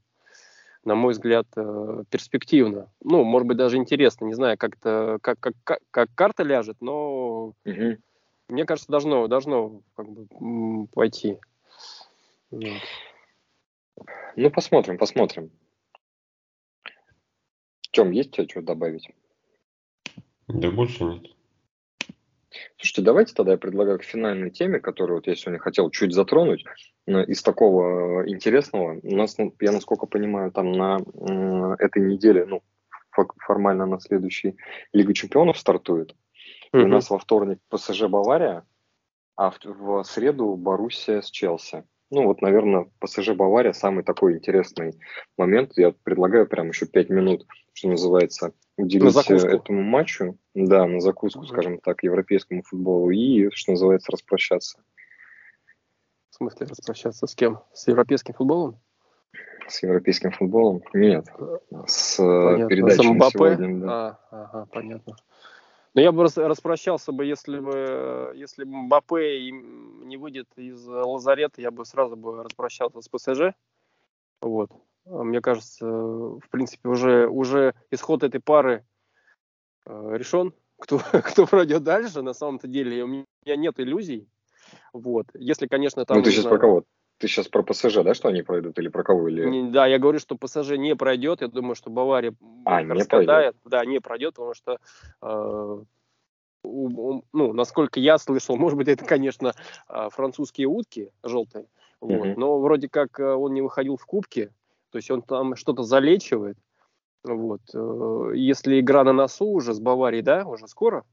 на 0.84 0.96
мой 0.96 1.14
взгляд, 1.14 1.48
э, 1.56 2.04
перспективно. 2.10 2.90
Ну, 3.04 3.24
может 3.24 3.48
быть, 3.48 3.58
даже 3.58 3.78
интересно. 3.78 4.26
Не 4.26 4.34
знаю, 4.34 4.58
как 4.58 4.78
это, 4.78 5.18
как, 5.22 5.40
как, 5.40 5.54
как, 5.64 5.80
как 5.92 6.10
карта 6.16 6.44
ляжет, 6.44 6.78
но 6.80 7.54
угу. 7.66 7.98
мне 8.48 8.66
кажется, 8.66 8.92
должно, 8.92 9.28
должно 9.28 9.82
как 9.96 10.08
бы 10.10 10.88
пойти. 10.88 11.38
Вот. 12.52 12.82
Ну, 14.36 14.50
посмотрим, 14.50 14.98
посмотрим. 14.98 15.52
Тем, 17.92 18.12
есть 18.12 18.32
тебе 18.32 18.48
что 18.48 18.62
добавить? 18.62 19.10
Да 20.48 20.70
больше 20.70 21.04
нет. 21.06 21.35
Слушайте, 22.78 23.02
давайте 23.02 23.34
тогда 23.34 23.54
я 23.54 23.58
предлагаю 23.58 24.00
к 24.00 24.04
финальной 24.04 24.52
теме, 24.52 24.80
которую 24.80 25.18
вот 25.18 25.28
я 25.28 25.36
сегодня 25.36 25.60
хотел 25.60 25.90
чуть 25.90 26.14
затронуть, 26.14 26.66
э, 27.08 27.26
из 27.26 27.42
такого 27.44 28.24
э, 28.24 28.30
интересного. 28.30 29.00
У 29.04 29.16
нас, 29.16 29.38
ну, 29.38 29.54
я 29.60 29.72
насколько 29.72 30.06
понимаю, 30.06 30.52
там 30.52 30.72
на 30.72 30.98
этой 31.80 32.02
неделе, 32.02 32.46
ну, 32.46 32.62
формально 33.46 33.86
на 33.86 34.00
следующей 34.00 34.58
Лига 34.94 35.14
Чемпионов 35.14 35.58
стартует. 35.58 36.16
Mm-hmm. 36.74 36.84
У 36.84 36.88
нас 36.88 37.10
во 37.10 37.18
вторник 37.18 37.60
ПСЖ 37.70 38.04
Бавария, 38.04 38.66
а 39.36 39.52
в, 39.52 39.58
в 39.64 40.04
среду 40.04 40.56
Боруссия 40.56 41.22
с 41.22 41.30
Челси. 41.30 41.84
Ну 42.12 42.26
вот, 42.26 42.42
наверное, 42.42 42.90
ПСЖ 43.00 43.32
Бавария 43.32 43.74
самый 43.74 44.04
такой 44.04 44.36
интересный 44.36 44.94
момент. 45.38 45.72
Я 45.76 45.92
предлагаю 45.92 46.48
прям 46.48 46.70
еще 46.70 46.86
пять 46.86 47.10
минут, 47.10 47.46
что 47.74 47.90
называется, 47.90 48.54
уделить 48.78 49.16
этому 49.30 49.82
матчу. 49.82 50.38
Да, 50.54 50.86
на 50.86 51.00
закуску, 51.00 51.40
угу. 51.40 51.48
скажем 51.48 51.80
так, 51.80 52.04
европейскому 52.04 52.64
футболу 52.64 53.10
и, 53.12 53.50
что 53.52 53.72
называется, 53.72 54.12
распрощаться. 54.12 54.80
В 56.30 56.36
смысле 56.36 56.68
распрощаться 56.68 57.28
с 57.28 57.36
кем? 57.36 57.60
С 57.74 57.88
европейским 57.88 58.34
футболом? 58.34 58.80
С 59.68 59.82
европейским 59.84 60.32
футболом? 60.32 60.84
Нет. 60.94 61.26
С 61.88 62.18
понятно. 62.18 62.68
передачей 62.68 63.14
на 63.14 63.30
сегодня. 63.30 63.80
Да. 63.80 64.20
А, 64.30 64.44
ага, 64.44 64.68
понятно. 64.72 65.16
Но 65.94 66.02
я 66.02 66.12
бы 66.12 66.26
распрощался 66.26 67.14
бы, 67.14 67.26
если 67.26 67.58
бы, 67.60 68.34
если 68.36 68.66
бы 68.66 68.76
Мбаппе 68.76 69.50
не 69.50 70.18
выйдет 70.18 70.50
из 70.58 70.86
лазарета, 70.86 71.62
я 71.62 71.72
бы 71.72 71.86
сразу 71.86 72.18
бы 72.18 72.44
распрощался 72.44 73.02
с 73.02 73.08
ПСЖ. 73.08 73.56
Вот. 74.42 74.72
А 75.06 75.24
мне 75.24 75.42
кажется, 75.42 75.86
в 75.86 76.50
принципе, 76.50 76.90
уже, 76.90 77.28
уже 77.28 77.74
исход 77.92 78.24
этой 78.24 78.42
пары 78.42 78.86
э, 79.86 80.16
решен. 80.18 80.54
Кто, 80.78 81.00
кто 81.00 81.48
пройдет 81.48 81.84
дальше, 81.84 82.22
на 82.22 82.34
самом-то 82.34 82.68
деле, 82.68 83.02
у 83.06 83.08
меня 83.08 83.26
нет 83.56 83.80
иллюзий. 83.80 84.28
Вот. 84.92 85.28
Если, 85.34 85.68
конечно, 85.68 86.06
там... 86.06 86.18
Ну, 86.18 86.24
ты 86.24 86.32
сейчас 86.32 86.44
про 86.44 86.58
кого? 86.58 86.84
Ты 87.18 87.30
сейчас 87.30 87.48
про 87.48 87.64
ПСЖ, 87.64 88.04
да, 88.04 88.14
что 88.14 88.28
они 88.28 88.42
пройдут, 88.42 88.78
или 88.78 88.90
про 88.90 89.04
кого? 89.04 89.30
Или... 89.30 89.46
Не, 89.46 89.72
да, 89.72 89.88
я 89.88 90.00
говорю, 90.00 90.20
что 90.20 90.36
ПСЖ 90.36 90.72
не 90.72 90.96
пройдет. 90.98 91.40
Я 91.40 91.48
думаю, 91.48 91.76
что 91.76 91.90
Бавария 91.90 92.36
а, 92.66 92.82
не 92.84 93.06
пройдет. 93.06 93.56
Да, 93.64 93.86
не 93.86 94.02
пройдет, 94.02 94.34
потому 94.34 94.54
что, 94.54 94.80
э, 95.22 95.84
у, 96.64 96.88
у, 96.88 97.24
ну, 97.32 97.54
насколько 97.54 98.02
я 98.02 98.18
слышал, 98.18 98.58
может 98.58 98.78
быть, 98.78 98.90
это, 98.90 99.06
конечно, 99.06 99.54
э, 99.88 100.10
французские 100.12 100.68
утки 100.68 101.10
желтые, 101.24 101.68
вот, 102.02 102.28
угу. 102.28 102.40
но 102.40 102.60
вроде 102.60 102.90
как 102.90 103.18
э, 103.22 103.34
он 103.34 103.54
не 103.54 103.62
выходил 103.62 103.96
в 103.96 104.06
кубке, 104.06 104.52
то 104.96 105.00
есть 105.00 105.12
он 105.12 105.24
там 105.24 105.58
что-то 105.58 105.84
залечивает. 105.84 106.58
Вот. 107.26 107.60
Э, 107.74 108.32
если 108.34 108.80
игра 108.80 109.04
на 109.04 109.12
носу 109.12 109.46
уже 109.46 109.74
с 109.74 109.80
Баварией, 109.82 110.24
да, 110.24 110.46
уже 110.46 110.70
скоро, 110.70 111.04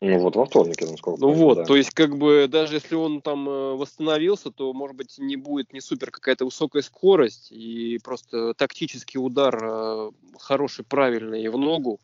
ну 0.00 0.20
вот 0.20 0.36
во 0.36 0.44
вторник, 0.44 0.76
Ну 0.80 0.96
помню, 0.96 1.34
вот, 1.34 1.54
да. 1.56 1.64
то 1.64 1.74
есть 1.74 1.90
как 1.90 2.16
бы 2.16 2.46
даже 2.48 2.74
если 2.74 2.94
он 2.94 3.20
там 3.20 3.48
э, 3.48 3.74
восстановился, 3.74 4.52
то 4.52 4.72
может 4.72 4.94
быть 4.94 5.18
не 5.18 5.34
будет 5.34 5.72
не 5.72 5.80
супер 5.80 6.12
какая-то 6.12 6.44
высокая 6.44 6.82
скорость 6.82 7.50
и 7.50 7.98
просто 7.98 8.54
тактический 8.54 9.18
удар 9.18 9.58
э, 9.60 10.10
хороший, 10.38 10.84
правильный 10.84 11.48
в 11.48 11.58
ногу 11.58 11.98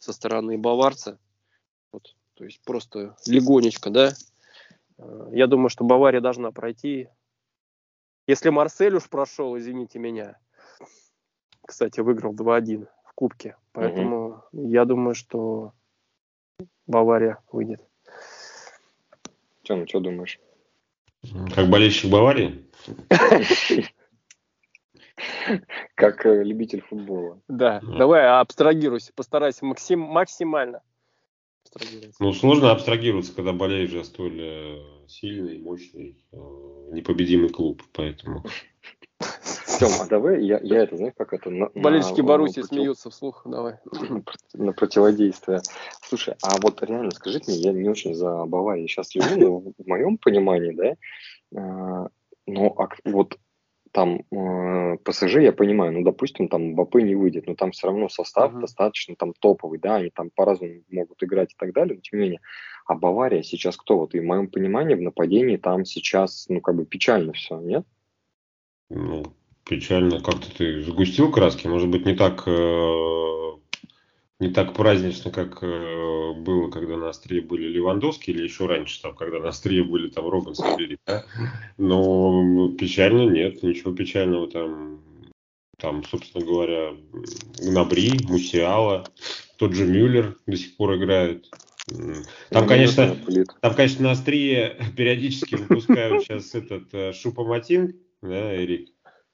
со 0.00 0.12
стороны 0.12 0.58
баварца. 0.58 1.20
Вот, 1.92 2.16
то 2.34 2.42
есть 2.42 2.60
просто 2.64 3.14
легонечко, 3.28 3.90
да. 3.90 4.12
Я 5.30 5.46
думаю, 5.46 5.68
что 5.68 5.84
Бавария 5.84 6.20
должна 6.20 6.50
пройти. 6.50 7.08
Если 8.26 8.50
Марсель 8.50 8.94
уж 8.94 9.08
прошел, 9.08 9.58
извините 9.58 9.98
меня, 9.98 10.38
кстати, 11.66 12.00
выиграл 12.00 12.34
2-1 12.34 12.86
в 13.04 13.12
Кубке. 13.14 13.56
Поэтому 13.72 14.44
угу. 14.52 14.68
я 14.68 14.84
думаю, 14.84 15.14
что 15.14 15.72
Бавария 16.86 17.38
выйдет. 17.50 17.80
Тём, 19.62 19.86
что 19.88 20.00
думаешь? 20.00 20.38
Как 21.54 21.68
болельщик 21.68 22.10
Баварии? 22.10 22.68
Как 25.94 26.26
э, 26.26 26.42
любитель 26.42 26.80
футбола. 26.80 27.40
Да, 27.46 27.80
давай 27.80 28.26
абстрагируйся, 28.26 29.12
постарайся 29.14 29.64
максим, 29.64 30.00
максимально 30.00 30.82
Ну, 32.20 32.32
сложно 32.32 32.70
абстрагироваться, 32.70 33.34
когда 33.34 33.52
болеешь 33.52 33.92
за 33.92 34.04
столь 34.04 34.40
э, 34.40 34.78
сильный, 35.08 35.58
мощный, 35.58 36.22
э, 36.32 36.36
непобедимый 36.92 37.48
клуб, 37.48 37.82
поэтому... 37.92 38.44
Тем, 39.78 39.88
а 40.00 40.06
давай, 40.06 40.44
я, 40.44 40.60
я 40.62 40.82
это, 40.82 40.96
знаешь, 40.96 41.14
как 41.16 41.32
это... 41.32 41.50
На, 41.50 41.70
Болельщики 41.74 42.20
на, 42.20 42.26
Баруси 42.26 42.54
против... 42.54 42.68
смеются 42.68 43.10
вслух, 43.10 43.42
давай. 43.44 43.78
На 44.54 44.72
противодействие. 44.72 45.60
Слушай, 46.02 46.34
а 46.42 46.56
вот 46.60 46.82
реально, 46.82 47.10
скажите 47.10 47.50
мне, 47.50 47.60
я 47.60 47.72
не 47.72 47.88
очень 47.88 48.14
за 48.14 48.44
Баварию 48.44 48.86
сейчас 48.88 49.08
слежу, 49.08 49.36
но 49.36 49.58
в 49.60 49.86
моем 49.86 50.18
понимании, 50.18 50.72
да, 50.72 50.96
э, 51.58 52.08
ну, 52.46 52.74
а 52.76 52.88
вот 53.04 53.38
там 53.92 54.24
э, 54.30 54.96
ПСЖ, 55.04 55.36
я 55.36 55.52
понимаю, 55.52 55.92
ну, 55.92 56.02
допустим, 56.02 56.48
там 56.48 56.74
БП 56.74 56.96
не 56.96 57.14
выйдет, 57.14 57.46
но 57.46 57.54
там 57.54 57.72
все 57.72 57.88
равно 57.88 58.08
состав 58.08 58.52
uh-huh. 58.52 58.60
достаточно 58.60 59.14
там 59.16 59.34
топовый, 59.38 59.78
да, 59.78 59.96
они 59.96 60.10
там 60.10 60.30
по-разному 60.34 60.82
могут 60.90 61.22
играть 61.22 61.52
и 61.52 61.56
так 61.56 61.72
далее, 61.72 61.96
но 61.96 62.00
тем 62.00 62.18
не 62.18 62.24
менее. 62.24 62.40
А 62.86 62.94
Бавария 62.94 63.42
сейчас 63.42 63.76
кто? 63.76 63.98
Вот 63.98 64.14
и 64.14 64.20
в 64.20 64.24
моем 64.24 64.48
понимании 64.48 64.94
в 64.94 65.02
нападении 65.02 65.56
там 65.56 65.84
сейчас, 65.84 66.46
ну, 66.48 66.60
как 66.60 66.74
бы 66.74 66.84
печально 66.84 67.32
все, 67.34 67.60
нет? 67.60 67.86
Ну, 68.90 69.24
печально. 69.64 70.20
Как-то 70.20 70.54
ты 70.56 70.82
сгустил 70.82 71.30
краски. 71.30 71.66
Может 71.66 71.88
быть, 71.88 72.04
не 72.06 72.14
так, 72.14 72.42
э, 72.46 73.52
не 74.42 74.48
так 74.48 74.74
празднично, 74.74 75.30
как 75.30 75.62
э, 75.62 76.32
было, 76.36 76.68
когда 76.68 76.96
на 76.96 77.10
острие 77.10 77.42
были 77.42 77.68
Левандовский, 77.68 78.32
или 78.32 78.42
еще 78.42 78.66
раньше, 78.66 79.00
там, 79.00 79.14
когда 79.14 79.38
на 79.38 79.50
острие 79.50 79.84
были 79.84 80.10
там 80.10 80.28
Робин 80.28 80.56
Сабери. 80.56 80.98
Да? 81.06 81.24
Но 81.78 82.68
печально 82.76 83.30
нет, 83.30 83.62
ничего 83.62 83.94
печального 83.94 84.50
там. 84.50 85.00
Там, 85.78 86.04
собственно 86.04 86.44
говоря, 86.44 86.92
Гнабри, 87.58 88.12
Мусиала, 88.28 89.04
тот 89.58 89.74
же 89.74 89.86
Мюллер 89.86 90.36
до 90.46 90.56
сих 90.56 90.76
пор 90.76 90.96
играет. 90.96 91.48
Там, 92.50 92.66
конечно, 92.66 93.16
там, 93.60 93.74
конечно, 93.74 94.04
на 94.04 94.10
острие 94.12 94.76
периодически 94.96 95.54
выпускают 95.54 96.22
сейчас 96.22 96.54
этот 96.54 96.92
э, 96.92 97.12
Шупоматин, 97.12 97.96
да, 98.22 98.56
Эрик? 98.56 98.90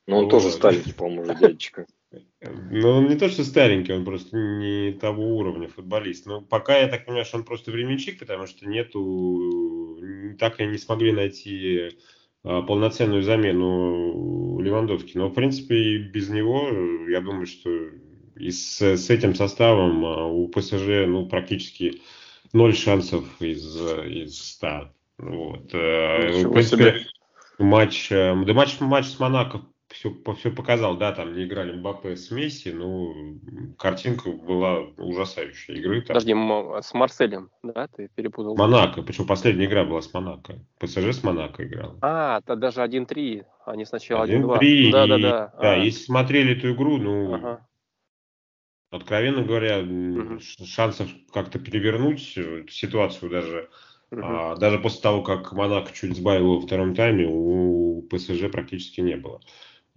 Ну, 0.06 0.18
он 0.18 0.24
вот. 0.24 0.30
тоже 0.30 0.50
старенький, 0.50 0.92
по-моему, 0.92 1.34
дядечка. 1.34 1.86
Ну, 2.40 2.88
он 2.88 3.08
не 3.08 3.16
то, 3.16 3.28
что 3.28 3.44
старенький, 3.44 3.92
он 3.92 4.04
просто 4.04 4.36
не 4.36 4.92
того 4.92 5.36
уровня 5.36 5.68
футболист. 5.68 6.26
Но 6.26 6.40
пока 6.40 6.78
я 6.78 6.88
так 6.88 7.04
понимаю, 7.04 7.26
что 7.26 7.38
он 7.38 7.44
просто 7.44 7.70
временщик, 7.70 8.18
потому 8.18 8.46
что 8.46 8.68
нету, 8.68 9.98
так 10.38 10.60
и 10.60 10.66
не 10.66 10.78
смогли 10.78 11.12
найти 11.12 11.90
а, 12.44 12.62
полноценную 12.62 13.22
замену 13.22 14.60
Левандовски. 14.60 15.18
Но, 15.18 15.28
в 15.28 15.34
принципе, 15.34 15.76
и 15.76 15.98
без 15.98 16.28
него, 16.28 16.68
я 17.08 17.20
думаю, 17.20 17.46
что 17.46 17.70
и 18.36 18.50
с, 18.50 18.80
с 18.80 19.10
этим 19.10 19.34
составом 19.34 20.04
а, 20.06 20.26
у 20.26 20.48
ПСЖ 20.48 21.06
ну, 21.06 21.26
практически 21.26 22.00
ноль 22.52 22.74
шансов 22.74 23.24
из, 23.40 23.76
из 23.76 24.38
100. 24.38 24.92
Вот. 25.18 25.74
Э, 25.74 26.44
в 26.44 26.52
принципе, 26.52 27.06
матч, 27.58 28.12
э, 28.12 28.34
да 28.46 28.54
матч, 28.54 28.78
матч 28.80 29.06
с 29.06 29.18
Монако 29.18 29.62
все, 29.88 30.14
все 30.36 30.50
показал, 30.50 30.96
да, 30.96 31.12
там 31.12 31.34
не 31.34 31.44
играли 31.44 31.72
Мбаппе 31.72 32.16
с 32.16 32.30
Месси, 32.30 32.70
ну, 32.70 33.40
картинка 33.78 34.30
была 34.30 34.80
ужасающая 34.98 35.76
игры. 35.76 36.02
Там. 36.02 36.08
Подожди, 36.08 36.32
с 36.32 36.94
Марселем, 36.94 37.50
да, 37.62 37.88
ты 37.88 38.08
перепутал? 38.14 38.54
Монако, 38.56 39.02
причем 39.02 39.26
последняя 39.26 39.64
игра 39.64 39.84
была 39.84 40.02
с 40.02 40.12
Монако. 40.12 40.58
ПСЖ 40.78 41.12
с 41.12 41.22
Монако 41.22 41.66
играл. 41.66 41.98
А, 42.02 42.40
то 42.42 42.56
даже 42.56 42.82
1-3, 42.82 43.44
а 43.64 43.76
не 43.76 43.86
сначала 43.86 44.26
1-2. 44.26 44.60
1-3, 44.60 44.92
да, 44.92 45.06
да, 45.06 45.18
да. 45.18 45.52
Да, 45.60 45.72
а. 45.72 45.76
если 45.76 46.04
смотрели 46.04 46.56
эту 46.56 46.72
игру, 46.72 46.98
ну, 46.98 47.34
ага. 47.34 47.66
откровенно 48.90 49.42
говоря, 49.42 49.78
угу. 49.80 50.38
шансов 50.40 51.08
как-то 51.32 51.58
перевернуть 51.58 52.38
ситуацию 52.70 53.30
даже 53.30 53.68
Uh-huh. 54.10 54.22
А, 54.22 54.56
даже 54.56 54.78
после 54.78 55.02
того, 55.02 55.22
как 55.22 55.52
Монако 55.52 55.92
чуть 55.92 56.16
сбавил 56.16 56.54
во 56.54 56.60
втором 56.62 56.94
тайме, 56.94 57.26
у 57.28 58.00
ПСЖ 58.08 58.50
практически 58.50 59.02
не 59.02 59.16
было. 59.16 59.42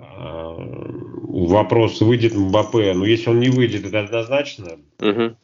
А, 0.02 0.56
вопрос, 0.58 2.02
выйдет 2.02 2.34
Мбаппе. 2.34 2.93
Ну, 2.93 3.06
если 3.06 3.30
он 3.30 3.39
не 3.39 3.49
выйдет, 3.49 3.86
это 3.86 4.02
однозначно 4.02 4.80
угу. 4.99 5.38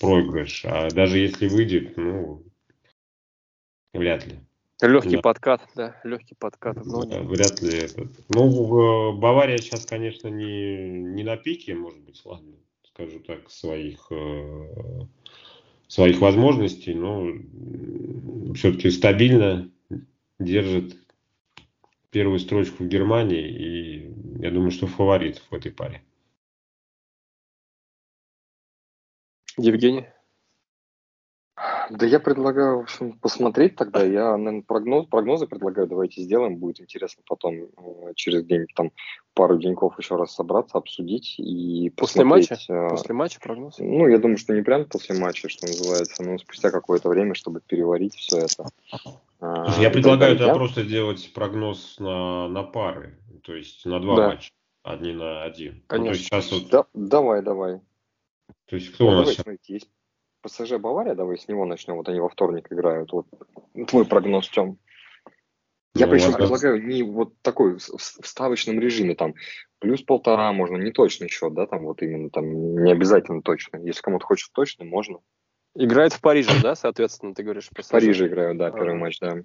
проигрыш. 0.00 0.64
А 0.64 0.88
даже 0.90 1.18
если 1.18 1.48
выйдет, 1.48 1.96
ну, 1.96 2.42
вряд 3.94 4.26
ли. 4.26 4.40
Легкий 4.80 5.16
да. 5.16 5.22
подкат, 5.22 5.62
да, 5.76 6.00
легкий 6.02 6.34
подкат. 6.36 6.76
Да, 6.84 7.20
вряд 7.20 7.62
ли 7.62 7.78
этот. 7.78 8.10
Ну, 8.30 9.12
Бавария 9.12 9.58
сейчас, 9.58 9.86
конечно, 9.86 10.26
не, 10.26 10.88
не 10.88 11.22
на 11.22 11.36
пике, 11.36 11.76
может 11.76 12.00
быть, 12.00 12.20
ладно, 12.24 12.56
скажу 12.82 13.20
так, 13.20 13.48
своих, 13.48 14.08
э, 14.10 15.02
своих 15.86 16.20
возможностей, 16.20 16.94
но 16.94 17.28
все-таки 18.54 18.90
стабильно 18.90 19.70
держит 20.40 21.01
первую 22.12 22.38
строчку 22.38 22.84
в 22.84 22.88
Германии, 22.88 23.48
и 23.48 24.42
я 24.42 24.50
думаю, 24.50 24.70
что 24.70 24.86
фаворит 24.86 25.38
в 25.50 25.54
этой 25.54 25.72
паре. 25.72 26.02
Евгений? 29.56 30.06
Да 31.90 32.06
я 32.06 32.20
предлагаю, 32.20 32.78
в 32.78 32.82
общем, 32.82 33.18
посмотреть 33.18 33.76
тогда. 33.76 34.02
Я, 34.02 34.36
наверное, 34.36 34.62
прогноз, 34.62 35.06
прогнозы 35.06 35.46
предлагаю, 35.46 35.86
давайте 35.86 36.22
сделаем. 36.22 36.56
Будет 36.56 36.80
интересно 36.80 37.22
потом 37.26 37.54
э, 37.54 38.12
через 38.14 38.44
день, 38.44 38.66
там, 38.74 38.92
пару 39.34 39.58
деньков 39.58 39.98
еще 39.98 40.16
раз 40.16 40.34
собраться, 40.34 40.78
обсудить 40.78 41.34
и 41.38 41.90
После 41.90 42.24
матча? 42.24 42.56
Э, 42.68 42.88
после 42.90 43.14
матча 43.14 43.40
прогноз? 43.40 43.76
Ну, 43.78 44.08
я 44.08 44.18
думаю, 44.18 44.38
что 44.38 44.54
не 44.54 44.62
прямо 44.62 44.84
после 44.84 45.18
матча, 45.18 45.48
что 45.48 45.66
называется, 45.66 46.22
но 46.22 46.38
спустя 46.38 46.70
какое-то 46.70 47.08
время, 47.08 47.34
чтобы 47.34 47.60
переварить 47.60 48.14
все 48.14 48.38
это. 48.38 48.70
А, 49.42 49.64
Слушай, 49.64 49.82
я 49.82 49.90
предлагаю 49.90 50.38
тогда 50.38 50.54
просто 50.54 50.84
сделать 50.84 51.32
прогноз 51.34 51.98
на, 51.98 52.46
на 52.46 52.62
пары, 52.62 53.18
то 53.42 53.56
есть 53.56 53.84
на 53.84 53.98
два 53.98 54.16
да. 54.16 54.28
матча, 54.28 54.52
одни 54.84 55.12
на 55.12 55.42
один. 55.42 55.82
Конечно. 55.88 56.04
Ну, 56.04 56.10
есть 56.12 56.26
сейчас 56.26 56.52
вот... 56.52 56.68
да, 56.70 56.86
давай, 56.94 57.42
давай. 57.42 57.80
То 58.66 58.76
есть 58.76 58.94
кто 58.94 59.04
ну, 59.04 59.10
у 59.10 59.14
нас? 59.14 59.22
Давай, 59.24 59.34
смотрите, 59.34 59.74
есть 59.74 59.90
ПСЖ 60.42 60.74
Бавария, 60.78 61.16
давай 61.16 61.38
с 61.38 61.48
него 61.48 61.64
начнем. 61.64 61.96
Вот 61.96 62.08
они 62.08 62.20
во 62.20 62.28
вторник 62.28 62.68
играют. 62.70 63.10
Вот 63.10 63.26
твой 63.88 64.06
прогноз, 64.06 64.48
Тем. 64.48 64.78
Я 65.94 66.06
ну, 66.06 66.12
причем 66.12 66.34
предлагаю 66.34 66.86
не 66.86 67.02
вот 67.02 67.34
такой 67.42 67.78
в 67.78 67.88
ставочном 67.90 68.78
режиме, 68.78 69.16
там, 69.16 69.34
плюс 69.80 70.02
полтора 70.02 70.52
можно, 70.52 70.76
не 70.76 70.92
точный 70.92 71.28
счет, 71.28 71.52
да, 71.52 71.66
там 71.66 71.84
вот 71.84 72.00
именно, 72.00 72.30
там, 72.30 72.84
не 72.84 72.92
обязательно 72.92 73.42
точно. 73.42 73.78
Если 73.78 74.00
кому-то 74.02 74.24
хочется 74.24 74.52
точно, 74.54 74.84
можно. 74.84 75.18
Играет 75.74 76.12
в 76.12 76.20
Париже, 76.20 76.60
да, 76.62 76.74
соответственно, 76.74 77.34
ты 77.34 77.42
говоришь? 77.42 77.70
В 77.70 77.90
Париже 77.90 78.26
играю, 78.26 78.56
да, 78.56 78.70
первый 78.70 78.94
а. 78.94 78.98
матч, 78.98 79.18
да. 79.20 79.42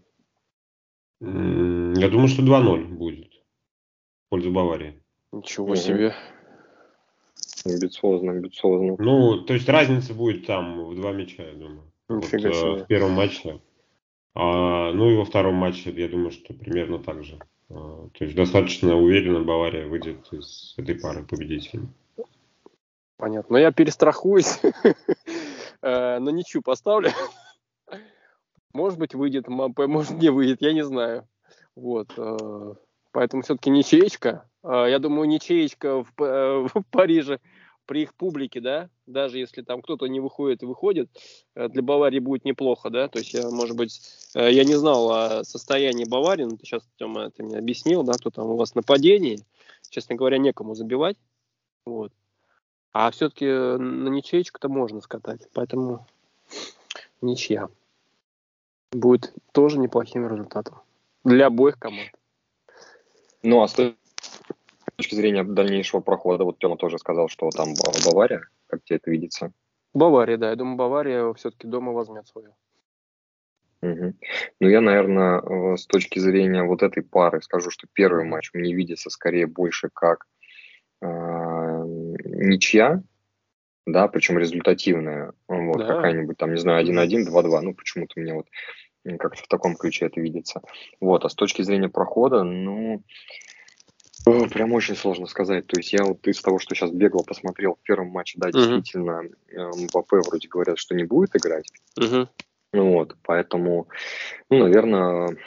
Я 1.19 2.09
думаю, 2.09 2.27
что 2.27 2.43
2-0 2.43 2.85
будет 2.85 3.33
в 3.33 4.29
пользу 4.29 4.51
Баварии. 4.51 5.01
Ничего 5.31 5.75
себе. 5.75 6.13
Амбициозно, 7.65 8.31
амбициозно. 8.31 8.95
Ну, 8.99 9.41
то 9.41 9.53
есть 9.53 9.67
разница 9.67 10.13
будет 10.13 10.45
там 10.45 10.85
в 10.85 10.95
два 10.95 11.11
мяча, 11.11 11.43
я 11.43 11.53
думаю. 11.53 11.91
Нифига 12.09 12.49
вот, 12.49 12.55
себе. 12.55 12.83
В 12.83 12.87
первом 12.87 13.11
матче. 13.11 13.61
А, 14.35 14.93
ну 14.93 15.09
и 15.09 15.15
во 15.15 15.25
втором 15.25 15.55
матче, 15.55 15.91
я 15.91 16.07
думаю, 16.07 16.31
что 16.31 16.53
примерно 16.53 16.99
так 16.99 17.23
же. 17.23 17.39
А, 17.69 18.09
то 18.13 18.23
есть 18.23 18.35
достаточно 18.35 18.95
уверенно 18.95 19.41
Бавария 19.41 19.87
выйдет 19.87 20.31
из 20.31 20.75
этой 20.77 20.95
пары 20.95 21.23
победителем. 21.23 21.93
Понятно. 23.17 23.53
Но 23.53 23.57
я 23.57 23.71
перестрахуюсь. 23.71 24.59
Э, 25.87 26.19
на 26.19 26.29
ничью 26.31 26.61
поставлю. 26.61 27.11
Может 28.73 28.99
быть, 28.99 29.15
выйдет 29.15 29.47
Мапе, 29.47 29.87
может, 29.87 30.17
не 30.17 30.29
выйдет, 30.29 30.61
я 30.61 30.73
не 30.73 30.83
знаю. 30.83 31.25
Вот. 31.75 32.11
Э, 32.17 32.73
поэтому 33.13 33.41
все-таки 33.41 33.69
ничеечка. 33.69 34.49
Э, 34.63 34.87
я 34.89 34.99
думаю, 34.99 35.29
ничеечка 35.29 36.03
в, 36.03 36.11
в 36.17 36.83
Париже 36.91 37.39
при 37.85 38.01
их 38.01 38.15
публике, 38.15 38.59
да, 38.59 38.89
даже 39.05 39.39
если 39.39 39.61
там 39.61 39.81
кто-то 39.81 40.07
не 40.07 40.19
выходит 40.19 40.61
и 40.61 40.65
выходит, 40.65 41.09
э, 41.55 41.69
для 41.69 41.81
Баварии 41.81 42.19
будет 42.19 42.43
неплохо, 42.43 42.89
да, 42.89 43.07
то 43.07 43.19
есть 43.19 43.41
может 43.49 43.77
быть, 43.77 44.01
э, 44.35 44.51
я 44.51 44.65
не 44.65 44.75
знал 44.75 45.09
о 45.09 45.43
состоянии 45.45 46.03
Баварии, 46.03 46.43
но 46.43 46.57
ты 46.57 46.65
сейчас, 46.65 46.83
Тёма, 46.97 47.31
ты 47.31 47.43
мне 47.43 47.57
объяснил, 47.57 48.03
да, 48.03 48.11
кто 48.11 48.29
там 48.29 48.47
у 48.47 48.57
вас 48.57 48.75
нападении, 48.75 49.39
честно 49.89 50.15
говоря, 50.15 50.37
некому 50.37 50.75
забивать, 50.75 51.15
вот, 51.85 52.11
а 52.93 53.11
все-таки 53.11 53.45
на 53.45 54.09
ничеечку-то 54.09 54.69
можно 54.69 55.01
скатать, 55.01 55.47
поэтому 55.53 56.05
ничья 57.21 57.69
будет 58.91 59.33
тоже 59.51 59.79
неплохим 59.79 60.27
результатом 60.27 60.81
для 61.23 61.47
обоих 61.47 61.77
команд. 61.77 62.11
Ну, 63.43 63.61
а 63.61 63.67
с 63.67 63.75
точки 64.95 65.15
зрения 65.15 65.43
дальнейшего 65.43 66.01
прохода, 66.01 66.43
вот 66.43 66.57
Тёма 66.59 66.77
тоже 66.77 66.97
сказал, 66.97 67.27
что 67.29 67.49
там 67.49 67.69
Бавария, 68.05 68.41
как 68.67 68.83
тебе 68.83 68.97
это 68.97 69.11
видится? 69.11 69.51
Бавария, 69.93 70.37
да, 70.37 70.49
я 70.49 70.55
думаю, 70.55 70.77
Бавария 70.77 71.33
все-таки 71.33 71.67
дома 71.67 71.91
возьмет 71.91 72.27
свою. 72.27 72.53
Угу. 73.81 74.13
Ну, 74.59 74.69
я, 74.69 74.81
наверное, 74.81 75.39
э, 75.39 75.77
с 75.77 75.85
точки 75.85 76.17
зрения 76.17 76.63
вот 76.63 76.81
этой 76.81 77.03
пары 77.03 77.41
скажу, 77.41 77.69
что 77.69 77.87
первый 77.93 78.25
матч 78.25 78.51
мне 78.53 78.73
видится 78.73 79.09
скорее 79.09 79.45
больше 79.45 79.89
как 79.93 80.25
э, 80.25 80.36
ничья, 81.01 83.01
да, 83.85 84.07
причем 84.07 84.37
результативная, 84.37 85.33
вот, 85.47 85.77
да. 85.77 85.87
какая-нибудь 85.87 86.37
там, 86.37 86.53
не 86.53 86.59
знаю, 86.59 86.85
1-1, 86.85 87.29
2-2, 87.29 87.61
ну, 87.61 87.73
почему-то 87.73 88.19
мне 88.19 88.33
вот 88.33 88.47
как-то 89.19 89.43
в 89.43 89.47
таком 89.47 89.75
ключе 89.75 90.07
это 90.07 90.19
видится. 90.19 90.61
Вот, 90.99 91.23
а 91.23 91.29
с 91.29 91.35
точки 91.35 91.61
зрения 91.61 91.87
прохода, 91.87 92.43
ну, 92.43 93.03
прям 94.25 94.73
очень 94.73 94.95
сложно 94.95 95.27
сказать. 95.27 95.67
То 95.67 95.79
есть 95.79 95.93
я 95.93 96.03
вот 96.03 96.27
из 96.27 96.41
того, 96.41 96.59
что 96.59 96.75
сейчас 96.75 96.91
бегло 96.91 97.23
посмотрел 97.23 97.75
в 97.75 97.83
первом 97.83 98.07
матче, 98.07 98.37
да, 98.37 98.51
действительно, 98.51 99.23
uh-huh. 99.23 99.71
Мбаппе 99.77 100.17
вроде 100.17 100.49
говорят, 100.49 100.77
что 100.77 100.95
не 100.95 101.05
будет 101.05 101.35
играть. 101.35 101.71
Uh-huh. 101.97 102.27
Ну 102.73 102.91
вот, 102.91 103.15
поэтому, 103.23 103.87
ну, 104.49 104.57
наверное, 104.57 105.37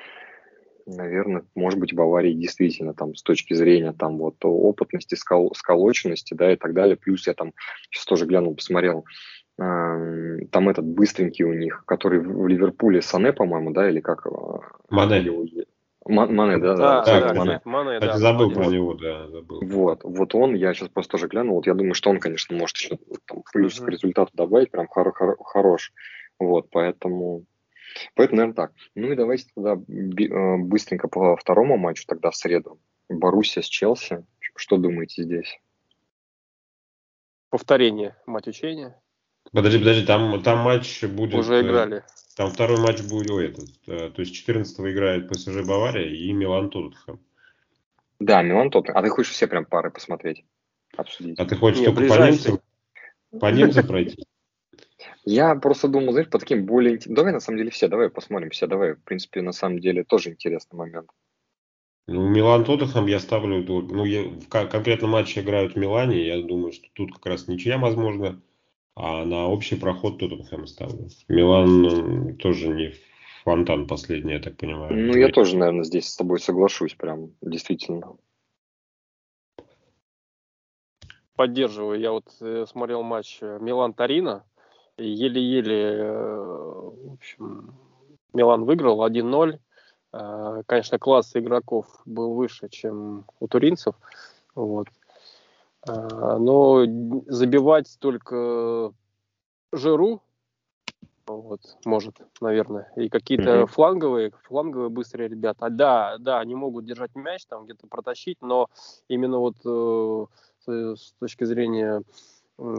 наверное, 0.96 1.44
может 1.54 1.78
быть, 1.78 1.94
Баварии 1.94 2.32
действительно 2.32 2.94
там 2.94 3.14
с 3.14 3.22
точки 3.22 3.54
зрения 3.54 3.92
там 3.92 4.18
вот 4.18 4.36
опытности, 4.42 5.14
скол, 5.14 5.54
сколоченности, 5.54 6.34
да, 6.34 6.52
и 6.52 6.56
так 6.56 6.74
далее. 6.74 6.96
Плюс 6.96 7.26
я 7.26 7.34
там 7.34 7.52
сейчас 7.90 8.04
тоже 8.04 8.26
глянул, 8.26 8.54
посмотрел, 8.54 9.04
э, 9.58 10.38
там 10.50 10.68
этот 10.68 10.84
быстренький 10.84 11.44
у 11.44 11.54
них, 11.54 11.84
который 11.86 12.20
в 12.20 12.46
Ливерпуле 12.46 13.02
Сане, 13.02 13.32
по-моему, 13.32 13.70
да, 13.72 13.88
или 13.88 14.00
как? 14.00 14.26
Мане. 14.90 15.22
Мане, 16.06 16.58
да, 16.58 16.76
да, 16.76 17.04
да, 17.04 17.20
да, 17.20 17.34
Мане. 17.34 17.60
Мане, 17.64 18.00
да, 18.00 18.16
забыл 18.16 18.50
про 18.50 18.66
него, 18.66 18.94
да, 18.94 19.28
забыл. 19.28 19.60
Вот, 19.62 20.00
вот 20.02 20.34
он, 20.34 20.54
я 20.54 20.72
сейчас 20.72 20.88
просто 20.88 21.12
тоже 21.12 21.28
глянул, 21.28 21.56
вот 21.56 21.66
я 21.66 21.74
думаю, 21.74 21.94
что 21.94 22.10
он, 22.10 22.18
конечно, 22.18 22.56
может 22.56 22.76
еще 22.78 22.98
там, 23.26 23.42
плюс 23.52 23.78
uh-huh. 23.78 23.84
к 23.84 23.88
результату 23.88 24.30
добавить, 24.34 24.70
прям 24.70 24.88
хор- 24.88 25.12
хор- 25.12 25.36
хорош, 25.44 25.92
вот, 26.38 26.68
поэтому, 26.70 27.44
поэтому, 28.14 28.38
наверное, 28.38 28.54
так. 28.54 28.72
Ну 28.94 29.12
и 29.12 29.16
давайте 29.16 29.46
тогда 29.54 29.74
э, 29.74 30.56
быстренько 30.58 31.08
по 31.08 31.36
второму 31.36 31.76
матчу 31.76 32.04
тогда 32.06 32.30
в 32.30 32.36
среду. 32.36 32.80
Боруссия 33.08 33.62
с 33.62 33.66
Челси, 33.66 34.24
что 34.56 34.76
думаете 34.76 35.24
здесь? 35.24 35.58
Повторение 37.50 38.16
мать 38.26 38.46
учения. 38.46 39.00
Подожди, 39.52 39.78
подожди, 39.78 40.06
там, 40.06 40.42
там 40.42 40.58
матч 40.58 41.02
будет... 41.02 41.34
Уже 41.34 41.56
э, 41.56 41.62
играли. 41.62 42.04
Там 42.36 42.50
второй 42.50 42.80
матч 42.80 43.02
будет 43.02 43.30
этот. 43.30 43.68
Э, 43.88 44.10
то 44.10 44.20
есть 44.20 44.34
14 44.34 44.78
играет 44.80 45.28
ПСЖ 45.28 45.64
Бавария 45.66 46.08
и 46.08 46.32
Милан 46.32 46.70
Тоттенхэм. 46.70 47.18
Да, 48.20 48.42
Милан 48.42 48.70
Тоттенхэм. 48.70 48.96
А 48.96 49.02
ты 49.02 49.08
хочешь 49.08 49.32
все 49.32 49.48
прям 49.48 49.64
пары 49.64 49.90
посмотреть? 49.90 50.44
Обсудить? 50.96 51.38
А 51.38 51.44
ты 51.44 51.56
хочешь 51.56 51.80
Не, 51.80 51.86
только 51.86 52.08
по 52.08 52.22
немцам, 52.22 52.60
по 53.40 53.50
немцам 53.50 53.86
пройти? 53.86 54.24
Я 55.24 55.54
просто 55.54 55.88
думал, 55.88 56.12
знаешь, 56.12 56.30
по 56.30 56.38
таким 56.38 56.64
более... 56.64 56.98
Давай, 57.06 57.32
на 57.32 57.40
самом 57.40 57.58
деле, 57.58 57.70
все, 57.70 57.88
давай 57.88 58.10
посмотрим 58.10 58.50
все, 58.50 58.66
давай. 58.66 58.94
В 58.94 59.02
принципе, 59.02 59.42
на 59.42 59.52
самом 59.52 59.80
деле, 59.80 60.04
тоже 60.04 60.30
интересный 60.30 60.76
момент. 60.76 61.10
Ну, 62.06 62.28
Милан 62.28 62.64
Тоттенхэм 62.64 63.06
я 63.06 63.20
ставлю... 63.20 63.62
Ну, 63.62 64.04
я, 64.04 64.22
в 64.22 64.48
конкретном 64.48 65.10
матче 65.10 65.40
играют 65.40 65.74
в 65.74 65.76
Милане, 65.76 66.26
я 66.26 66.40
думаю, 66.40 66.72
что 66.72 66.88
тут 66.94 67.12
как 67.14 67.26
раз 67.26 67.48
ничья 67.48 67.78
возможно. 67.78 68.40
А 68.96 69.24
на 69.24 69.46
общий 69.46 69.76
проход 69.76 70.18
Тоттенхэм 70.18 70.66
ставлю. 70.66 71.08
Милан 71.28 72.36
тоже 72.36 72.68
не 72.68 72.94
фонтан 73.44 73.86
последний, 73.86 74.32
я 74.32 74.40
так 74.40 74.56
понимаю. 74.56 74.94
Ну, 74.94 75.16
я 75.16 75.28
тоже, 75.28 75.56
наверное, 75.56 75.84
здесь 75.84 76.08
с 76.08 76.16
тобой 76.16 76.40
соглашусь, 76.40 76.94
прям, 76.94 77.34
действительно. 77.40 78.16
Поддерживаю. 81.36 81.98
Я 81.98 82.12
вот 82.12 82.26
э, 82.42 82.66
смотрел 82.68 83.02
матч 83.02 83.38
э, 83.40 83.58
Милан-Тарина. 83.60 84.44
Еле-еле, 85.00 85.96
э, 85.98 86.90
в 87.08 87.12
общем, 87.14 87.74
Милан 88.32 88.64
выиграл 88.64 89.04
1-0. 89.04 89.58
Э, 90.12 90.62
конечно, 90.66 90.98
класс 90.98 91.32
игроков 91.34 91.86
был 92.04 92.34
выше, 92.34 92.68
чем 92.68 93.24
у 93.40 93.48
туринцев. 93.48 93.94
Вот. 94.54 94.88
А, 95.88 96.38
но 96.38 96.84
забивать 97.26 97.96
только 97.98 98.92
Жиру, 99.72 100.22
вот, 101.26 101.60
может, 101.84 102.16
наверное, 102.40 102.92
и 102.96 103.08
какие-то 103.08 103.50
mm-hmm. 103.50 103.66
фланговые, 103.66 104.32
фланговые 104.42 104.90
быстрые 104.90 105.28
ребята. 105.28 105.66
А, 105.66 105.70
да, 105.70 106.16
да, 106.18 106.40
они 106.40 106.54
могут 106.54 106.84
держать 106.84 107.14
мяч, 107.14 107.46
там 107.46 107.64
где-то 107.64 107.86
протащить, 107.86 108.38
но 108.42 108.68
именно 109.08 109.38
вот 109.38 109.56
э, 109.64 110.26
с 110.96 111.12
точки 111.20 111.44
зрения 111.44 112.02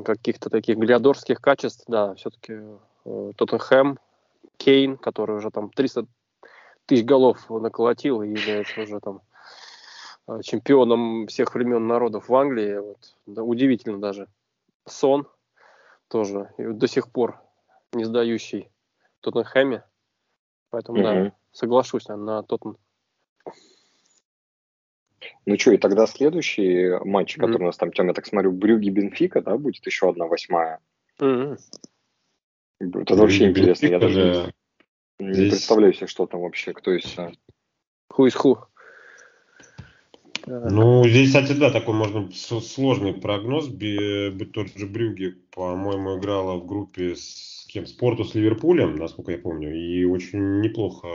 каких-то 0.04 0.50
таких 0.50 0.78
глиадорских 0.78 1.42
качеств, 1.42 1.86
да, 1.88 2.14
все-таки 2.16 2.60
э, 3.06 3.32
Тоттенхэм, 3.36 4.00
Кейн, 4.58 4.98
который 4.98 5.38
уже 5.38 5.52
там 5.52 5.70
300 5.70 6.06
тысяч 6.86 7.06
голов 7.06 7.50
наколотил 7.50 8.22
и 8.22 8.30
является 8.30 8.82
уже 8.82 9.00
там 9.00 9.22
Э, 10.28 10.42
чемпионом 10.44 11.28
всех 11.28 11.54
времен 11.56 11.88
народов 11.88 12.30
в 12.30 12.36
Англии. 12.36 12.78
Вот, 12.78 13.16
да, 13.26 13.44
удивительно 13.44 14.00
даже. 14.00 14.28
Сон 14.88 15.28
тоже 16.08 16.52
и 16.58 16.64
до 16.64 16.88
сих 16.88 17.12
пор 17.12 17.40
не 17.94 18.04
сдающий 18.04 18.70
в 19.20 19.22
Тоттенхэме. 19.22 19.84
Поэтому, 20.70 21.00
угу. 21.00 21.04
да, 21.04 21.32
соглашусь 21.52 22.08
на 22.08 22.44
Тоттен. 22.44 22.78
Ну 25.46 25.58
что, 25.58 25.72
и 25.72 25.78
тогда 25.78 26.08
следующий 26.08 26.98
матч, 27.06 27.36
который 27.36 27.62
mm 27.62 27.64
у 27.64 27.66
нас 27.66 27.78
там, 27.78 27.92
Тем, 27.92 28.08
я 28.08 28.14
так 28.14 28.26
смотрю, 28.26 28.52
Брюги 28.52 28.90
Бенфика, 28.90 29.42
да, 29.42 29.58
будет 29.58 29.86
еще 29.86 30.10
одна 30.10 30.26
восьмая. 30.26 30.80
mm 31.20 31.58
Это 32.80 33.16
вообще 33.16 33.50
интересно. 33.50 33.88
Я 33.88 34.00
даже 34.00 34.54
не 35.20 35.34
здесь... 35.34 35.52
представляю 35.52 35.94
себе, 35.94 36.08
что 36.08 36.26
там 36.26 36.42
вообще, 36.42 36.74
кто 36.74 36.92
из 36.92 37.16
Ху 38.10 38.26
из 38.26 38.36
ху. 38.36 38.58
Ну, 40.48 41.08
здесь, 41.08 41.30
кстати, 41.30 41.54
да, 41.54 41.70
такой 41.72 41.94
можно 41.94 42.30
сложный 42.32 43.14
прогноз. 43.14 43.68
Тот 43.68 44.68
же 44.76 44.88
Брюги, 44.88 45.36
по-моему, 45.52 46.18
играла 46.18 46.58
в 46.58 46.66
группе 46.66 47.16
с 47.16 47.66
кем? 47.68 47.86
Спорту 47.86 48.26
с 48.26 48.34
Ливерпулем, 48.36 48.96
насколько 48.96 49.32
я 49.32 49.38
помню, 49.38 49.74
и 49.74 50.04
очень 50.04 50.60
неплохо 50.60 51.08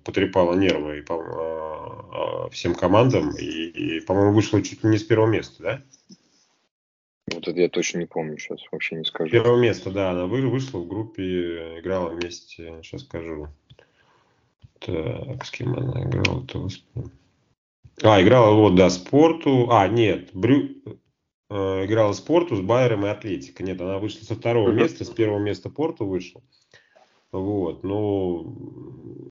э, 0.00 0.04
потрепала 0.04 0.54
нервы 0.54 0.98
и, 0.98 1.02
по, 1.02 1.14
а, 1.14 2.44
а, 2.46 2.50
всем 2.50 2.74
командам, 2.74 3.30
и, 3.36 3.44
и 3.44 4.00
по-моему, 4.00 4.34
вышла 4.34 4.62
чуть 4.62 4.82
ли 4.84 4.90
не 4.90 4.98
с 4.98 5.04
первого 5.04 5.28
места, 5.28 5.62
да? 5.62 5.82
Вот 7.32 7.46
это 7.46 7.60
я 7.60 7.68
точно 7.68 7.98
не 7.98 8.06
помню 8.06 8.38
сейчас, 8.38 8.60
вообще 8.72 8.96
не 8.96 9.04
скажу. 9.04 9.30
Первое 9.30 9.60
место, 9.60 9.90
да, 9.90 10.10
она 10.10 10.26
вышла 10.26 10.78
в 10.78 10.88
группе, 10.88 11.78
играла 11.78 12.10
вместе, 12.10 12.80
сейчас 12.82 13.02
скажу. 13.02 13.48
Так, 14.80 15.44
с 15.44 15.50
кем 15.50 15.74
она 15.74 16.02
играла-то? 16.04 16.68
А, 18.02 18.20
играла 18.22 18.54
вот, 18.54 18.74
да, 18.74 18.88
спорту. 18.90 19.70
А, 19.70 19.86
нет, 19.88 20.30
Брю... 20.32 20.70
э, 21.50 21.84
играла 21.84 22.14
спорту 22.14 22.56
с 22.56 22.60
Байером 22.60 23.04
и 23.04 23.10
Атлетико. 23.10 23.62
Нет, 23.62 23.80
она 23.80 23.98
вышла 23.98 24.24
со 24.24 24.34
второго 24.34 24.70
места, 24.70 25.04
с 25.04 25.10
первого 25.10 25.38
места 25.38 25.68
порту 25.68 26.06
вышла. 26.06 26.42
Вот, 27.30 27.84
ну, 27.84 29.30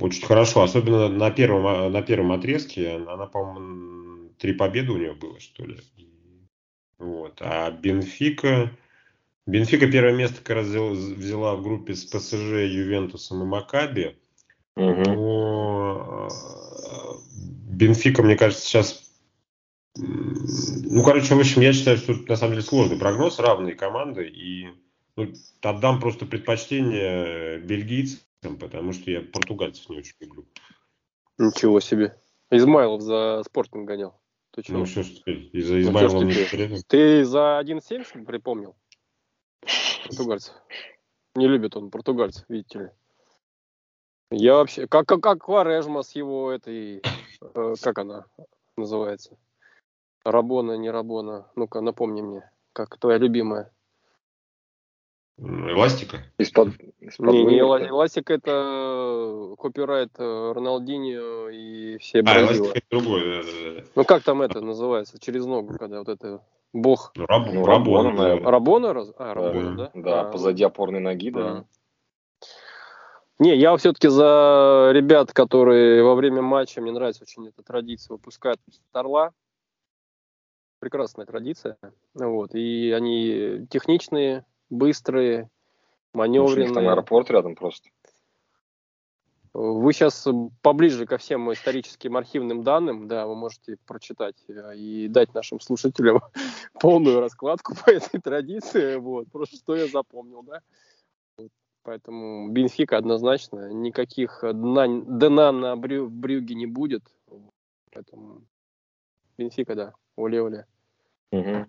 очень 0.00 0.26
хорошо, 0.26 0.62
особенно 0.62 1.08
на 1.08 1.30
первом, 1.30 1.92
на 1.92 2.02
первом 2.02 2.32
отрезке, 2.32 2.96
она, 2.96 3.26
по-моему, 3.26 4.30
три 4.38 4.52
победы 4.52 4.92
у 4.92 4.98
нее 4.98 5.14
было, 5.14 5.40
что 5.40 5.64
ли. 5.64 5.78
Вот, 6.98 7.38
а 7.40 7.70
Бенфика, 7.70 8.70
Бенфика 9.46 9.86
первое 9.90 10.14
место 10.14 10.42
как 10.42 10.56
раз 10.56 10.66
взяла 10.66 11.56
в 11.56 11.62
группе 11.62 11.94
с 11.94 12.04
ПСЖ, 12.04 12.34
Ювентусом 12.34 13.42
и 13.42 13.46
Макаби. 13.46 14.16
Угу. 14.76 15.02
Но 15.04 16.28
Бенфика, 17.68 18.22
мне 18.22 18.36
кажется, 18.36 18.64
сейчас... 18.64 19.10
Ну, 19.96 21.02
короче, 21.02 21.34
в 21.34 21.40
общем, 21.40 21.62
я 21.62 21.72
считаю, 21.72 21.96
что 21.96 22.12
на 22.12 22.36
самом 22.36 22.52
деле 22.52 22.64
сложный 22.64 22.98
прогноз, 22.98 23.38
равные 23.38 23.74
команды, 23.74 24.28
и 24.28 24.68
ну, 25.16 25.32
отдам 25.62 25.98
просто 25.98 26.26
предпочтение 26.26 27.58
бельгийцам, 27.58 28.20
потому 28.42 28.92
что 28.92 29.10
я 29.10 29.20
португальцев 29.20 29.88
не 29.88 29.98
очень 29.98 30.14
люблю. 30.20 30.46
Ничего 31.38 31.80
себе. 31.80 32.20
Измайлов 32.50 33.02
за 33.02 33.42
спортинг 33.44 33.86
гонял. 33.86 34.20
Ты 34.52 34.62
Ну, 34.68 34.86
что 34.86 35.02
ж 35.02 35.10
теперь, 35.10 35.50
из-за 35.52 35.74
ну, 35.74 35.80
Измайлова 35.80 36.20
ну, 36.20 36.26
не 36.26 36.82
Ты 36.82 37.24
за 37.24 37.60
1.7 37.62 38.24
припомнил? 38.24 38.76
Португальцев. 40.06 40.54
Не 41.34 41.46
любит 41.46 41.76
он 41.76 41.90
португальцев, 41.90 42.44
видите 42.48 42.78
ли. 42.78 42.90
Я 44.30 44.54
вообще, 44.54 44.86
как, 44.86 45.06
как, 45.06 45.20
как 45.20 45.44
Кварежма 45.44 46.02
с 46.02 46.14
его 46.14 46.50
этой, 46.50 47.02
э, 47.40 47.74
как 47.80 47.98
она 47.98 48.26
называется? 48.76 49.38
Рабона, 50.24 50.76
не 50.76 50.90
Рабона. 50.90 51.50
Ну-ка, 51.56 51.80
напомни 51.80 52.22
мне, 52.22 52.50
как 52.72 52.98
твоя 52.98 53.18
любимая. 53.18 53.72
Эластика? 55.38 56.18
Из-под, 56.38 56.70
из 56.98 57.18
не, 57.20 57.44
не 57.44 57.58
эластика, 57.60 58.34
это 58.34 59.54
копирайт 59.56 60.10
э, 60.18 60.52
Роналдинho 60.52 61.48
и 61.48 61.96
все 61.98 62.22
А, 62.26 62.40
эластика 62.40 62.78
это 62.78 62.86
другое, 62.90 63.42
да, 63.42 63.42
да, 63.42 63.80
да. 63.80 63.86
Ну 63.94 64.04
как 64.04 64.24
там 64.24 64.42
это 64.42 64.60
называется, 64.60 65.20
через 65.20 65.46
ногу, 65.46 65.78
когда 65.78 66.00
вот 66.00 66.08
это 66.08 66.42
бог. 66.72 67.12
Ну, 67.14 67.26
раб, 67.26 67.46
ну, 67.52 67.64
Рабона, 67.64 68.12
наверное. 68.12 68.50
Рабона? 68.50 69.04
А, 69.16 69.34
Рабона, 69.34 69.76
да? 69.76 69.90
Да, 69.94 70.00
да 70.02 70.20
а, 70.22 70.24
позади 70.24 70.64
опорной 70.64 71.00
ноги, 71.00 71.30
да. 71.30 71.40
да. 71.40 71.64
Не, 73.38 73.56
я 73.56 73.76
все-таки 73.76 74.08
за 74.08 74.90
ребят, 74.92 75.32
которые 75.32 76.02
во 76.02 76.16
время 76.16 76.42
матча, 76.42 76.80
мне 76.80 76.90
нравится 76.90 77.22
очень 77.22 77.46
эта 77.46 77.62
традиция, 77.62 78.14
выпускают 78.14 78.60
орла. 78.92 79.30
Прекрасная 80.80 81.26
традиция. 81.26 81.76
Вот. 82.14 82.54
И 82.54 82.90
они 82.90 83.66
техничные, 83.70 84.44
быстрые, 84.70 85.50
маневренные. 86.14 86.74
Там 86.74 86.88
аэропорт 86.88 87.30
рядом 87.30 87.54
просто. 87.54 87.88
Вы 89.54 89.92
сейчас 89.92 90.28
поближе 90.62 91.06
ко 91.06 91.18
всем 91.18 91.52
историческим 91.52 92.16
архивным 92.16 92.62
данным, 92.62 93.08
да, 93.08 93.26
вы 93.26 93.34
можете 93.34 93.76
прочитать 93.86 94.36
э, 94.46 94.76
и 94.76 95.08
дать 95.08 95.34
нашим 95.34 95.58
слушателям 95.58 96.20
полную 96.80 97.20
раскладку 97.20 97.74
по 97.74 97.90
этой 97.90 98.20
традиции. 98.20 98.96
Вот, 98.96 99.30
просто 99.32 99.56
что 99.56 99.74
я 99.74 99.88
запомнил, 99.88 100.42
да. 100.42 100.60
Поэтому 101.82 102.50
Бенфика 102.50 102.98
однозначно, 102.98 103.72
никаких 103.72 104.40
дна, 104.42 104.86
дна 104.86 105.52
на 105.52 105.74
брю, 105.74 106.08
Брюге 106.08 106.54
не 106.54 106.66
будет. 106.66 107.02
Поэтому 107.90 108.42
Бенфика, 109.38 109.74
да, 109.74 109.94
оле-оле. 110.16 110.66
Угу. 111.32 111.66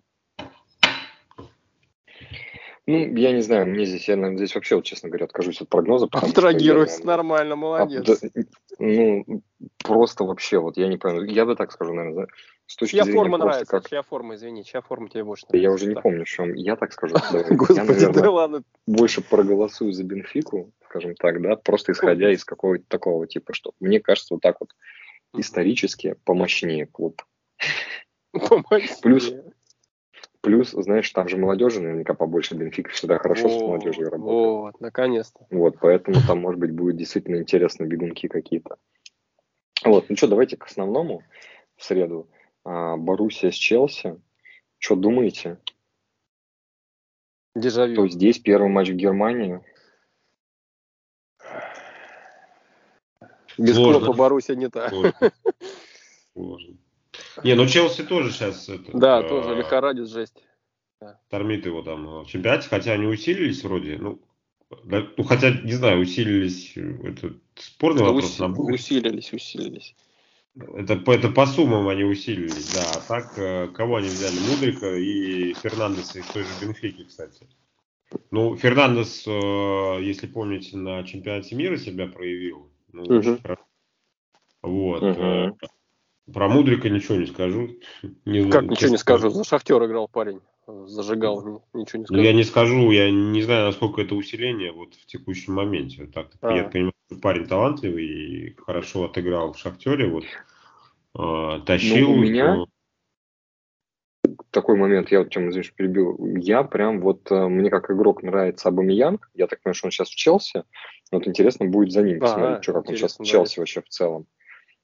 Ну, 2.89 3.15
я 3.17 3.33
не 3.33 3.41
знаю, 3.41 3.67
мне 3.67 3.85
здесь, 3.85 4.07
я 4.07 4.15
здесь 4.35 4.55
вообще, 4.55 4.75
вот, 4.75 4.83
честно 4.83 5.09
говоря, 5.09 5.25
откажусь 5.25 5.61
от 5.61 5.69
прогноза. 5.69 6.07
Абстрагируйся, 6.11 7.05
нормально, 7.05 7.55
молодец. 7.55 8.23
А, 8.23 8.27
ну, 8.79 9.43
просто 9.77 10.23
вообще, 10.23 10.57
вот 10.57 10.75
я 10.75 10.87
не 10.87 10.97
понял, 10.97 11.21
я 11.21 11.45
бы 11.45 11.55
так 11.55 11.71
скажу, 11.71 11.93
наверное, 11.93 12.25
с 12.65 12.75
точки 12.75 12.95
чья 12.95 13.03
зрения 13.03 13.19
форма 13.19 13.37
нравится, 13.37 13.65
как... 13.67 13.87
чья 13.87 14.01
форма, 14.01 14.33
извини, 14.33 14.65
чья 14.65 14.81
форма 14.81 15.07
тебе 15.07 15.23
больше 15.23 15.45
нравится? 15.47 15.63
Я 15.63 15.71
уже 15.71 15.85
не 15.85 16.01
помню, 16.01 16.25
в 16.25 16.27
чем, 16.27 16.55
я 16.55 16.75
так 16.75 16.91
скажу, 16.91 17.15
я, 17.69 17.83
наверное, 17.83 18.63
больше 18.87 19.21
проголосую 19.21 19.93
за 19.93 20.03
Бенфику, 20.03 20.71
скажем 20.85 21.13
так, 21.13 21.43
да, 21.43 21.57
просто 21.57 21.91
исходя 21.91 22.31
из 22.31 22.43
какого-то 22.43 22.85
такого 22.87 23.27
типа, 23.27 23.53
что 23.53 23.73
мне 23.79 23.99
кажется, 23.99 24.33
вот 24.33 24.41
так 24.41 24.57
вот 24.59 24.71
исторически 25.37 26.15
помощнее 26.23 26.87
клуб. 26.87 27.21
Помощнее. 28.31 28.97
Плюс, 29.03 29.31
Плюс, 30.49 30.71
знаешь, 30.71 31.07
там 31.11 31.27
же 31.27 31.37
молодежи 31.37 31.79
наверняка 31.79 32.15
побольше. 32.15 32.55
Бенфика 32.55 32.89
всегда 32.89 33.19
хорошо 33.19 33.49
вот, 33.49 33.59
с 33.59 33.61
молодежью 33.61 34.09
работает. 34.09 34.35
Вот, 34.35 34.81
наконец-то. 34.81 35.45
Вот, 35.51 35.77
поэтому 35.79 36.17
там, 36.25 36.39
может 36.39 36.59
быть, 36.59 36.71
будет 36.71 36.97
действительно 36.97 37.35
интересно 37.35 37.83
бегунки 37.83 38.27
какие-то. 38.27 38.77
Вот, 39.85 40.09
ну 40.09 40.15
что, 40.15 40.27
давайте 40.27 40.57
к 40.57 40.65
основному 40.65 41.21
в 41.75 41.83
среду. 41.83 42.31
А, 42.65 42.97
Боруссия 42.97 43.51
с 43.51 43.53
Челси. 43.53 44.19
Что 44.79 44.95
думаете? 44.95 45.59
Дежавю. 47.55 47.95
То 47.95 48.07
здесь 48.07 48.39
первый 48.39 48.69
матч 48.69 48.89
в 48.89 48.95
Германии. 48.95 49.61
Без 53.59 53.75
Сложно. 53.75 53.99
Клопа 53.99 54.17
Боруссия 54.17 54.55
не 54.55 54.67
та. 54.67 54.89
Сложно. 56.33 56.77
Не, 57.43 57.55
ну 57.55 57.67
Челси 57.67 58.03
тоже 58.03 58.31
сейчас... 58.31 58.69
Это, 58.69 58.97
да, 58.97 59.21
э, 59.21 59.27
тоже 59.27 59.55
лихорадит 59.55 60.09
жесть. 60.09 60.43
Тормит 61.29 61.65
его 61.65 61.81
там 61.81 62.23
в 62.23 62.25
чемпионате, 62.27 62.67
хотя 62.69 62.93
они 62.93 63.07
усилились 63.07 63.63
вроде, 63.63 63.97
ну, 63.97 64.21
да, 64.83 65.07
ну 65.15 65.23
хотя, 65.23 65.51
не 65.51 65.71
знаю, 65.71 66.01
усилились, 66.01 66.73
это 66.75 67.33
спорный 67.55 68.03
это 68.03 68.11
вопрос. 68.11 68.39
Уси- 68.39 68.47
на 68.47 68.73
усилились, 68.73 69.33
усилились. 69.33 69.95
Это, 70.55 71.01
это 71.11 71.29
по 71.29 71.45
суммам 71.45 71.87
они 71.87 72.03
усилились, 72.03 72.73
да. 72.73 72.83
А 72.95 73.07
так, 73.07 73.37
э, 73.37 73.67
кого 73.69 73.97
они 73.97 74.09
взяли? 74.09 74.35
Мудрика 74.49 74.93
и 74.95 75.53
Фернандеса 75.53 76.19
из 76.19 76.25
той 76.27 76.43
же 76.43 76.49
Бенфики, 76.61 77.05
кстати. 77.05 77.47
Ну, 78.31 78.55
Фернандес, 78.57 79.25
э, 79.25 79.99
если 80.01 80.27
помните, 80.27 80.75
на 80.77 81.03
чемпионате 81.03 81.55
мира 81.55 81.77
себя 81.77 82.07
проявил. 82.07 82.71
Ну, 82.91 83.03
угу. 83.03 83.37
Вот. 84.61 85.03
Угу. 85.03 85.57
Про 86.33 86.49
Мудрика 86.49 86.89
ничего 86.89 87.17
не 87.17 87.25
скажу. 87.25 87.69
Не 88.25 88.43
как 88.43 88.51
знаю, 88.51 88.69
ничего 88.69 88.91
не 88.91 88.97
скажу? 88.97 89.29
За 89.29 89.43
Шахтер 89.43 89.83
играл 89.85 90.07
парень. 90.07 90.41
Зажигал, 90.67 91.63
ничего 91.73 91.99
не 91.99 92.05
скажу. 92.05 92.21
Ну, 92.21 92.21
я 92.21 92.33
не 92.33 92.43
скажу, 92.43 92.91
я 92.91 93.09
не 93.09 93.41
знаю, 93.41 93.65
насколько 93.65 94.01
это 94.01 94.13
усиление 94.13 94.71
вот 94.71 94.93
в 94.93 95.05
текущем 95.07 95.53
моменте. 95.53 96.03
Вот 96.03 96.13
так 96.13 96.27
а. 96.41 96.55
Я 96.55 96.63
понимаю, 96.65 96.93
что 97.07 97.19
парень 97.19 97.47
талантливый 97.47 98.05
и 98.05 98.55
хорошо 98.55 99.05
отыграл 99.05 99.53
в 99.53 99.57
Шахтере. 99.57 100.07
Вот, 100.07 100.25
э, 101.17 101.61
тащил. 101.65 102.09
Ну, 102.09 102.13
у 102.13 102.17
меня 102.17 102.55
но... 102.55 102.67
такой 104.51 104.77
момент, 104.77 105.09
я 105.11 105.19
вот 105.19 105.31
чем, 105.31 105.49
извините, 105.49 105.73
перебил. 105.75 106.19
Я 106.37 106.61
прям 106.61 107.01
вот, 107.01 107.31
э, 107.31 107.47
мне 107.47 107.71
как 107.71 107.89
игрок 107.89 108.21
нравится 108.21 108.69
Абамиян. 108.69 109.19
Я 109.33 109.47
так 109.47 109.63
понимаю, 109.63 109.73
что 109.73 109.87
он 109.87 109.91
сейчас 109.91 110.09
в 110.09 110.15
Челси. 110.15 110.65
Вот 111.11 111.27
интересно 111.27 111.65
будет 111.65 111.91
за 111.91 112.03
ним 112.03 112.19
посмотреть, 112.19 112.59
а, 112.59 112.61
что, 112.61 112.73
как 112.73 112.89
он 112.89 112.95
сейчас 112.95 113.17
в 113.17 113.23
Челси 113.23 113.59
вообще 113.59 113.81
в 113.81 113.89
целом. 113.89 114.27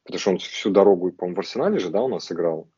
Потому 0.05 0.19
что 0.19 0.29
он 0.31 0.37
всю 0.37 0.69
дорогу, 0.69 1.11
по-моему, 1.11 1.35
в 1.35 1.39
Арсенале 1.39 1.79
же, 1.79 1.89
да, 1.89 2.01
у 2.01 2.07
нас 2.07 2.31
играл. 2.31 2.69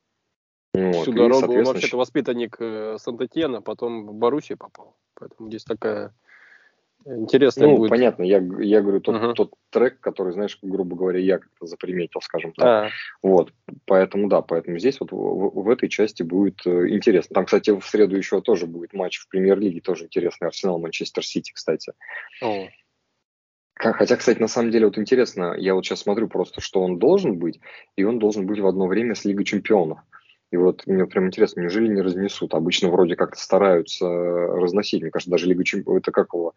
Вот. 0.73 0.95
Всю 0.95 1.11
и, 1.11 1.15
дорогу 1.15 1.53
он 1.53 1.63
вообще-то 1.63 1.97
воспитанник 1.97 2.57
э, 2.59 2.97
Сантетьена, 2.99 3.61
потом 3.61 4.07
в 4.07 4.13
Боруссию 4.13 4.57
попал. 4.57 4.95
Поэтому 5.15 5.49
здесь 5.49 5.63
такая 5.63 6.13
Интересно 7.05 7.67
ну, 7.67 7.78
будет. 7.78 7.89
понятно, 7.89 8.23
я, 8.23 8.43
я 8.59 8.82
говорю, 8.82 8.99
тот, 8.99 9.15
uh-huh. 9.15 9.34
тот 9.34 9.53
трек, 9.69 10.01
который, 10.01 10.34
знаешь, 10.34 10.59
грубо 10.61 10.97
говоря, 10.97 11.19
я 11.19 11.38
как-то 11.38 11.65
заприметил, 11.65 12.19
скажем 12.21 12.51
так. 12.51 12.88
Uh-huh. 12.88 12.89
Вот, 13.21 13.53
поэтому, 13.86 14.28
да, 14.28 14.41
поэтому 14.41 14.78
здесь 14.78 14.99
вот 14.99 15.11
в, 15.11 15.15
в 15.15 15.69
этой 15.69 15.88
части 15.88 16.23
будет 16.23 16.65
э, 16.65 16.89
интересно. 16.89 17.34
Там, 17.34 17.45
кстати, 17.45 17.69
в 17.69 17.86
среду 17.86 18.17
еще 18.17 18.41
тоже 18.41 18.65
будет 18.65 18.93
матч 18.93 19.19
в 19.19 19.30
премьер-лиге, 19.30 19.80
тоже 19.80 20.05
интересный, 20.05 20.49
Арсенал-Манчестер 20.49 21.23
Сити, 21.23 21.53
кстати. 21.53 21.93
Uh-huh. 22.43 22.67
Хотя, 23.80 24.15
кстати, 24.15 24.39
на 24.39 24.47
самом 24.47 24.71
деле 24.71 24.86
вот 24.88 24.97
интересно, 24.97 25.55
я 25.57 25.75
вот 25.75 25.86
сейчас 25.86 26.01
смотрю 26.01 26.28
просто, 26.28 26.61
что 26.61 26.82
он 26.82 26.97
должен 26.97 27.38
быть, 27.38 27.59
и 27.95 28.03
он 28.03 28.19
должен 28.19 28.45
быть 28.47 28.59
в 28.59 28.67
одно 28.67 28.88
время 28.88 29.13
с 29.13 29.23
Лигой 29.23 29.45
Чемпионов. 29.45 29.99
И 30.51 30.57
вот 30.57 30.88
мне 30.88 31.05
прям 31.05 31.28
интересно, 31.28 31.61
неужели 31.61 31.88
не 31.88 32.01
разнесут? 32.01 32.53
Обычно 32.53 32.89
вроде 32.89 33.15
как-то 33.15 33.39
стараются 33.39 34.07
разносить. 34.07 35.01
Мне 35.01 35.11
кажется, 35.11 35.30
даже 35.30 35.45
Лига 35.45 35.63
Чемпионов, 35.63 36.01
это 36.01 36.11
как 36.11 36.34
его, 36.34 36.53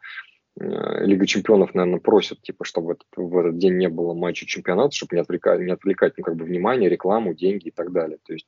Э, 0.59 1.05
Лига 1.05 1.27
чемпионов, 1.27 1.75
наверное, 1.75 2.01
просят, 2.01 2.43
типа, 2.43 2.65
чтобы 2.65 2.99
в 3.17 3.39
этот 3.39 3.59
день 3.59 3.77
не 3.77 3.89
было 3.89 4.15
матча 4.15 4.47
чемпионата, 4.47 4.95
чтобы 4.95 5.17
не 5.17 5.23
отвлекать, 5.23 5.61
не 5.61 5.73
отвлекать 5.73 6.15
ну, 6.19 6.25
как 6.25 6.37
бы, 6.37 6.45
внимание, 6.45 6.89
рекламу, 6.89 7.35
деньги 7.35 7.69
и 7.69 7.71
так 7.71 7.93
далее. 7.93 8.19
То 8.25 8.33
есть, 8.33 8.47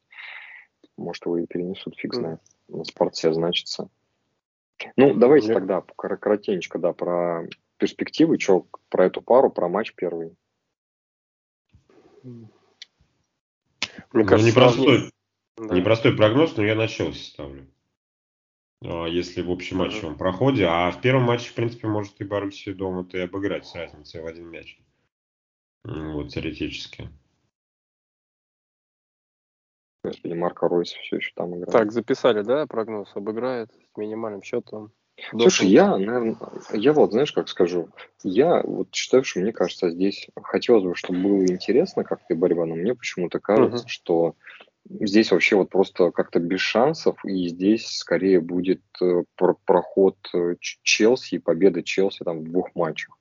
может, 0.96 1.24
его 1.24 1.38
и 1.38 1.46
перенесут, 1.46 1.96
фиг 1.96 2.14
знает. 2.14 2.40
На 2.68 2.84
спорте 2.84 3.32
значится. 3.32 3.88
Ну, 4.96 5.14
давайте 5.14 5.48
Нет. 5.48 5.58
тогда 5.58 5.84
коротенько, 5.96 6.78
да, 6.78 6.92
про 6.92 7.46
перспективы, 7.82 8.38
что 8.38 8.68
про 8.90 9.06
эту 9.06 9.20
пару, 9.20 9.50
про 9.50 9.68
матч 9.68 9.92
первый. 9.96 10.36
Мне 12.22 12.48
ну, 14.12 14.24
кажется, 14.24 14.48
непростой, 14.48 15.10
да. 15.56 15.74
непростой 15.74 16.16
прогноз, 16.16 16.56
но 16.56 16.62
я 16.62 16.76
на 16.76 16.86
Челси 16.86 17.24
ставлю. 17.24 17.66
А, 18.84 19.06
если 19.06 19.42
в 19.42 19.50
общем 19.50 19.78
матчевом 19.78 20.16
проходе. 20.16 20.66
А 20.66 20.92
в 20.92 21.00
первом 21.00 21.24
матче, 21.24 21.50
в 21.50 21.54
принципе, 21.54 21.88
может 21.88 22.20
и 22.20 22.24
Боруссию 22.24 22.76
дома-то 22.76 23.18
и 23.18 23.22
обыграть 23.22 23.66
с 23.66 23.74
разницей 23.74 24.22
в 24.22 24.26
один 24.26 24.48
мяч. 24.48 24.78
Вот, 25.82 26.28
теоретически. 26.28 27.10
Господи, 30.04 30.34
Марко 30.34 30.68
Ройс 30.68 30.92
все 30.92 31.16
еще 31.16 31.32
там 31.34 31.50
играет. 31.56 31.72
Так, 31.72 31.90
записали, 31.90 32.42
да, 32.42 32.64
прогноз? 32.68 33.10
Обыграет 33.16 33.72
с 33.72 33.96
минимальным 33.96 34.44
счетом. 34.44 34.92
Слушай, 35.30 35.68
я, 35.68 35.96
наверное, 35.96 36.36
я 36.72 36.92
вот, 36.92 37.12
знаешь, 37.12 37.32
как 37.32 37.48
скажу, 37.48 37.90
я 38.24 38.62
вот 38.62 38.88
считаю, 38.92 39.24
что 39.24 39.40
мне 39.40 39.52
кажется, 39.52 39.90
здесь 39.90 40.28
хотелось 40.42 40.84
бы, 40.84 40.96
чтобы 40.96 41.20
было 41.20 41.46
интересно 41.46 42.02
как-то 42.02 42.34
борьба, 42.34 42.66
но 42.66 42.74
мне 42.74 42.94
почему-то 42.94 43.38
кажется, 43.38 43.84
uh-huh. 43.84 43.88
что 43.88 44.34
Здесь 44.88 45.30
вообще 45.30 45.56
вот 45.56 45.70
просто 45.70 46.10
как-то 46.10 46.40
без 46.40 46.60
шансов, 46.60 47.24
и 47.24 47.48
здесь 47.48 47.86
скорее 47.86 48.40
будет 48.40 48.82
э, 49.00 49.22
проход 49.64 50.16
э, 50.34 50.56
Челси 50.60 51.36
и 51.36 51.38
победа 51.38 51.82
Челси 51.82 52.24
там 52.24 52.40
в 52.40 52.44
двух 52.44 52.74
матчах. 52.74 53.16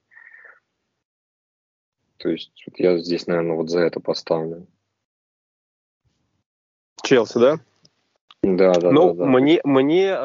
То 2.18 2.30
есть 2.30 2.52
вот 2.66 2.80
я 2.80 2.98
здесь, 2.98 3.28
наверное, 3.28 3.56
вот 3.56 3.70
за 3.70 3.82
это 3.82 4.00
поставлю. 4.00 4.66
Челси, 7.04 7.38
да? 7.38 7.60
Да, 8.42 8.74
да, 8.74 8.92
ну, 8.92 9.14
да, 9.14 9.24
да. 9.24 9.26
Мне, 9.30 9.62
мне 9.64 10.08
э, 10.08 10.16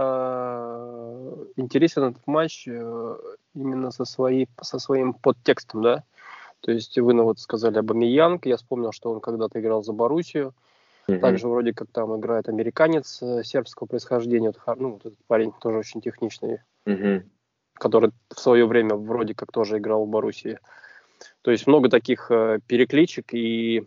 интересен 1.56 2.04
этот 2.04 2.26
матч 2.26 2.66
э, 2.68 3.16
именно 3.54 3.90
со, 3.90 4.04
своей, 4.04 4.48
со 4.60 4.78
своим 4.78 5.14
подтекстом, 5.14 5.82
да. 5.82 6.04
То 6.60 6.72
есть 6.72 6.98
вы 6.98 7.12
ну, 7.14 7.24
вот 7.24 7.38
сказали 7.38 7.78
об 7.78 7.90
Амиянг, 7.90 8.46
я 8.46 8.56
вспомнил, 8.56 8.92
что 8.92 9.10
он 9.12 9.20
когда-то 9.20 9.60
играл 9.60 9.82
за 9.82 9.92
Боруссию. 9.92 10.54
Mm-hmm. 11.08 11.20
Также 11.20 11.48
вроде 11.48 11.72
как 11.72 11.88
там 11.92 12.18
играет 12.18 12.48
американец 12.48 13.22
э, 13.22 13.44
сербского 13.44 13.86
происхождения, 13.86 14.52
вот, 14.52 14.80
ну, 14.80 14.92
вот 14.92 15.06
этот 15.06 15.18
парень 15.26 15.52
тоже 15.60 15.78
очень 15.78 16.00
техничный, 16.00 16.60
mm-hmm. 16.86 17.22
который 17.74 18.10
в 18.34 18.40
свое 18.40 18.66
время 18.66 18.96
вроде 18.96 19.34
как 19.34 19.52
тоже 19.52 19.78
играл 19.78 20.04
в 20.04 20.08
Боруссии. 20.08 20.58
То 21.42 21.50
есть 21.52 21.66
много 21.66 21.88
таких 21.88 22.30
э, 22.30 22.58
перекличек 22.66 23.32
и 23.32 23.86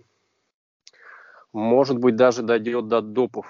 может 1.51 1.97
быть 1.97 2.15
даже 2.15 2.41
дойдет 2.41 2.87
до 2.87 3.01
допов. 3.01 3.49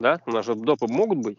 Да? 0.00 0.20
У 0.26 0.30
нас 0.30 0.46
же 0.46 0.54
допы 0.54 0.86
могут 0.88 1.18
быть. 1.18 1.38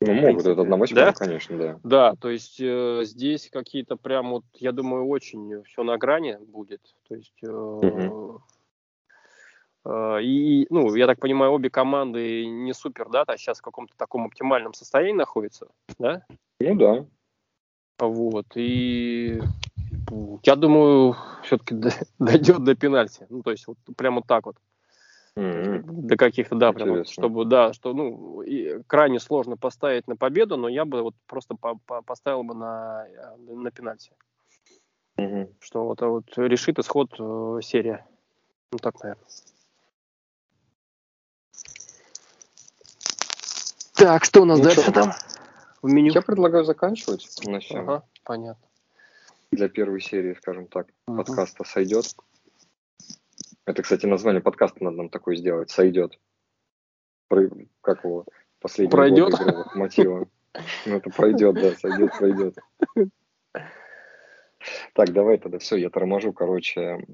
Ну, 0.00 0.14
могут, 0.14 0.46
это 0.46 0.62
на 0.62 0.86
да? 0.86 1.12
конечно, 1.12 1.58
да. 1.58 1.80
Да, 1.82 2.14
то 2.14 2.30
есть 2.30 2.60
э, 2.60 3.00
здесь 3.04 3.50
какие-то 3.50 3.96
прям 3.96 4.30
вот, 4.30 4.44
я 4.54 4.70
думаю, 4.70 5.06
очень 5.08 5.64
все 5.64 5.82
на 5.82 5.98
грани 5.98 6.38
будет. 6.46 6.80
То 7.08 7.16
есть 7.16 7.34
э, 7.42 7.50
угу. 7.50 8.42
Э, 9.84 10.22
и, 10.22 10.66
ну, 10.70 10.94
я 10.94 11.06
так 11.06 11.18
понимаю, 11.18 11.52
обе 11.52 11.70
команды 11.70 12.46
не 12.46 12.74
супер, 12.74 13.08
да, 13.08 13.24
а 13.26 13.36
сейчас 13.36 13.58
в 13.58 13.62
каком-то 13.62 13.94
таком 13.96 14.26
оптимальном 14.26 14.74
состоянии 14.74 15.14
находятся, 15.14 15.68
да? 15.98 16.24
Ну 16.60 16.74
да. 16.76 17.06
Вот, 17.98 18.46
и 18.54 19.40
я 20.44 20.56
думаю, 20.56 21.16
все-таки 21.42 21.74
дойдет 22.18 22.62
до 22.62 22.74
пенальти. 22.74 23.26
Ну, 23.28 23.42
то 23.42 23.50
есть, 23.50 23.66
вот 23.66 23.78
прямо 23.96 24.22
так 24.22 24.46
вот. 24.46 24.56
Mm-hmm. 25.38 25.82
До 25.84 26.16
каких-то, 26.16 26.56
да, 26.56 26.72
прям, 26.72 27.04
чтобы, 27.04 27.44
да, 27.44 27.72
что, 27.72 27.92
ну, 27.92 28.42
и 28.42 28.82
крайне 28.88 29.20
сложно 29.20 29.56
поставить 29.56 30.08
на 30.08 30.16
победу, 30.16 30.56
но 30.56 30.68
я 30.68 30.84
бы 30.84 31.02
вот 31.02 31.14
просто 31.28 31.54
по- 31.54 31.78
по- 31.86 32.02
поставил 32.02 32.42
бы 32.42 32.54
на, 32.54 33.06
э, 33.06 33.36
на 33.36 33.70
пенальти. 33.70 34.10
Mm-hmm. 35.16 35.54
Что 35.60 35.84
вот, 35.84 36.00
вот 36.00 36.24
решит 36.36 36.80
исход 36.80 37.14
э, 37.20 37.60
серия. 37.62 38.04
Ну, 38.72 38.78
так, 38.78 39.00
наверное. 39.00 39.24
Так, 43.94 44.24
что 44.24 44.42
у 44.42 44.44
нас 44.44 44.58
ну, 44.58 44.64
дальше 44.64 44.82
что? 44.82 44.92
там 44.92 45.12
в 45.82 45.88
меню? 45.88 46.12
Я 46.12 46.22
предлагаю 46.22 46.64
заканчивать 46.64 47.28
на. 47.46 47.60
Ага, 47.70 48.02
понятно. 48.24 48.66
Для 49.52 49.68
первой 49.68 50.00
серии, 50.00 50.34
скажем 50.34 50.66
так, 50.66 50.88
uh 51.08 51.16
подкаста 51.16 51.62
сойдет. 51.62 52.06
Это, 53.68 53.82
кстати, 53.82 54.06
название 54.06 54.40
подкаста 54.40 54.82
надо 54.82 54.96
нам 54.96 55.10
такое 55.10 55.36
сделать. 55.36 55.68
Сойдет. 55.68 56.18
Про, 57.28 57.50
как 57.82 58.02
его? 58.02 58.24
Последний 58.60 58.90
Пройдет? 58.90 59.34
мотива. 59.74 60.26
Ну, 60.86 60.96
это 60.96 61.10
пройдет, 61.10 61.54
да, 61.54 61.72
сойдет, 61.72 62.10
пройдет. 62.16 62.56
Так, 64.94 65.12
давай 65.12 65.36
тогда 65.36 65.58
все, 65.58 65.76
я 65.76 65.90
торможу, 65.90 66.32
короче, 66.32 67.04